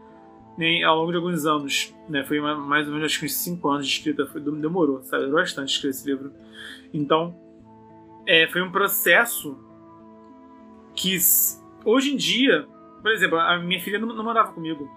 né, 0.57 0.83
ao 0.83 0.99
longo 0.99 1.11
de 1.11 1.17
alguns 1.17 1.47
anos. 1.47 1.95
Né, 2.09 2.25
foi 2.25 2.41
mais 2.41 2.87
ou 2.87 2.95
menos 2.95 3.07
acho 3.07 3.21
que 3.21 3.27
uns 3.27 3.35
5 3.35 3.69
anos 3.69 3.87
de 3.87 3.93
escrita. 3.93 4.27
Foi, 4.27 4.41
demorou, 4.41 5.03
sabe? 5.03 5.25
Demorou 5.25 5.43
bastante 5.43 5.75
escrever 5.75 5.91
esse 5.91 6.07
livro. 6.07 6.33
Então, 6.93 7.35
é, 8.27 8.47
foi 8.49 8.63
um 8.63 8.71
processo 8.71 9.59
que 10.95 11.17
hoje 11.85 12.13
em 12.13 12.17
dia, 12.17 12.67
por 13.03 13.11
exemplo, 13.11 13.39
a 13.39 13.59
minha 13.59 13.81
filha 13.81 13.99
não, 13.99 14.09
não 14.09 14.25
morava 14.25 14.53
comigo. 14.53 14.91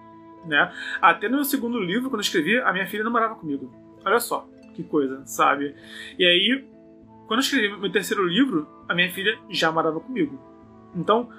Né? 0.46 0.72
Até 1.02 1.28
no 1.28 1.38
meu 1.38 1.46
segundo 1.46 1.80
livro, 1.80 2.10
quando 2.10 2.20
eu 2.20 2.26
escrevi, 2.26 2.58
a 2.60 2.72
minha 2.72 2.88
filha 2.88 3.04
não 3.04 3.12
morava 3.12 3.36
comigo. 3.36 3.74
Olha 4.06 4.20
só, 4.20 4.48
que 4.74 4.84
coisa, 4.84 5.26
sabe? 5.26 5.76
E 6.18 6.26
aí 6.26 6.66
quando 7.28 7.42
eu 7.42 7.44
escrevi 7.44 7.78
meu 7.78 7.92
terceiro 7.92 8.26
livro, 8.26 8.66
a 8.88 8.96
minha 8.96 9.12
filha 9.12 9.38
já 9.50 9.70
morava 9.70 10.00
comigo. 10.00 10.40
Então, 10.96 11.30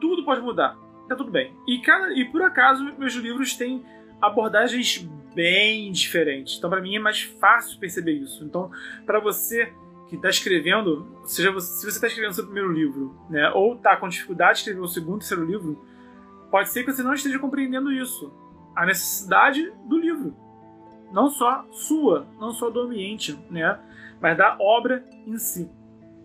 tudo 0.00 0.24
pode 0.24 0.40
mudar. 0.40 0.76
Tá 1.08 1.14
tudo 1.14 1.30
bem. 1.30 1.54
E, 1.66 1.78
cada, 1.80 2.12
e 2.12 2.24
por 2.24 2.42
acaso, 2.42 2.84
meus 2.98 3.14
livros 3.14 3.54
têm 3.54 3.84
abordagens 4.20 4.98
bem 5.34 5.92
diferentes. 5.92 6.56
Então, 6.58 6.70
para 6.70 6.80
mim, 6.80 6.96
é 6.96 6.98
mais 6.98 7.22
fácil 7.22 7.78
perceber 7.78 8.12
isso. 8.12 8.44
Então, 8.44 8.70
para 9.04 9.20
você 9.20 9.72
que 10.08 10.16
está 10.16 10.28
escrevendo, 10.28 11.20
seja 11.24 11.52
você, 11.52 11.80
se 11.80 11.82
você 11.82 11.96
está 11.96 12.06
escrevendo 12.06 12.34
seu 12.34 12.44
primeiro 12.44 12.72
livro, 12.72 13.18
né, 13.28 13.50
ou 13.50 13.74
está 13.74 13.96
com 13.96 14.08
dificuldade 14.08 14.54
de 14.54 14.58
escrever 14.60 14.80
o 14.80 14.88
segundo, 14.88 15.18
terceiro 15.18 15.44
livro, 15.44 15.84
pode 16.50 16.70
ser 16.70 16.84
que 16.84 16.92
você 16.92 17.02
não 17.02 17.14
esteja 17.14 17.38
compreendendo 17.38 17.92
isso. 17.92 18.32
A 18.74 18.86
necessidade 18.86 19.72
do 19.84 19.98
livro. 19.98 20.36
Não 21.12 21.28
só 21.28 21.64
sua, 21.70 22.26
não 22.38 22.52
só 22.52 22.70
do 22.70 22.80
ambiente, 22.80 23.38
né? 23.50 23.78
mas 24.20 24.36
da 24.36 24.56
obra 24.58 25.04
em 25.26 25.36
si. 25.38 25.70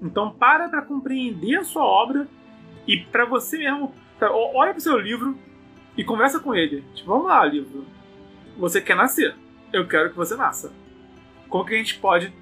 Então 0.01 0.31
para 0.31 0.69
para 0.69 0.81
compreender 0.81 1.57
a 1.57 1.63
sua 1.63 1.83
obra 1.83 2.27
e 2.87 2.97
para 2.97 3.25
você 3.25 3.57
mesmo, 3.57 3.93
olha 4.29 4.71
para 4.71 4.79
o 4.79 4.81
seu 4.81 4.97
livro 4.97 5.37
e 5.97 6.03
conversa 6.03 6.39
com 6.39 6.53
ele. 6.53 6.83
Tipo, 6.93 7.09
vamos 7.09 7.27
lá, 7.27 7.43
livro. 7.45 7.85
Você 8.57 8.81
quer 8.81 8.95
nascer? 8.95 9.35
Eu 9.71 9.87
quero 9.87 10.09
que 10.09 10.17
você 10.17 10.35
nasça. 10.35 10.71
Como 11.49 11.65
que 11.65 11.73
a 11.73 11.77
gente 11.77 11.97
pode 11.97 12.33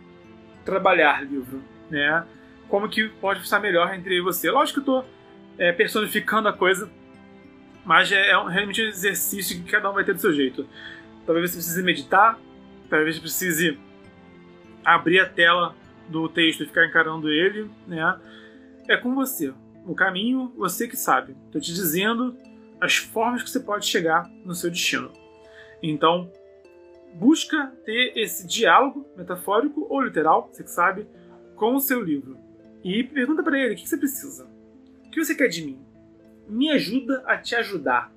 trabalhar 0.66 1.24
livro, 1.24 1.62
né? 1.90 2.26
Como 2.68 2.88
que 2.90 3.08
pode 3.08 3.42
estar 3.42 3.60
melhor 3.60 3.94
entre 3.94 4.22
você? 4.22 4.52
Lógico 4.52 4.82
que 4.82 4.90
eu 4.90 5.00
estou 5.00 5.12
é, 5.58 5.72
personificando 5.72 6.48
a 6.48 6.54
coisa, 6.54 6.90
mas 7.84 8.12
é, 8.12 8.30
é 8.30 8.50
realmente 8.50 8.82
um 8.82 8.88
exercício 8.88 9.62
que 9.64 9.72
cada 9.72 9.90
um 9.90 9.94
vai 9.94 10.04
ter 10.04 10.14
do 10.14 10.22
seu 10.22 10.34
jeito. 10.34 10.68
Talvez 11.26 11.50
você 11.50 11.58
precise 11.58 11.84
meditar, 11.84 12.40
talvez 12.90 13.16
você 13.16 13.22
precise 13.22 13.80
abrir 14.86 15.20
a 15.20 15.28
tela 15.28 15.76
do 16.08 16.28
texto 16.30 16.64
e 16.64 16.66
ficar 16.66 16.86
encarando 16.86 17.30
ele, 17.30 17.70
né? 17.88 18.20
É 18.88 18.98
com 18.98 19.14
você. 19.14 19.54
O 19.90 19.96
caminho, 19.96 20.54
você 20.56 20.88
que 20.88 20.96
sabe. 20.96 21.36
Estou 21.48 21.60
te 21.60 21.74
dizendo 21.74 22.38
as 22.80 22.98
formas 22.98 23.42
que 23.42 23.50
você 23.50 23.60
pode 23.60 23.88
chegar 23.88 24.30
no 24.46 24.54
seu 24.54 24.70
destino. 24.70 25.12
Então, 25.82 26.32
busca 27.16 27.74
ter 27.84 28.14
esse 28.16 28.46
diálogo 28.46 29.04
metafórico 29.18 29.88
ou 29.90 30.00
literal, 30.00 30.48
você 30.52 30.64
que 30.64 30.70
sabe, 30.70 31.08
com 31.56 31.74
o 31.74 31.80
seu 31.80 32.04
livro. 32.04 32.38
E 32.84 33.04
pergunta 33.04 33.42
para 33.42 33.58
ele 33.58 33.74
o 33.74 33.78
que 33.78 33.90
você 33.90 33.98
precisa. 33.98 34.48
O 35.08 35.10
que 35.10 35.26
você 35.26 35.34
quer 35.34 35.48
de 35.48 35.66
mim? 35.66 35.80
Me 36.48 36.70
ajuda 36.70 37.24
a 37.26 37.36
te 37.36 37.56
ajudar. 37.56 38.14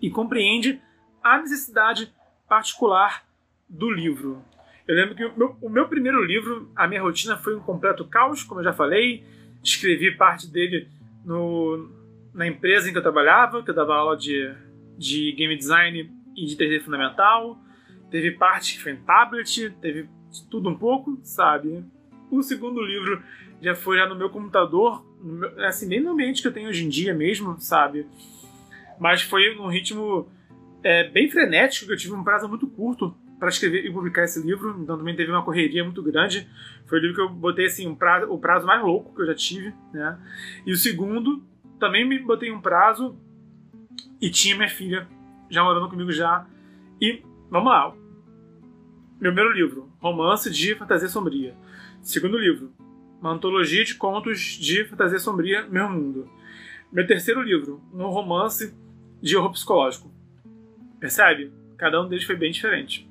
E 0.00 0.08
compreende 0.08 0.80
a 1.22 1.36
necessidade 1.36 2.10
particular 2.48 3.22
do 3.68 3.90
livro. 3.90 4.42
Eu 4.88 4.94
lembro 4.94 5.14
que 5.14 5.26
o 5.26 5.36
meu, 5.36 5.56
o 5.60 5.68
meu 5.68 5.86
primeiro 5.88 6.24
livro, 6.24 6.72
a 6.74 6.88
minha 6.88 7.02
rotina 7.02 7.36
foi 7.36 7.54
um 7.54 7.60
completo 7.60 8.02
caos, 8.06 8.42
como 8.42 8.60
eu 8.60 8.64
já 8.64 8.72
falei. 8.72 9.22
Escrevi 9.62 10.16
parte 10.16 10.50
dele 10.50 10.88
no, 11.24 11.90
na 12.34 12.46
empresa 12.46 12.88
em 12.88 12.92
que 12.92 12.98
eu 12.98 13.02
trabalhava, 13.02 13.62
que 13.62 13.70
eu 13.70 13.74
dava 13.74 13.94
aula 13.94 14.16
de, 14.16 14.52
de 14.96 15.32
game 15.32 15.56
design 15.56 16.10
e 16.36 16.46
de 16.46 16.56
3D 16.56 16.82
fundamental. 16.82 17.58
Teve 18.10 18.32
parte 18.32 18.74
que 18.74 18.82
foi 18.82 18.92
em 18.92 18.96
tablet, 18.96 19.70
teve 19.80 20.08
tudo 20.50 20.68
um 20.68 20.76
pouco, 20.76 21.18
sabe? 21.22 21.84
O 22.30 22.42
segundo 22.42 22.82
livro 22.82 23.22
já 23.60 23.74
foi 23.74 23.98
já 23.98 24.06
no 24.06 24.16
meu 24.16 24.30
computador, 24.30 25.04
no 25.22 25.34
meu, 25.34 25.66
assim, 25.66 25.88
bem 25.88 26.00
no 26.00 26.12
ambiente 26.12 26.42
que 26.42 26.48
eu 26.48 26.52
tenho 26.52 26.68
hoje 26.68 26.84
em 26.84 26.88
dia 26.88 27.14
mesmo, 27.14 27.58
sabe? 27.58 28.06
Mas 28.98 29.22
foi 29.22 29.54
num 29.54 29.68
ritmo 29.68 30.28
é, 30.82 31.08
bem 31.08 31.30
frenético, 31.30 31.86
que 31.86 31.92
eu 31.92 31.96
tive 31.96 32.14
um 32.14 32.24
prazo 32.24 32.48
muito 32.48 32.66
curto 32.66 33.14
para 33.42 33.48
escrever 33.48 33.84
e 33.84 33.92
publicar 33.92 34.22
esse 34.22 34.40
livro, 34.40 34.78
então 34.80 34.96
também 34.96 35.16
teve 35.16 35.32
uma 35.32 35.42
correria 35.42 35.82
muito 35.82 36.00
grande. 36.00 36.48
Foi 36.86 37.00
o 37.00 37.02
livro 37.02 37.16
que 37.16 37.22
eu 37.22 37.28
botei 37.28 37.66
assim, 37.66 37.88
um 37.88 37.94
prazo, 37.96 38.30
o 38.30 38.38
prazo 38.38 38.64
mais 38.64 38.80
louco 38.80 39.12
que 39.16 39.20
eu 39.20 39.26
já 39.26 39.34
tive, 39.34 39.74
né? 39.92 40.16
E 40.64 40.70
o 40.70 40.76
segundo, 40.76 41.42
também 41.80 42.08
me 42.08 42.20
botei 42.20 42.52
um 42.52 42.60
prazo 42.60 43.18
e 44.20 44.30
tinha 44.30 44.54
minha 44.54 44.68
filha 44.68 45.08
já 45.50 45.64
morando 45.64 45.88
comigo 45.88 46.12
já. 46.12 46.46
E 47.00 47.20
vamos 47.50 47.72
lá. 47.72 47.92
Meu 49.20 49.32
primeiro 49.32 49.50
livro, 49.52 49.92
Romance 49.98 50.48
de 50.48 50.76
Fantasia 50.76 51.08
Sombria. 51.08 51.56
Segundo 52.00 52.38
livro, 52.38 52.72
uma 53.20 53.32
antologia 53.32 53.84
de 53.84 53.96
contos 53.96 54.38
de 54.38 54.84
fantasia 54.84 55.18
sombria, 55.18 55.66
Meu 55.66 55.90
Mundo. 55.90 56.30
Meu 56.92 57.04
terceiro 57.04 57.42
livro, 57.42 57.82
um 57.92 58.06
romance 58.06 58.72
de 59.20 59.36
horror 59.36 59.50
psicológico. 59.50 60.12
Percebe? 61.00 61.52
Cada 61.82 62.00
um 62.00 62.06
deles 62.06 62.24
foi 62.24 62.36
bem 62.36 62.52
diferente. 62.52 63.10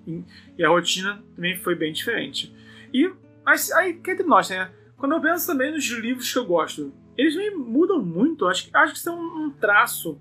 E 0.58 0.64
a 0.64 0.70
rotina 0.70 1.22
também 1.36 1.58
foi 1.58 1.76
bem 1.76 1.92
diferente. 1.92 2.56
E, 2.94 3.12
mas 3.44 3.70
aí, 3.74 3.96
que 3.96 4.12
entre 4.12 4.26
nós, 4.26 4.50
né? 4.50 4.72
Quando 4.96 5.12
eu 5.12 5.20
penso 5.20 5.46
também 5.46 5.74
nos 5.74 5.84
livros 5.92 6.32
que 6.32 6.40
eu 6.40 6.46
gosto, 6.46 6.94
eles 7.18 7.36
nem 7.36 7.54
mudam 7.54 8.02
muito. 8.02 8.48
Acho, 8.48 8.70
acho 8.74 8.94
que 8.94 9.00
são 9.00 9.20
um 9.20 9.50
traço 9.50 10.18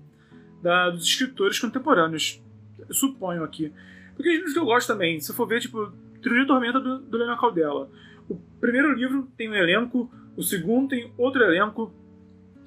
da, 0.61 0.89
dos 0.89 1.05
escritores 1.05 1.57
contemporâneos. 1.59 2.43
Suponho 2.89 3.41
aqui. 3.41 3.71
Porque 4.17 4.27
os 4.27 4.35
livros 4.35 4.51
que 4.51 4.59
eu 4.59 4.65
gosto 4.65 4.89
também, 4.89 5.17
se 5.21 5.31
eu 5.31 5.35
for 5.35 5.47
ver, 5.47 5.61
tipo, 5.61 5.89
Trilogia 6.21 6.45
Tormenta 6.45 6.79
do, 6.81 6.99
do 6.99 7.17
Leonel 7.17 7.37
Caldela. 7.37 7.89
O 8.27 8.35
primeiro 8.59 8.93
livro 8.93 9.31
tem 9.37 9.49
um 9.49 9.55
elenco, 9.55 10.11
o 10.35 10.43
segundo 10.43 10.89
tem 10.89 11.09
outro 11.17 11.41
elenco, 11.41 11.93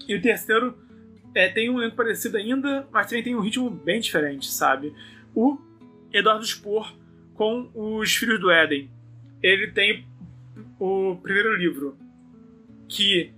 e 0.09 0.17
o 0.17 0.23
terceiro 0.23 0.79
é, 1.35 1.51
tem 1.51 1.69
um 1.69 1.79
elenco 1.79 1.95
parecido 1.95 2.39
ainda, 2.39 2.89
mas 2.91 3.07
também 3.07 3.23
tem 3.23 3.37
um 3.37 3.41
ritmo 3.41 3.69
bem 3.69 4.01
diferente, 4.01 4.51
sabe? 4.51 4.95
O 5.35 5.59
Eduardo 6.15 6.47
Spohr 6.47 6.95
com 7.35 7.69
Os 7.75 8.15
Filhos 8.15 8.41
do 8.41 8.51
Éden. 8.51 8.89
Ele 9.43 9.67
tem 9.73 10.07
o 10.79 11.17
primeiro 11.21 11.57
livro, 11.57 11.99
que 12.89 13.33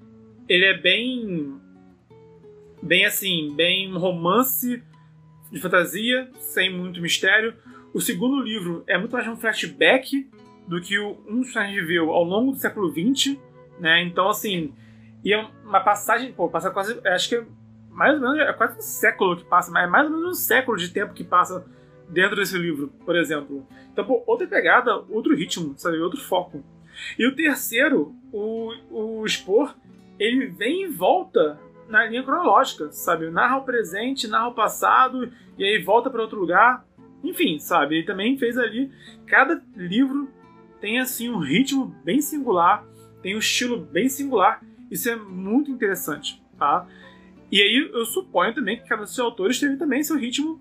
ele 0.47 0.65
é 0.67 0.77
bem. 0.77 1.59
bem 2.83 3.07
assim, 3.07 3.55
bem 3.57 3.91
romance 3.93 4.83
de 5.51 5.61
fantasia, 5.61 6.31
sem 6.39 6.71
muito 6.71 7.01
mistério. 7.01 7.55
O 7.95 8.01
segundo 8.01 8.43
livro 8.43 8.85
é 8.87 8.99
muito 8.99 9.13
mais 9.13 9.27
um 9.27 9.37
flashback 9.37 10.29
do 10.69 10.81
que 10.81 10.99
o, 10.99 11.19
um 11.27 11.41
personagem 11.41 11.77
viveu 11.77 12.13
ao 12.13 12.25
longo 12.25 12.53
do 12.53 12.59
século 12.59 12.91
XX, 12.91 13.39
né? 13.81 14.03
Então, 14.03 14.29
assim, 14.29 14.75
e 15.25 15.33
é 15.33 15.47
uma 15.65 15.81
passagem, 15.81 16.31
pô, 16.33 16.49
passa 16.49 16.71
quase, 16.71 17.01
acho 17.07 17.29
que 17.29 17.37
é 17.37 17.47
mais 17.91 18.15
ou 18.15 18.21
menos, 18.21 18.39
é 18.39 18.53
quase 18.53 18.79
um 18.79 18.83
século 18.83 19.37
que 19.37 19.45
passa, 19.45 19.71
mas 19.71 19.85
é 19.85 19.87
mais 19.87 20.05
ou 20.05 20.11
menos 20.11 20.31
um 20.31 20.35
século 20.35 20.77
de 20.77 20.91
tempo 20.91 21.15
que 21.15 21.25
passa 21.25 21.65
dentro 22.09 22.37
desse 22.37 22.57
livro, 22.57 22.89
por 23.05 23.17
exemplo. 23.17 23.67
Então, 23.93 24.05
pô, 24.05 24.23
outra 24.27 24.47
pegada, 24.47 24.97
outro 25.09 25.35
ritmo, 25.35 25.75
sabe? 25.77 25.99
Outro 25.99 26.21
foco. 26.21 26.65
E 27.19 27.27
o 27.27 27.35
terceiro, 27.35 28.15
o, 28.33 28.73
o 28.91 29.29
Spor, 29.29 29.75
ele 30.19 30.47
vem 30.47 30.85
e 30.85 30.87
volta 30.87 31.59
na 31.89 32.05
linha 32.07 32.23
cronológica, 32.23 32.91
sabe? 32.91 33.31
Narra 33.31 33.59
o 33.59 33.65
presente, 33.65 34.27
narra 34.27 34.49
o 34.49 34.55
passado, 34.55 35.33
e 35.59 35.65
aí 35.65 35.83
volta 35.83 36.11
para 36.11 36.23
outro 36.23 36.41
lugar. 36.41 36.85
Enfim, 37.23 37.59
sabe? 37.59 37.97
Ele 37.97 38.07
também 38.07 38.39
fez 38.39 38.57
ali. 38.57 38.91
Cada 39.27 39.63
livro 39.75 40.29
tem 40.81 40.99
assim 40.99 41.29
um 41.29 41.39
ritmo 41.39 41.95
bem 42.05 42.21
singular, 42.21 42.87
tem 43.23 43.35
um 43.35 43.39
estilo 43.39 43.79
bem 43.79 44.09
singular. 44.09 44.63
Isso 44.91 45.09
é 45.09 45.17
muito 45.17 45.71
interessante, 45.71 46.43
tá? 46.59 46.87
E 47.51 47.63
aí 47.63 47.91
eu 47.93 48.05
suponho 48.05 48.55
também 48.55 48.77
que 48.77 48.89
cada 48.89 49.03
dos 49.03 49.19
autores 49.19 49.59
teve 49.61 49.77
também 49.77 50.03
seu 50.03 50.17
ritmo 50.17 50.61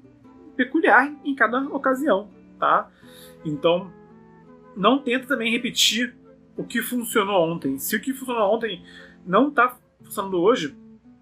peculiar 0.56 1.14
em 1.24 1.36
cada 1.36 1.60
ocasião, 1.70 2.30
tá? 2.60 2.90
Então, 3.44 3.92
não 4.76 5.00
tenta 5.00 5.28
também 5.28 5.52
repetir 5.52 6.16
o 6.58 6.64
que 6.64 6.82
funcionou 6.82 7.50
ontem. 7.50 7.78
Se 7.78 7.96
o 7.96 8.02
que 8.02 8.14
funcionou 8.14 8.54
ontem 8.54 8.84
não 9.26 9.50
está 9.50 9.78
funcionando 10.04 10.42
hoje, 10.42 10.76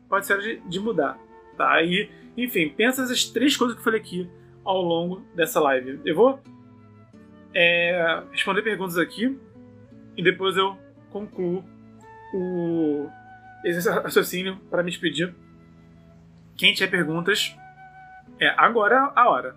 pode 0.07 0.25
ser 0.25 0.39
de, 0.39 0.57
de 0.67 0.79
mudar, 0.79 1.19
tá? 1.57 1.81
E, 1.81 2.09
enfim, 2.37 2.69
pensa 2.69 3.03
essas 3.03 3.25
três 3.25 3.57
coisas 3.57 3.75
que 3.75 3.81
eu 3.81 3.83
falei 3.83 3.99
aqui 3.99 4.29
ao 4.63 4.81
longo 4.81 5.21
dessa 5.35 5.59
live. 5.59 5.99
Eu 6.05 6.15
vou 6.15 6.39
é, 7.53 8.23
responder 8.31 8.61
perguntas 8.61 8.97
aqui 8.97 9.37
e 10.15 10.23
depois 10.23 10.55
eu 10.57 10.77
concluo 11.11 11.63
o 12.33 13.09
esse 13.63 13.89
raciocínio 13.89 14.57
para 14.69 14.83
me 14.83 14.91
despedir. 14.91 15.33
Quem 16.57 16.73
tiver 16.73 16.89
perguntas, 16.89 17.55
é 18.43 18.53
agora 18.57 19.11
a 19.15 19.29
hora. 19.29 19.55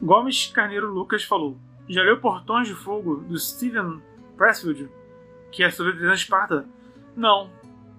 Gomes 0.00 0.46
Carneiro 0.46 0.92
Lucas 0.92 1.24
falou: 1.24 1.58
Já 1.88 2.02
leu 2.02 2.20
Portões 2.20 2.68
de 2.68 2.74
Fogo 2.74 3.16
do 3.16 3.38
Steven 3.38 4.02
Pressfield, 4.36 4.88
que 5.50 5.62
é 5.62 5.70
sobre 5.70 6.08
a 6.08 6.14
Esparta? 6.14 6.66
Não, 7.16 7.50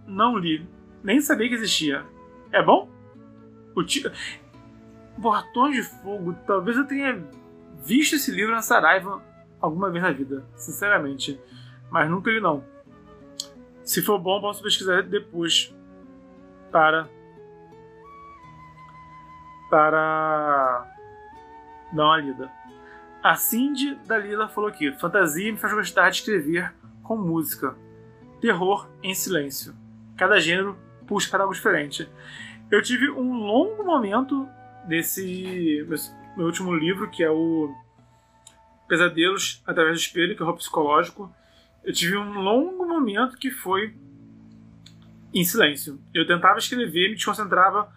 não 0.05 0.37
li. 0.37 0.67
Nem 1.03 1.19
sabia 1.21 1.47
que 1.47 1.55
existia. 1.55 2.05
É 2.51 2.61
bom? 2.61 2.89
O. 3.75 3.83
Portões 5.21 5.75
de 5.75 5.83
Fogo, 5.83 6.35
talvez 6.45 6.77
eu 6.77 6.87
tenha 6.87 7.23
visto 7.83 8.15
esse 8.15 8.31
livro 8.31 8.53
na 8.53 8.61
Saraiva 8.61 9.21
alguma 9.59 9.89
vez 9.89 10.03
na 10.03 10.11
vida, 10.11 10.45
sinceramente. 10.55 11.39
Mas 11.89 12.09
nunca 12.09 12.31
li 12.31 12.39
não. 12.39 12.63
Se 13.83 14.01
for 14.01 14.17
bom, 14.19 14.39
posso 14.39 14.63
pesquisar 14.63 15.03
depois 15.03 15.75
para 16.71 17.09
para 19.71 20.85
dar 21.93 22.03
uma 22.03 22.17
lida. 22.17 22.51
A 23.23 23.35
Cindy 23.35 23.95
Dalila 24.05 24.49
falou 24.49 24.69
aqui: 24.69 24.91
fantasia 24.99 25.51
me 25.51 25.57
faz 25.57 25.73
gostar 25.73 26.09
de 26.09 26.17
escrever 26.17 26.73
com 27.01 27.15
música. 27.15 27.73
Terror 28.41 28.89
em 29.01 29.15
silêncio. 29.15 29.73
Cada 30.17 30.39
gênero 30.39 30.77
puxa 31.07 31.29
para 31.29 31.43
algo 31.43 31.53
diferente. 31.53 32.09
Eu 32.69 32.81
tive 32.81 33.09
um 33.09 33.33
longo 33.33 33.83
momento 33.83 34.47
desse 34.87 35.85
meu 36.35 36.47
último 36.47 36.73
livro, 36.75 37.09
que 37.09 37.23
é 37.23 37.29
o 37.29 37.73
Pesadelos 38.87 39.63
através 39.65 39.97
do 39.97 40.01
espelho, 40.01 40.35
que 40.35 40.43
é 40.43 40.45
o 40.45 40.53
psicológico. 40.53 41.33
Eu 41.83 41.93
tive 41.93 42.17
um 42.17 42.41
longo 42.41 42.85
momento 42.85 43.37
que 43.37 43.49
foi 43.49 43.95
em 45.33 45.43
silêncio. 45.43 45.99
Eu 46.13 46.27
tentava 46.27 46.57
escrever, 46.57 47.09
me 47.09 47.15
desconcentrava 47.15 47.91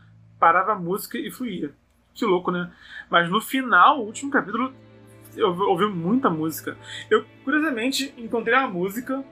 parava 0.44 0.72
a 0.72 0.74
música 0.74 1.16
e 1.16 1.30
fluía. 1.30 1.70
Que 2.12 2.26
louco, 2.26 2.50
né? 2.50 2.70
Mas 3.08 3.30
no 3.30 3.40
final, 3.40 4.00
o 4.00 4.04
último 4.04 4.30
capítulo, 4.30 4.74
eu 5.34 5.48
ouvi 5.48 5.86
muita 5.86 6.28
música. 6.28 6.76
Eu, 7.08 7.24
curiosamente, 7.42 8.12
encontrei 8.18 8.54
uma 8.58 8.68
música 8.68 9.24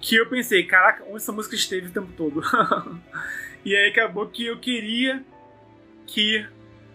que 0.00 0.14
eu 0.14 0.28
pensei, 0.28 0.62
caraca, 0.62 1.02
onde 1.02 1.16
essa 1.16 1.32
música 1.32 1.56
esteve 1.56 1.88
o 1.88 1.92
tempo 1.92 2.12
todo? 2.16 2.40
e 3.64 3.74
aí 3.74 3.90
acabou 3.90 4.28
que 4.28 4.46
eu 4.46 4.60
queria 4.60 5.24
que 6.06 6.46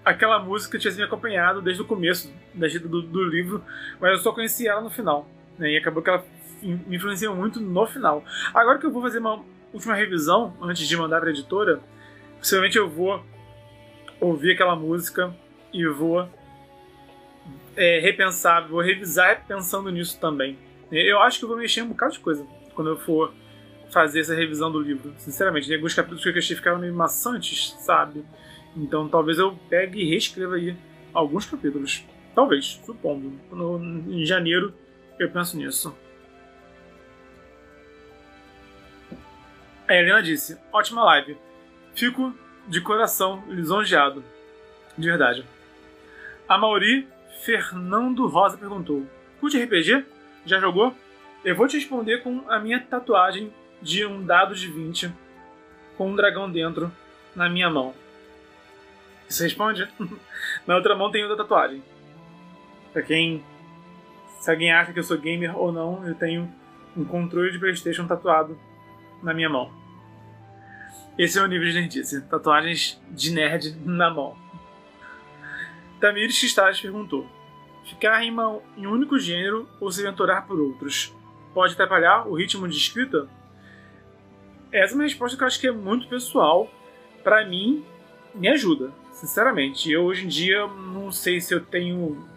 aquela 0.05 0.39
música 0.39 0.79
tivesse 0.79 0.97
me 0.97 1.03
acompanhado 1.03 1.61
desde 1.61 1.81
o 1.81 1.85
começo 1.85 2.33
do, 2.53 3.01
do 3.01 3.25
livro, 3.25 3.61
mas 3.99 4.13
eu 4.13 4.17
só 4.19 4.31
conheci 4.31 4.65
ela 4.65 4.79
no 4.79 4.89
final. 4.89 5.27
Né? 5.59 5.71
E 5.71 5.77
acabou 5.77 6.01
que 6.01 6.09
ela 6.09 6.25
me 6.61 6.95
influenciou 6.95 7.35
muito 7.35 7.59
no 7.59 7.85
final. 7.85 8.23
Agora 8.53 8.79
que 8.79 8.85
eu 8.85 8.91
vou 8.93 9.01
fazer 9.01 9.19
uma 9.19 9.43
última 9.73 9.93
revisão, 9.93 10.55
antes 10.61 10.87
de 10.87 10.95
mandar 10.95 11.19
para 11.19 11.27
a 11.27 11.33
editora, 11.33 11.83
Possivelmente 12.43 12.77
eu 12.77 12.89
vou 12.89 13.23
ouvir 14.19 14.51
aquela 14.51 14.75
música 14.75 15.33
e 15.71 15.87
vou 15.87 16.29
é, 17.73 17.99
repensar, 18.01 18.67
vou 18.67 18.81
revisar 18.81 19.45
pensando 19.47 19.89
nisso 19.89 20.19
também. 20.19 20.59
Eu 20.91 21.21
acho 21.21 21.39
que 21.39 21.45
eu 21.45 21.47
vou 21.47 21.57
mexer 21.57 21.83
um 21.83 21.87
bocado 21.87 22.11
de 22.11 22.19
coisa 22.19 22.45
quando 22.75 22.89
eu 22.89 22.97
for 22.97 23.33
fazer 23.89 24.19
essa 24.19 24.35
revisão 24.35 24.69
do 24.69 24.81
livro. 24.81 25.13
Sinceramente, 25.19 25.67
tem 25.67 25.77
alguns 25.77 25.93
capítulos 25.93 26.21
que 26.21 26.31
eu 26.31 26.37
achei 26.37 26.57
ficaram 26.57 26.79
meio 26.79 26.93
maçantes, 26.93 27.77
sabe? 27.79 28.25
Então 28.75 29.07
talvez 29.07 29.39
eu 29.39 29.57
pegue 29.69 30.01
e 30.01 30.09
reescreva 30.09 30.55
aí 30.55 30.75
alguns 31.13 31.45
capítulos. 31.45 32.03
Talvez, 32.35 32.81
supondo. 32.85 33.39
No, 33.53 33.81
em 34.11 34.25
janeiro 34.25 34.73
eu 35.17 35.31
penso 35.31 35.55
nisso. 35.55 35.95
A 39.87 39.95
Helena 39.95 40.21
disse: 40.21 40.57
ótima 40.73 41.05
live. 41.05 41.37
Fico 41.95 42.33
de 42.67 42.81
coração 42.81 43.43
lisonjeado. 43.47 44.23
De 44.97 45.07
verdade. 45.07 45.45
A 46.47 46.57
Mauri 46.57 47.07
Fernando 47.43 48.27
Rosa 48.27 48.57
perguntou: 48.57 49.05
Curte 49.39 49.61
RPG? 49.61 50.05
Já 50.45 50.59
jogou? 50.59 50.95
Eu 51.43 51.55
vou 51.55 51.67
te 51.67 51.77
responder 51.77 52.23
com 52.23 52.43
a 52.47 52.59
minha 52.59 52.79
tatuagem 52.79 53.53
de 53.81 54.05
um 54.05 54.25
dado 54.25 54.55
de 54.55 54.67
20 54.67 55.11
com 55.97 56.09
um 56.09 56.15
dragão 56.15 56.49
dentro 56.49 56.91
na 57.35 57.49
minha 57.49 57.69
mão. 57.69 57.93
Você 59.27 59.43
responde? 59.43 59.87
na 60.65 60.75
outra 60.75 60.95
mão 60.95 61.11
tem 61.11 61.23
outra 61.23 61.37
tatuagem. 61.37 61.83
Pra 62.91 63.01
quem. 63.01 63.43
Se 64.39 64.51
alguém 64.51 64.71
acha 64.71 64.91
que 64.91 64.99
eu 64.99 65.03
sou 65.03 65.17
gamer 65.17 65.57
ou 65.57 65.71
não, 65.71 66.05
eu 66.05 66.15
tenho 66.15 66.53
um 66.95 67.05
controle 67.05 67.51
de 67.51 67.59
PlayStation 67.59 68.05
tatuado 68.05 68.57
na 69.21 69.33
minha 69.33 69.49
mão. 69.49 69.82
Esse 71.17 71.37
é 71.37 71.41
o 71.41 71.47
nível 71.47 71.67
de 71.67 71.73
nerdice. 71.73 72.21
Tatuagens 72.21 73.01
de 73.11 73.31
nerd 73.31 73.75
na 73.85 74.09
mão. 74.09 74.35
Tamires 75.99 76.39
Cristais 76.39 76.81
perguntou: 76.81 77.27
Ficar 77.85 78.23
em, 78.23 78.31
uma, 78.31 78.59
em 78.77 78.87
um 78.87 78.91
único 78.91 79.19
gênero 79.19 79.67
ou 79.79 79.91
se 79.91 80.05
aventurar 80.05 80.47
por 80.47 80.59
outros 80.59 81.13
pode 81.53 81.73
atrapalhar 81.73 82.27
o 82.27 82.35
ritmo 82.35 82.67
de 82.67 82.77
escrita? 82.77 83.27
Essa 84.71 84.93
é 84.93 84.95
uma 84.95 85.03
resposta 85.03 85.37
que 85.37 85.43
eu 85.43 85.47
acho 85.47 85.59
que 85.59 85.67
é 85.67 85.71
muito 85.71 86.07
pessoal. 86.07 86.71
Para 87.23 87.45
mim, 87.45 87.85
me 88.33 88.47
ajuda, 88.47 88.91
sinceramente. 89.11 89.91
Eu 89.91 90.03
hoje 90.03 90.25
em 90.25 90.27
dia 90.27 90.65
não 90.65 91.11
sei 91.11 91.39
se 91.39 91.53
eu 91.53 91.61
tenho 91.63 92.27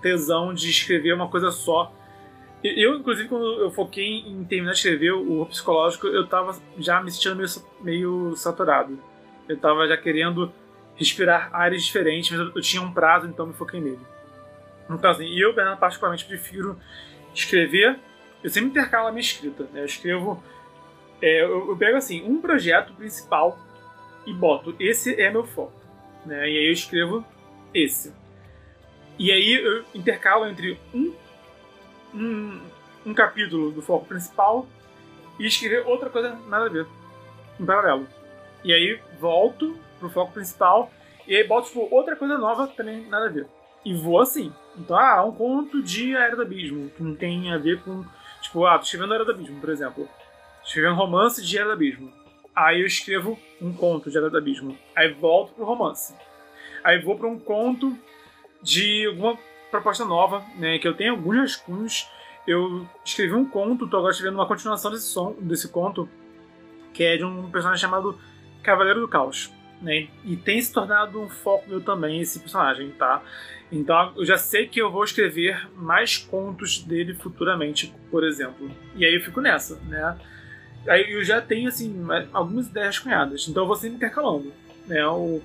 tesão 0.00 0.54
de 0.54 0.70
escrever 0.70 1.12
uma 1.14 1.28
coisa 1.28 1.50
só. 1.50 1.92
Eu, 2.64 2.96
inclusive, 2.96 3.28
quando 3.28 3.60
eu 3.60 3.70
foquei 3.70 4.20
em 4.20 4.42
terminar 4.44 4.72
de 4.72 4.78
escrever 4.78 5.12
o 5.12 5.44
psicológico, 5.44 6.06
eu 6.06 6.26
tava 6.26 6.58
já 6.78 7.02
me 7.02 7.10
sentindo 7.10 7.36
meio, 7.36 7.48
meio 7.82 8.36
saturado. 8.36 8.98
Eu 9.46 9.58
tava 9.58 9.86
já 9.86 9.98
querendo 9.98 10.50
respirar 10.96 11.50
áreas 11.52 11.84
diferentes, 11.84 12.30
mas 12.30 12.40
eu, 12.40 12.62
tinha 12.62 12.80
um 12.80 12.90
prazo, 12.90 13.26
então 13.26 13.46
me 13.46 13.52
foquei 13.52 13.82
nele. 13.82 14.00
Então, 14.88 15.10
assim, 15.10 15.28
eu, 15.38 15.54
Bernardo, 15.54 15.78
particularmente 15.78 16.24
prefiro 16.24 16.80
escrever. 17.34 17.98
Eu 18.42 18.48
sempre 18.48 18.70
intercalo 18.70 19.08
a 19.08 19.12
minha 19.12 19.20
escrita. 19.20 19.64
Né? 19.64 19.82
Eu 19.82 19.84
escrevo. 19.84 20.42
É, 21.20 21.42
eu, 21.42 21.68
eu, 21.68 21.76
pego, 21.76 21.98
assim, 21.98 22.22
um 22.24 22.40
projeto 22.40 22.94
principal 22.94 23.58
e 24.26 24.32
boto. 24.32 24.74
Esse 24.80 25.20
é 25.20 25.30
meu 25.30 25.44
foco. 25.44 25.78
Né? 26.24 26.50
E 26.50 26.58
aí 26.58 26.66
eu 26.66 26.72
escrevo 26.72 27.22
esse. 27.74 28.10
E 29.18 29.30
aí 29.30 29.52
eu 29.52 29.84
intercalo 29.94 30.46
entre 30.46 30.78
um 30.94 31.12
um, 32.14 32.60
um 33.04 33.14
capítulo 33.14 33.70
do 33.70 33.82
foco 33.82 34.06
principal 34.06 34.66
e 35.38 35.46
escrever 35.46 35.86
outra 35.86 36.08
coisa 36.08 36.38
nada 36.46 36.66
a 36.66 36.68
ver, 36.68 36.86
em 37.58 37.64
paralelo. 37.66 38.06
E 38.62 38.72
aí 38.72 39.00
volto 39.18 39.78
pro 39.98 40.08
foco 40.08 40.32
principal 40.32 40.90
e 41.26 41.36
aí 41.36 41.44
boto 41.44 41.68
tipo, 41.68 41.88
outra 41.90 42.16
coisa 42.16 42.38
nova 42.38 42.66
também 42.68 43.06
nada 43.06 43.26
a 43.26 43.30
ver. 43.30 43.46
E 43.84 43.94
vou 43.94 44.20
assim. 44.20 44.52
Então, 44.76 44.98
ah, 44.98 45.24
um 45.24 45.32
conto 45.32 45.82
de 45.82 46.14
Era 46.14 46.34
do 46.34 46.42
Abismo, 46.42 46.90
que 46.90 47.02
não 47.02 47.14
tem 47.14 47.52
a 47.52 47.58
ver 47.58 47.82
com. 47.82 48.04
Tipo, 48.40 48.64
ah, 48.66 48.78
tô 48.78 48.84
escrevendo 48.84 49.14
Era 49.14 49.24
do 49.24 49.30
Abismo, 49.30 49.60
por 49.60 49.70
exemplo. 49.70 50.08
Escrevendo 50.64 50.94
romance 50.94 51.44
de 51.44 51.58
Era 51.58 51.66
do 51.66 51.72
Abismo. 51.72 52.12
Aí 52.54 52.80
eu 52.80 52.86
escrevo 52.86 53.38
um 53.60 53.72
conto 53.72 54.10
de 54.10 54.16
Era 54.16 54.30
do 54.30 54.38
Abismo. 54.38 54.76
Aí 54.96 55.12
volto 55.12 55.52
pro 55.54 55.64
romance. 55.64 56.14
Aí 56.82 57.00
vou 57.02 57.16
para 57.16 57.28
um 57.28 57.38
conto 57.38 57.96
de 58.62 59.06
alguma 59.06 59.38
proposta 59.74 60.04
nova, 60.04 60.44
né? 60.56 60.78
Que 60.78 60.86
eu 60.86 60.94
tenho 60.94 61.12
alguns 61.12 61.36
rascunhos. 61.36 62.08
Eu 62.46 62.86
escrevi 63.04 63.34
um 63.34 63.44
conto, 63.44 63.88
tô 63.88 63.96
agora 63.96 64.12
escrevendo 64.12 64.36
uma 64.36 64.46
continuação 64.46 64.90
desse, 64.90 65.06
som, 65.06 65.34
desse 65.40 65.68
conto, 65.68 66.08
que 66.92 67.02
é 67.02 67.16
de 67.16 67.24
um 67.24 67.50
personagem 67.50 67.80
chamado 67.80 68.18
Cavaleiro 68.62 69.00
do 69.00 69.08
Caos. 69.08 69.52
Né? 69.82 70.08
E 70.24 70.36
tem 70.36 70.60
se 70.62 70.72
tornado 70.72 71.20
um 71.20 71.28
foco 71.28 71.68
meu 71.68 71.80
também 71.80 72.20
esse 72.20 72.38
personagem, 72.38 72.90
tá? 72.92 73.20
Então 73.72 74.12
eu 74.16 74.24
já 74.24 74.38
sei 74.38 74.68
que 74.68 74.80
eu 74.80 74.90
vou 74.90 75.02
escrever 75.02 75.68
mais 75.74 76.16
contos 76.16 76.78
dele 76.78 77.14
futuramente, 77.14 77.92
por 78.10 78.22
exemplo. 78.22 78.70
E 78.94 79.04
aí 79.04 79.14
eu 79.14 79.20
fico 79.20 79.40
nessa, 79.40 79.76
né? 79.88 80.16
Aí 80.86 81.12
eu 81.12 81.24
já 81.24 81.40
tenho 81.40 81.68
assim 81.68 81.94
algumas 82.32 82.68
ideias 82.68 82.98
cunhadas, 82.98 83.48
então 83.48 83.64
eu 83.64 83.66
vou 83.66 83.76
sempre 83.76 83.96
intercalando, 83.96 84.52
né? 84.86 85.04
O, 85.08 85.42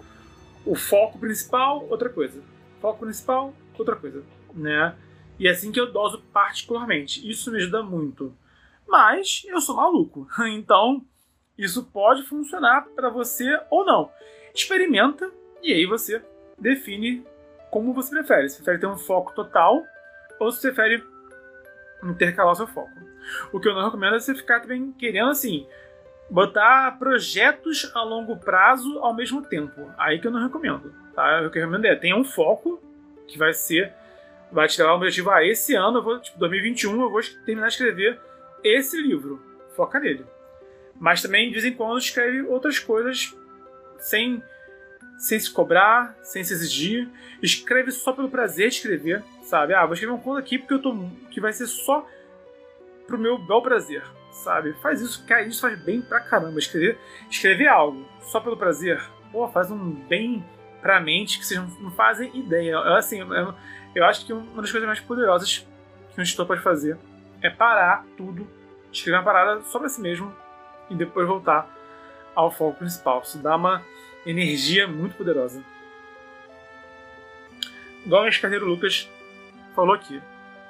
o 0.66 0.76
foco 0.76 1.18
principal, 1.18 1.86
outra 1.90 2.10
coisa. 2.10 2.42
Foco 2.80 3.06
principal, 3.06 3.54
outra 3.82 3.96
coisa, 3.96 4.24
né? 4.54 4.96
E 5.38 5.48
é 5.48 5.52
assim 5.52 5.72
que 5.72 5.80
eu 5.80 5.92
doso 5.92 6.22
particularmente. 6.34 7.28
Isso 7.30 7.52
me 7.52 7.58
ajuda 7.58 7.82
muito. 7.82 8.36
Mas 8.88 9.44
eu 9.48 9.62
sou 9.62 9.76
maluco, 9.76 10.28
então 10.48 11.06
isso 11.58 11.86
pode 11.86 12.24
funcionar 12.24 12.88
para 12.96 13.10
você 13.10 13.60
ou 13.70 13.86
não. 13.86 14.12
Experimenta 14.54 15.30
e 15.62 15.74
aí 15.74 15.86
você 15.86 16.22
define 16.58 17.24
como 17.70 17.94
você 17.94 18.10
prefere. 18.12 18.50
Se 18.50 18.58
prefere 18.58 18.80
ter 18.80 18.88
um 18.88 18.98
foco 18.98 19.34
total 19.34 19.84
ou 20.40 20.52
se 20.52 20.62
prefere 20.62 21.04
intercalar 22.04 22.56
seu 22.56 22.68
foco. 22.68 22.92
O 23.52 23.60
que 23.60 23.68
eu 23.68 23.76
não 23.76 23.86
recomendo 23.86 24.16
é 24.16 24.20
você 24.20 24.34
ficar 24.34 24.62
também 24.62 24.92
querendo 24.94 25.30
assim 25.30 25.68
botar 26.30 26.98
projetos 27.00 27.92
a 27.96 28.04
longo 28.04 28.38
prazo 28.38 29.00
ao 29.00 29.14
mesmo 29.14 29.42
tempo. 29.42 29.92
Aí 29.98 30.20
que 30.20 30.28
eu 30.28 30.32
não 30.32 30.42
recomendo. 30.42 30.94
Tá? 31.14 31.42
O 31.42 31.50
que 31.50 31.58
eu 31.58 31.64
recomendo 31.64 31.86
é 31.86 31.96
tenha 31.96 32.16
um 32.16 32.24
foco 32.24 32.82
que 33.30 33.38
vai 33.38 33.54
ser. 33.54 33.94
Vai 34.52 34.68
te 34.68 34.80
levar 34.80 34.94
um 34.94 34.98
objetivo. 34.98 35.30
Ah, 35.30 35.46
esse 35.46 35.76
ano, 35.76 36.00
eu 36.00 36.04
vou, 36.04 36.20
tipo, 36.20 36.40
2021, 36.40 37.02
eu 37.02 37.10
vou 37.10 37.22
terminar 37.46 37.68
de 37.68 37.74
escrever 37.74 38.20
esse 38.64 39.00
livro. 39.00 39.42
Foca 39.76 40.00
nele. 40.00 40.26
Mas 41.00 41.22
também, 41.22 41.48
de 41.48 41.54
vez 41.54 41.66
em 41.66 41.74
quando, 41.74 41.98
escreve 41.98 42.42
outras 42.42 42.80
coisas 42.80 43.36
sem, 44.00 44.44
sem 45.18 45.40
se 45.40 45.52
cobrar, 45.52 46.18
sem 46.24 46.44
se 46.44 46.54
exigir. 46.54 47.08
Escreve 47.42 47.92
só 47.92 48.12
pelo 48.12 48.30
prazer 48.30 48.70
de 48.70 48.76
escrever, 48.76 49.24
sabe? 49.44 49.74
Ah, 49.74 49.86
vou 49.86 49.94
escrever 49.94 50.14
um 50.14 50.20
conto 50.20 50.40
aqui 50.40 50.58
porque 50.58 50.74
eu 50.74 50.82
tô. 50.82 50.94
que 51.32 51.40
vai 51.40 51.54
ser 51.54 51.68
só 51.68 52.06
pro 53.08 53.18
meu 53.18 53.38
bel 53.38 53.62
prazer, 53.62 54.04
sabe? 54.32 54.74
Faz 54.82 55.02
isso, 55.02 55.26
cara, 55.26 55.44
isso 55.44 55.62
faz 55.62 55.80
bem 55.80 56.02
pra 56.02 56.20
caramba. 56.20 56.60
Escrever, 56.60 56.98
escrever 57.30 57.68
algo 57.68 58.06
só 58.22 58.40
pelo 58.40 58.58
prazer, 58.58 59.02
pô, 59.32 59.48
faz 59.48 59.72
um 59.72 59.92
bem 60.08 60.46
pra 60.82 61.00
mente 61.00 61.40
que 61.40 61.46
vocês 61.46 61.60
não 61.80 61.92
fazem 61.92 62.36
ideia. 62.38 62.72
Eu, 62.72 62.96
assim, 62.96 63.20
eu, 63.20 63.54
eu 63.96 64.06
acho 64.06 64.26
que 64.26 64.34
uma 64.34 64.62
das 64.62 64.72
coisas 64.72 64.88
mais 64.88 65.00
poderosas 65.00 65.68
que 66.14 66.20
um 66.20 66.24
editor 66.24 66.46
pode 66.46 66.62
fazer 66.62 66.98
é 67.42 67.50
parar 67.50 68.06
tudo, 68.18 68.48
escrever 68.92 69.18
uma 69.18 69.24
parada 69.24 69.62
só 69.64 69.80
pra 69.80 69.90
si 69.90 70.02
mesmo 70.02 70.34
e 70.90 70.96
depois 70.96 71.28
voltar 71.28 71.70
ao 72.36 72.52
foco 72.52 72.80
principal. 72.80 73.22
Isso 73.22 73.38
dá 73.38 73.56
uma 73.56 73.84
energia 74.26 74.88
muito 74.88 75.16
poderosa. 75.16 75.64
Igual 78.06 78.24
o 78.24 78.28
Escarneiro 78.28 78.66
Lucas 78.66 79.10
falou 79.76 79.94
aqui. 79.94 80.22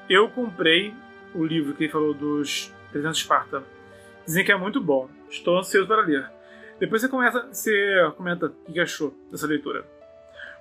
Eu 0.10 0.30
comprei 0.30 0.93
o 1.34 1.45
livro 1.45 1.74
que 1.74 1.84
ele 1.84 1.91
falou 1.91 2.14
dos 2.14 2.74
300 2.91 3.18
Esparta. 3.18 3.64
Dizem 4.26 4.43
que 4.43 4.51
é 4.51 4.57
muito 4.57 4.82
bom. 4.82 5.10
Estou 5.30 5.57
ansioso 5.57 5.88
para 5.88 6.01
ler. 6.01 6.30
Depois 6.80 7.01
você, 7.01 7.07
começa, 7.07 7.47
você 7.47 8.12
comenta 8.16 8.47
o 8.47 8.72
que 8.72 8.80
achou 8.80 9.14
dessa 9.32 9.45
leitura. 9.45 9.86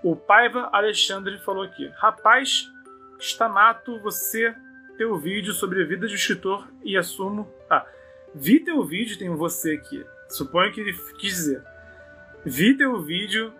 O 0.03 0.15
Paiva 0.15 0.69
Alexandre 0.73 1.39
falou 1.39 1.65
aqui: 1.65 1.89
Rapaz, 1.97 2.71
está 3.19 3.49
mato 3.49 4.01
você 4.01 4.55
teu 4.97 5.17
vídeo 5.17 5.53
sobre 5.53 5.83
a 5.83 5.87
vida 5.87 6.07
de 6.07 6.15
escritor 6.15 6.69
e 6.83 6.97
assumo. 6.97 7.53
Ah, 7.71 7.87
vi 8.35 8.61
teu 8.61 8.85
vídeo, 8.85 9.19
tem 9.19 9.31
um 9.31 9.37
você 9.37 9.75
aqui. 9.75 10.05
Suponho 10.29 10.73
que 10.73 10.81
ele 10.81 10.93
quis 11.19 11.35
dizer. 11.35 11.63
Vi 12.45 12.77
teu 12.77 13.01
vídeo 13.01 13.53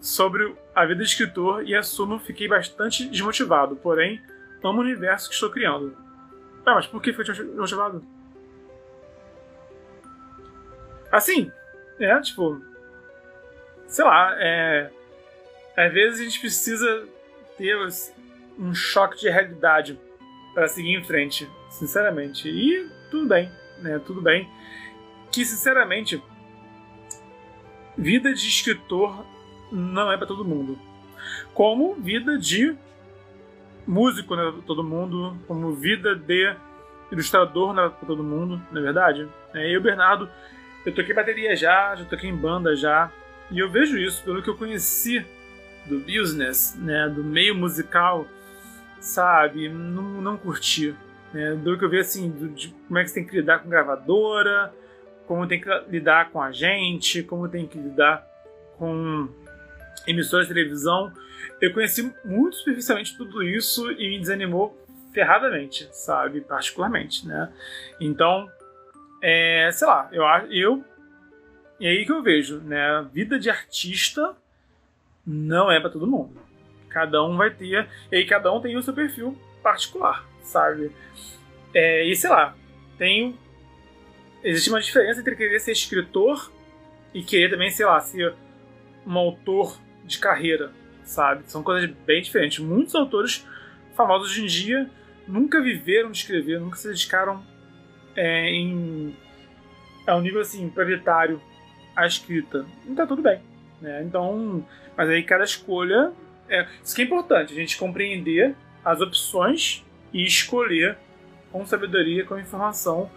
sobre 0.00 0.54
a 0.74 0.84
vida 0.84 1.02
de 1.02 1.08
escritor 1.08 1.66
e 1.66 1.74
assumo 1.74 2.18
fiquei 2.18 2.48
bastante 2.48 3.08
desmotivado, 3.08 3.76
porém 3.76 4.22
amo 4.62 4.78
o 4.78 4.82
universo 4.82 5.28
que 5.28 5.34
estou 5.34 5.50
criando. 5.50 5.96
Ah, 6.64 6.74
mas 6.74 6.86
por 6.86 7.00
que 7.00 7.12
foi 7.12 7.24
desmotivado? 7.24 8.04
Assim, 11.10 11.50
é, 11.98 12.20
tipo. 12.20 12.60
Sei 13.86 14.04
lá, 14.04 14.34
é. 14.38 14.90
Às 15.76 15.92
vezes 15.92 16.20
a 16.20 16.24
gente 16.24 16.40
precisa 16.40 17.06
ter 17.58 17.76
um 18.58 18.74
choque 18.74 19.20
de 19.20 19.28
realidade 19.28 19.98
para 20.54 20.68
seguir 20.68 20.94
em 20.94 21.04
frente, 21.04 21.48
sinceramente. 21.68 22.48
E 22.48 22.88
tudo 23.10 23.26
bem, 23.26 23.50
né? 23.78 24.00
Tudo 24.04 24.22
bem. 24.22 24.48
Que, 25.30 25.44
sinceramente, 25.44 26.22
vida 27.96 28.32
de 28.32 28.48
escritor 28.48 29.26
não 29.70 30.10
é 30.10 30.16
para 30.16 30.26
todo 30.26 30.44
mundo. 30.44 30.78
Como 31.52 31.94
vida 31.94 32.38
de 32.38 32.74
músico 33.86 34.34
não 34.34 34.48
é 34.48 34.52
para 34.52 34.62
todo 34.62 34.82
mundo, 34.82 35.36
como 35.46 35.74
vida 35.74 36.14
de 36.14 36.54
ilustrador 37.10 37.72
não 37.72 37.84
é 37.84 37.88
para 37.88 38.06
todo 38.06 38.22
mundo, 38.22 38.60
não 38.70 38.80
é 38.80 38.84
verdade? 38.84 39.28
É, 39.54 39.74
eu 39.74 39.80
Bernardo, 39.80 40.28
eu 40.84 40.94
toquei 40.94 41.14
bateria 41.14 41.54
já, 41.54 41.94
já 41.94 42.04
toquei 42.04 42.28
em 42.28 42.36
banda 42.36 42.74
já, 42.74 43.10
e 43.50 43.58
eu 43.58 43.70
vejo 43.70 43.98
isso 43.98 44.24
pelo 44.24 44.42
que 44.42 44.50
eu 44.50 44.56
conheci 44.56 45.24
do 45.88 45.98
business, 46.00 46.76
né, 46.78 47.08
do 47.08 47.22
meio 47.22 47.54
musical, 47.54 48.26
sabe, 49.00 49.68
não, 49.68 50.20
não 50.20 50.36
curti. 50.36 50.94
Né, 51.32 51.54
do 51.54 51.78
que 51.78 51.84
eu 51.84 51.90
vi 51.90 51.98
assim, 51.98 52.30
do, 52.30 52.48
de 52.48 52.68
como 52.86 52.98
é 52.98 53.02
que 53.02 53.08
você 53.08 53.14
tem 53.14 53.26
que 53.26 53.36
lidar 53.36 53.60
com 53.60 53.68
gravadora, 53.68 54.72
como 55.26 55.46
tem 55.46 55.60
que 55.60 55.68
lidar 55.88 56.30
com 56.30 56.40
a 56.40 56.52
gente, 56.52 57.22
como 57.22 57.48
tem 57.48 57.66
que 57.66 57.78
lidar 57.78 58.26
com 58.78 59.28
emissoras 60.06 60.46
de 60.46 60.54
televisão. 60.54 61.12
Eu 61.60 61.72
conheci 61.72 62.12
muito 62.24 62.56
superficialmente 62.56 63.16
tudo 63.16 63.42
isso 63.42 63.90
e 63.92 64.08
me 64.08 64.18
desanimou 64.18 64.76
ferradamente, 65.12 65.88
sabe? 65.92 66.40
Particularmente, 66.40 67.26
né? 67.26 67.52
Então, 68.00 68.50
é, 69.22 69.70
sei 69.72 69.86
lá, 69.86 70.08
eu, 70.12 70.24
eu. 70.50 70.84
E 71.80 71.86
aí 71.86 72.04
que 72.04 72.12
eu 72.12 72.22
vejo, 72.22 72.60
né? 72.60 73.06
Vida 73.12 73.38
de 73.38 73.50
artista 73.50 74.36
não 75.26 75.70
é 75.70 75.80
para 75.80 75.90
todo 75.90 76.06
mundo. 76.06 76.40
Cada 76.88 77.22
um 77.24 77.36
vai 77.36 77.50
ter. 77.50 77.88
E 78.10 78.24
cada 78.24 78.52
um 78.52 78.60
tem 78.60 78.76
o 78.76 78.82
seu 78.82 78.94
perfil 78.94 79.36
particular, 79.62 80.24
sabe? 80.42 80.92
É, 81.74 82.04
e 82.04 82.14
sei 82.14 82.30
lá, 82.30 82.56
tem. 82.96 83.36
Existe 84.44 84.70
uma 84.70 84.80
diferença 84.80 85.20
entre 85.20 85.34
querer 85.34 85.58
ser 85.58 85.72
escritor 85.72 86.52
e 87.12 87.22
querer 87.22 87.50
também, 87.50 87.70
sei 87.70 87.84
lá, 87.84 87.98
ser 88.00 88.34
um 89.06 89.16
autor 89.18 89.76
de 90.04 90.18
carreira, 90.18 90.70
sabe? 91.04 91.42
São 91.50 91.62
coisas 91.62 91.90
bem 92.06 92.22
diferentes. 92.22 92.60
Muitos 92.60 92.94
autores 92.94 93.46
famosos 93.94 94.30
hoje 94.30 94.44
em 94.44 94.46
dia 94.46 94.90
nunca 95.26 95.60
viveram 95.60 96.10
de 96.10 96.18
escrever, 96.18 96.60
nunca 96.60 96.76
se 96.76 96.88
dedicaram 96.88 97.44
é, 98.14 98.50
em 98.50 99.16
a 100.06 100.14
um 100.14 100.20
nível 100.20 100.40
assim 100.40 100.68
prioritário 100.68 101.40
à 101.94 102.06
escrita. 102.06 102.64
Então 102.86 103.06
tudo 103.06 103.22
bem, 103.22 103.40
né? 103.80 104.02
Então, 104.02 104.64
mas 104.96 105.08
aí 105.08 105.22
cada 105.22 105.44
escolha 105.44 106.12
é 106.48 106.66
isso 106.82 106.94
que 106.94 107.02
é 107.02 107.04
importante, 107.04 107.52
a 107.52 107.56
gente 107.56 107.76
compreender 107.76 108.54
as 108.84 109.00
opções 109.00 109.84
e 110.12 110.24
escolher 110.24 110.96
com 111.50 111.66
sabedoria, 111.66 112.24
com 112.24 112.38
informação, 112.38 113.10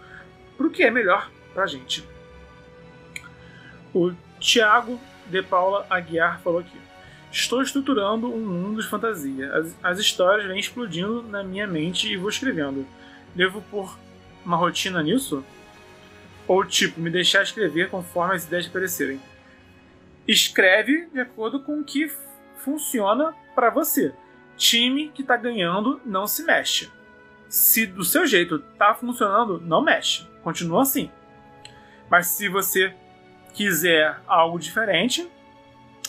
para 0.56 0.66
o 0.66 0.70
que 0.70 0.82
é 0.82 0.90
melhor 0.90 1.30
para 1.54 1.64
a 1.64 1.66
gente. 1.66 2.04
O 3.94 4.12
Tiago 4.38 5.00
de 5.26 5.42
Paula 5.42 5.86
Aguiar 5.88 6.40
falou 6.40 6.60
aqui. 6.60 6.78
Estou 7.30 7.62
estruturando 7.62 8.32
um 8.32 8.44
mundo 8.44 8.82
de 8.82 8.88
fantasia. 8.88 9.52
As, 9.54 9.76
as 9.82 9.98
histórias 9.98 10.48
vêm 10.48 10.58
explodindo 10.58 11.22
na 11.22 11.44
minha 11.44 11.66
mente 11.66 12.12
e 12.12 12.16
vou 12.16 12.28
escrevendo. 12.28 12.86
Devo 13.34 13.62
pôr 13.70 13.96
uma 14.44 14.56
rotina 14.56 15.02
nisso? 15.02 15.44
Ou, 16.48 16.64
tipo, 16.64 17.00
me 17.00 17.10
deixar 17.10 17.42
escrever 17.42 17.88
conforme 17.88 18.34
as 18.34 18.44
ideias 18.44 18.66
aparecerem? 18.66 19.20
Escreve 20.26 21.08
de 21.12 21.20
acordo 21.20 21.60
com 21.60 21.80
o 21.80 21.84
que 21.84 22.10
funciona 22.56 23.34
para 23.54 23.70
você. 23.70 24.12
Time 24.56 25.10
que 25.10 25.22
está 25.22 25.36
ganhando 25.36 26.00
não 26.04 26.26
se 26.26 26.42
mexe. 26.44 26.90
Se 27.48 27.86
do 27.86 28.04
seu 28.04 28.26
jeito 28.26 28.58
tá 28.78 28.94
funcionando, 28.94 29.60
não 29.60 29.82
mexe. 29.82 30.26
Continua 30.42 30.82
assim. 30.82 31.10
Mas 32.08 32.28
se 32.28 32.48
você 32.48 32.94
quiser 33.52 34.20
algo 34.26 34.58
diferente, 34.58 35.28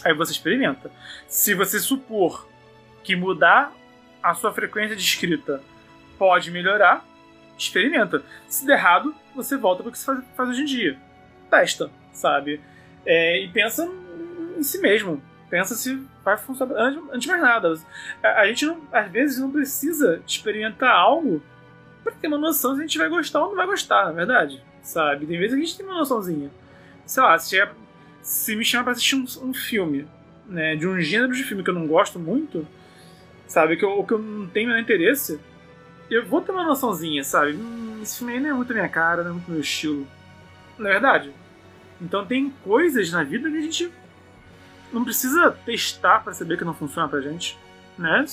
Aí 0.03 0.13
você 0.13 0.31
experimenta. 0.31 0.91
Se 1.27 1.53
você 1.53 1.79
supor 1.79 2.47
que 3.03 3.15
mudar 3.15 3.71
a 4.21 4.33
sua 4.33 4.51
frequência 4.51 4.95
de 4.95 5.01
escrita 5.01 5.61
pode 6.17 6.51
melhorar, 6.51 7.05
experimenta. 7.57 8.23
Se 8.47 8.65
der 8.65 8.73
errado, 8.73 9.15
você 9.35 9.57
volta 9.57 9.83
para 9.83 9.89
o 9.89 9.91
que 9.91 9.97
você 9.97 10.05
faz, 10.05 10.23
faz, 10.35 10.49
hoje 10.49 10.61
em 10.61 10.65
dia. 10.65 10.99
Testa, 11.49 11.91
sabe? 12.11 12.61
É, 13.05 13.43
e 13.43 13.47
pensa 13.47 13.89
em 14.57 14.63
si 14.63 14.79
mesmo. 14.79 15.21
Pensa 15.49 15.75
se 15.75 16.01
vai 16.23 16.37
funcionar. 16.37 16.75
Antes 17.11 17.21
de 17.21 17.27
mais 17.27 17.41
nada, 17.41 17.73
a, 18.23 18.41
a 18.41 18.47
gente 18.47 18.65
não, 18.65 18.81
às 18.91 19.11
vezes 19.11 19.39
não 19.39 19.51
precisa 19.51 20.21
experimentar 20.25 20.95
algo 20.95 21.41
para 22.03 22.13
ter 22.13 22.27
uma 22.27 22.37
noção 22.37 22.73
se 22.73 22.79
a 22.79 22.83
gente 22.83 22.97
vai 22.97 23.09
gostar 23.09 23.41
ou 23.41 23.49
não 23.49 23.55
vai 23.55 23.67
gostar, 23.67 24.05
na 24.05 24.11
verdade. 24.11 24.63
Sabe? 24.81 25.25
Tem 25.25 25.37
vezes 25.37 25.53
que 25.55 25.61
a 25.61 25.65
gente 25.65 25.77
tem 25.77 25.85
uma 25.85 25.99
noçãozinha. 25.99 26.49
Sei 27.05 27.21
lá, 27.21 27.37
se 27.37 27.49
chega 27.49 27.71
se 28.21 28.55
me 28.55 28.63
chamar 28.63 28.83
pra 28.83 28.93
assistir 28.93 29.15
um, 29.15 29.25
um, 29.49 29.53
filme, 29.53 30.07
né, 30.47 30.75
de 30.75 30.87
um 30.87 30.99
gênero 30.99 31.33
de 31.33 31.43
filme 31.43 31.63
que 31.63 31.69
eu 31.69 31.73
não 31.73 31.87
gosto 31.87 32.19
muito, 32.19 32.67
sabe, 33.47 33.75
que 33.77 33.83
eu, 33.83 34.03
que 34.03 34.13
eu 34.13 34.19
não 34.19 34.47
tenho 34.47 34.77
interesse, 34.77 35.39
eu 36.09 36.25
vou 36.25 36.41
ter 36.41 36.51
uma 36.51 36.63
noçãozinha, 36.63 37.23
sabe? 37.23 37.53
Hum, 37.53 37.99
esse 38.01 38.17
filme 38.17 38.33
aí 38.33 38.39
não 38.39 38.49
é 38.49 38.53
muito 38.53 38.73
minha 38.73 38.89
cara, 38.89 39.23
não 39.23 39.31
é 39.31 39.33
muito 39.33 39.51
meu 39.51 39.61
estilo. 39.61 40.07
Na 40.77 40.89
é 40.89 40.91
verdade. 40.93 41.31
Então 42.01 42.25
tem 42.25 42.49
coisas 42.63 43.11
na 43.11 43.23
vida 43.23 43.49
que 43.49 43.57
a 43.57 43.61
gente 43.61 43.91
não 44.91 45.03
precisa 45.03 45.51
testar 45.51 46.23
para 46.23 46.33
saber 46.33 46.57
que 46.57 46.65
não 46.65 46.73
funciona 46.73 47.07
pra 47.07 47.21
gente, 47.21 47.57
né? 47.97 48.25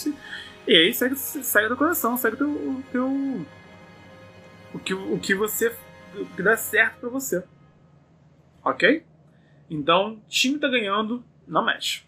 E 0.67 0.75
aí 0.75 0.93
segue, 0.93 1.17
segue 1.17 1.69
do 1.69 1.77
coração, 1.77 2.17
segue 2.17 2.37
teu, 2.37 2.49
o, 2.49 2.83
teu, 2.91 3.47
o 4.75 4.79
que 4.79 4.95
o 4.95 5.19
que 5.19 5.35
você 5.35 5.75
o 6.15 6.27
que 6.27 6.43
dá 6.43 6.57
certo 6.57 7.01
para 7.01 7.09
você. 7.11 7.45
OK? 8.65 9.05
Então, 9.71 10.21
time 10.29 10.59
tá 10.59 10.69
ganhando, 10.69 11.23
não 11.47 11.65
mexe. 11.65 12.03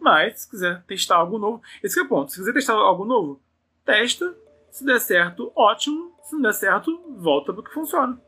Mas, 0.00 0.42
se 0.42 0.50
quiser 0.50 0.82
testar 0.84 1.16
algo 1.16 1.38
novo, 1.38 1.60
esse 1.82 1.98
é 1.98 2.02
o 2.02 2.08
ponto. 2.08 2.30
Se 2.30 2.38
quiser 2.38 2.52
testar 2.52 2.74
algo 2.74 3.04
novo, 3.04 3.42
testa. 3.84 4.34
Se 4.70 4.84
der 4.84 5.00
certo, 5.00 5.50
ótimo. 5.56 6.12
Se 6.22 6.34
não 6.34 6.42
der 6.42 6.54
certo, 6.54 7.02
volta 7.16 7.52
para 7.52 7.60
o 7.60 7.64
que 7.64 7.72
funciona. 7.72 8.20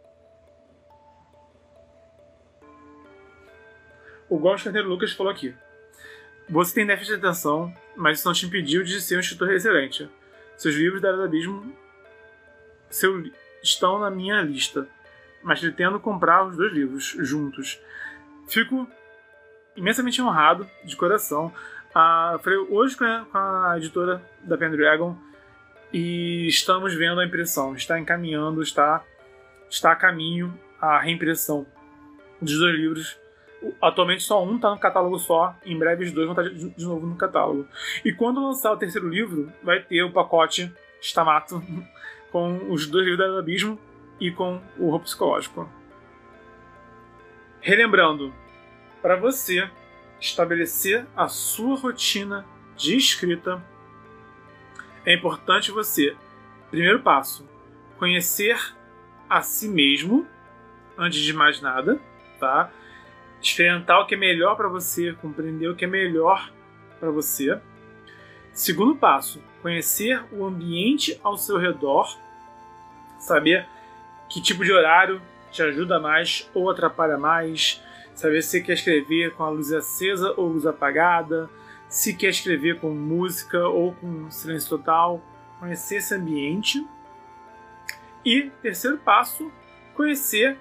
O 4.30 4.38
Gosto 4.38 4.64
Carneiro 4.64 4.88
Lucas 4.88 5.12
falou 5.12 5.32
aqui. 5.32 5.52
Você 6.48 6.74
tem 6.74 6.86
déficit 6.86 7.18
de 7.18 7.26
atenção, 7.26 7.74
mas 7.96 8.18
isso 8.18 8.28
não 8.28 8.32
te 8.32 8.46
impediu 8.46 8.84
de 8.84 9.00
ser 9.00 9.16
um 9.16 9.20
escritor 9.20 9.52
excelente. 9.52 10.08
Seus 10.56 10.76
livros 10.76 11.02
da 11.02 11.08
Era 11.08 11.16
do 11.16 11.24
Abismo 11.24 11.76
seu, 12.88 13.24
estão 13.62 13.98
na 13.98 14.10
minha 14.10 14.40
lista, 14.42 14.86
mas 15.42 15.60
pretendo 15.60 15.98
comprar 15.98 16.46
os 16.46 16.56
dois 16.56 16.72
livros 16.72 17.16
juntos. 17.18 17.80
Fico 18.48 18.88
imensamente 19.76 20.22
honrado, 20.22 20.68
de 20.84 20.94
coração. 20.96 21.52
Ah, 21.92 22.38
falei 22.42 22.58
hoje 22.58 22.96
com 22.96 23.04
a, 23.04 23.26
com 23.30 23.38
a 23.38 23.74
editora 23.78 24.22
da 24.42 24.56
Pendragon 24.56 25.16
e 25.92 26.46
estamos 26.46 26.94
vendo 26.94 27.20
a 27.20 27.26
impressão. 27.26 27.74
Está 27.74 27.98
encaminhando, 27.98 28.62
está, 28.62 29.04
está 29.68 29.90
a 29.90 29.96
caminho 29.96 30.56
a 30.80 31.00
reimpressão 31.00 31.66
dos 32.40 32.58
dois 32.58 32.76
livros. 32.76 33.18
Atualmente 33.80 34.22
só 34.22 34.42
um 34.42 34.56
está 34.56 34.70
no 34.70 34.78
catálogo 34.78 35.18
só, 35.18 35.54
em 35.64 35.78
breve 35.78 36.04
os 36.04 36.12
dois 36.12 36.26
vão 36.26 36.36
estar 36.36 36.54
de, 36.54 36.70
de 36.70 36.84
novo 36.84 37.06
no 37.06 37.16
catálogo. 37.16 37.66
E 38.04 38.12
quando 38.12 38.42
lançar 38.42 38.72
o 38.72 38.76
terceiro 38.76 39.08
livro, 39.08 39.52
vai 39.62 39.80
ter 39.80 40.02
o 40.02 40.12
pacote 40.12 40.72
Stamato 41.00 41.62
com 42.32 42.70
os 42.72 42.86
dois 42.86 43.06
livros 43.06 43.26
do 43.26 43.38
Abismo 43.38 43.78
e 44.18 44.30
com 44.30 44.60
o 44.78 44.86
horror 44.86 45.00
psicológico. 45.00 45.68
Relembrando, 47.60 48.32
para 49.02 49.16
você 49.16 49.68
estabelecer 50.18 51.06
a 51.16 51.28
sua 51.28 51.76
rotina 51.76 52.46
de 52.76 52.96
escrita, 52.96 53.62
é 55.04 55.14
importante 55.14 55.70
você, 55.70 56.16
primeiro 56.70 57.00
passo, 57.00 57.46
conhecer 57.98 58.58
a 59.28 59.42
si 59.42 59.68
mesmo, 59.68 60.26
antes 60.96 61.20
de 61.20 61.32
mais 61.32 61.60
nada, 61.60 62.00
tá? 62.38 62.70
Experimentar 63.40 64.00
o 64.00 64.06
que 64.06 64.14
é 64.14 64.18
melhor 64.18 64.56
para 64.56 64.68
você, 64.68 65.12
compreender 65.14 65.68
o 65.68 65.76
que 65.76 65.84
é 65.84 65.88
melhor 65.88 66.52
para 66.98 67.10
você. 67.10 67.58
Segundo 68.52 68.96
passo, 68.96 69.42
conhecer 69.62 70.22
o 70.32 70.44
ambiente 70.44 71.18
ao 71.22 71.36
seu 71.36 71.56
redor, 71.56 72.18
saber 73.18 73.66
que 74.28 74.40
tipo 74.40 74.64
de 74.64 74.72
horário 74.72 75.20
te 75.50 75.62
ajuda 75.62 75.98
mais 75.98 76.48
ou 76.54 76.70
atrapalha 76.70 77.16
mais, 77.16 77.82
saber 78.14 78.42
se 78.42 78.62
quer 78.62 78.74
escrever 78.74 79.32
com 79.34 79.44
a 79.44 79.48
luz 79.48 79.72
acesa 79.72 80.34
ou 80.36 80.48
luz 80.48 80.66
apagada, 80.66 81.48
se 81.88 82.14
quer 82.14 82.28
escrever 82.28 82.78
com 82.78 82.90
música 82.90 83.66
ou 83.66 83.92
com 83.94 84.30
silêncio 84.30 84.68
total, 84.68 85.20
conhecer 85.58 85.96
esse 85.96 86.14
ambiente. 86.14 86.86
E 88.24 88.50
terceiro 88.62 88.98
passo, 88.98 89.50
conhecer 89.94 90.56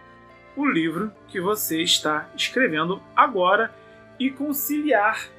o 0.59 0.69
livro 0.69 1.09
que 1.29 1.39
você 1.39 1.81
está 1.81 2.29
escrevendo 2.35 3.01
agora 3.15 3.73
e 4.19 4.29
conciliar 4.29 5.29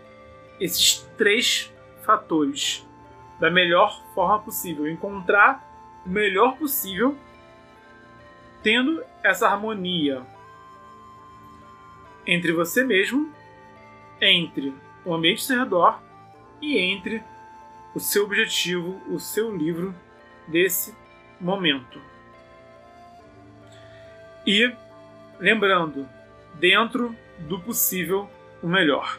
esses 0.59 1.07
três 1.19 1.71
fatores 2.03 2.87
da 3.39 3.51
melhor 3.51 4.03
forma 4.15 4.39
possível, 4.41 4.89
encontrar 4.89 5.63
o 6.07 6.09
melhor 6.09 6.57
possível 6.57 7.15
tendo 8.63 9.03
essa 9.23 9.47
harmonia 9.47 10.23
entre 12.27 12.53
você 12.53 12.83
mesmo, 12.83 13.31
entre 14.21 14.75
o 15.05 15.15
ambiente 15.15 15.41
ao 15.41 15.47
seu 15.47 15.59
redor 15.59 16.03
e 16.63 16.79
entre 16.79 17.23
o 17.95 18.01
seu 18.01 18.25
objetivo, 18.25 18.99
o 19.13 19.19
seu 19.19 19.55
livro 19.55 19.95
desse 20.49 20.95
momento. 21.39 22.01
E 24.47 24.73
lembrando, 25.41 26.07
dentro 26.55 27.17
do 27.39 27.59
possível, 27.59 28.31
o 28.63 28.69
melhor. 28.69 29.19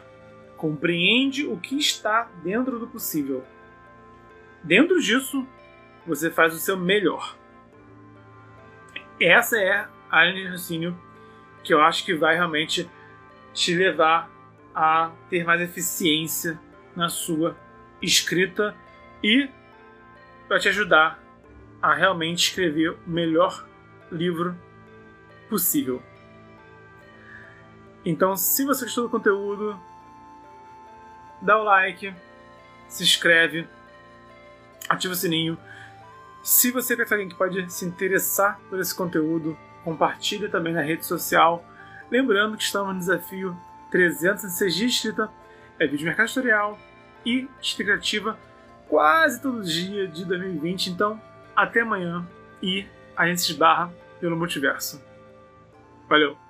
Compreende 0.56 1.44
o 1.46 1.58
que 1.58 1.76
está 1.76 2.30
dentro 2.42 2.78
do 2.78 2.86
possível. 2.86 3.44
Dentro 4.62 5.00
disso, 5.00 5.46
você 6.06 6.30
faz 6.30 6.54
o 6.54 6.58
seu 6.58 6.76
melhor. 6.76 7.36
Essa 9.20 9.60
é 9.60 9.86
a 10.10 10.24
linha 10.24 10.42
de 10.42 10.48
raciocínio 10.48 10.98
que 11.64 11.74
eu 11.74 11.80
acho 11.80 12.04
que 12.04 12.14
vai 12.14 12.34
realmente 12.34 12.88
te 13.52 13.74
levar 13.74 14.30
a 14.74 15.10
ter 15.28 15.44
mais 15.44 15.60
eficiência 15.60 16.58
na 16.96 17.08
sua 17.08 17.56
escrita 18.00 18.74
e 19.22 19.48
vai 20.48 20.58
te 20.58 20.68
ajudar 20.68 21.22
a 21.80 21.94
realmente 21.94 22.48
escrever 22.48 22.90
o 22.90 22.98
melhor 23.06 23.66
livro 24.10 24.56
possível. 25.48 26.02
Então, 28.04 28.36
se 28.36 28.64
você 28.64 28.84
gostou 28.84 29.04
do 29.04 29.10
conteúdo, 29.10 29.78
dá 31.40 31.58
o 31.58 31.64
like, 31.64 32.14
se 32.88 33.02
inscreve, 33.02 33.66
ativa 34.88 35.12
o 35.12 35.16
sininho. 35.16 35.56
Se 36.42 36.70
você 36.70 36.96
quer 36.96 37.10
alguém 37.10 37.28
que 37.28 37.34
pode 37.34 37.72
se 37.72 37.84
interessar 37.84 38.60
por 38.68 38.80
esse 38.80 38.94
conteúdo, 38.94 39.56
compartilha 39.84 40.48
também 40.48 40.72
na 40.72 40.82
rede 40.82 41.06
social. 41.06 41.64
Lembrando 42.10 42.56
que 42.56 42.64
estamos 42.64 42.92
no 42.92 42.98
desafio 42.98 43.56
306 43.90 44.74
de 44.74 44.86
escrita, 44.86 45.30
é 45.78 45.86
vídeo 45.86 46.04
mercado 46.04 46.28
tutorial 46.28 46.78
e 47.24 47.48
escrita 47.60 47.92
criativa 47.92 48.38
quase 48.88 49.40
todo 49.40 49.62
dia 49.62 50.08
de 50.08 50.24
2020. 50.24 50.90
Então, 50.90 51.20
até 51.54 51.80
amanhã 51.80 52.26
e 52.62 52.86
a 53.16 53.26
gente 53.26 53.40
se 53.40 53.52
esbarra 53.52 53.92
pelo 54.20 54.36
multiverso. 54.36 55.02
Valeu! 56.08 56.41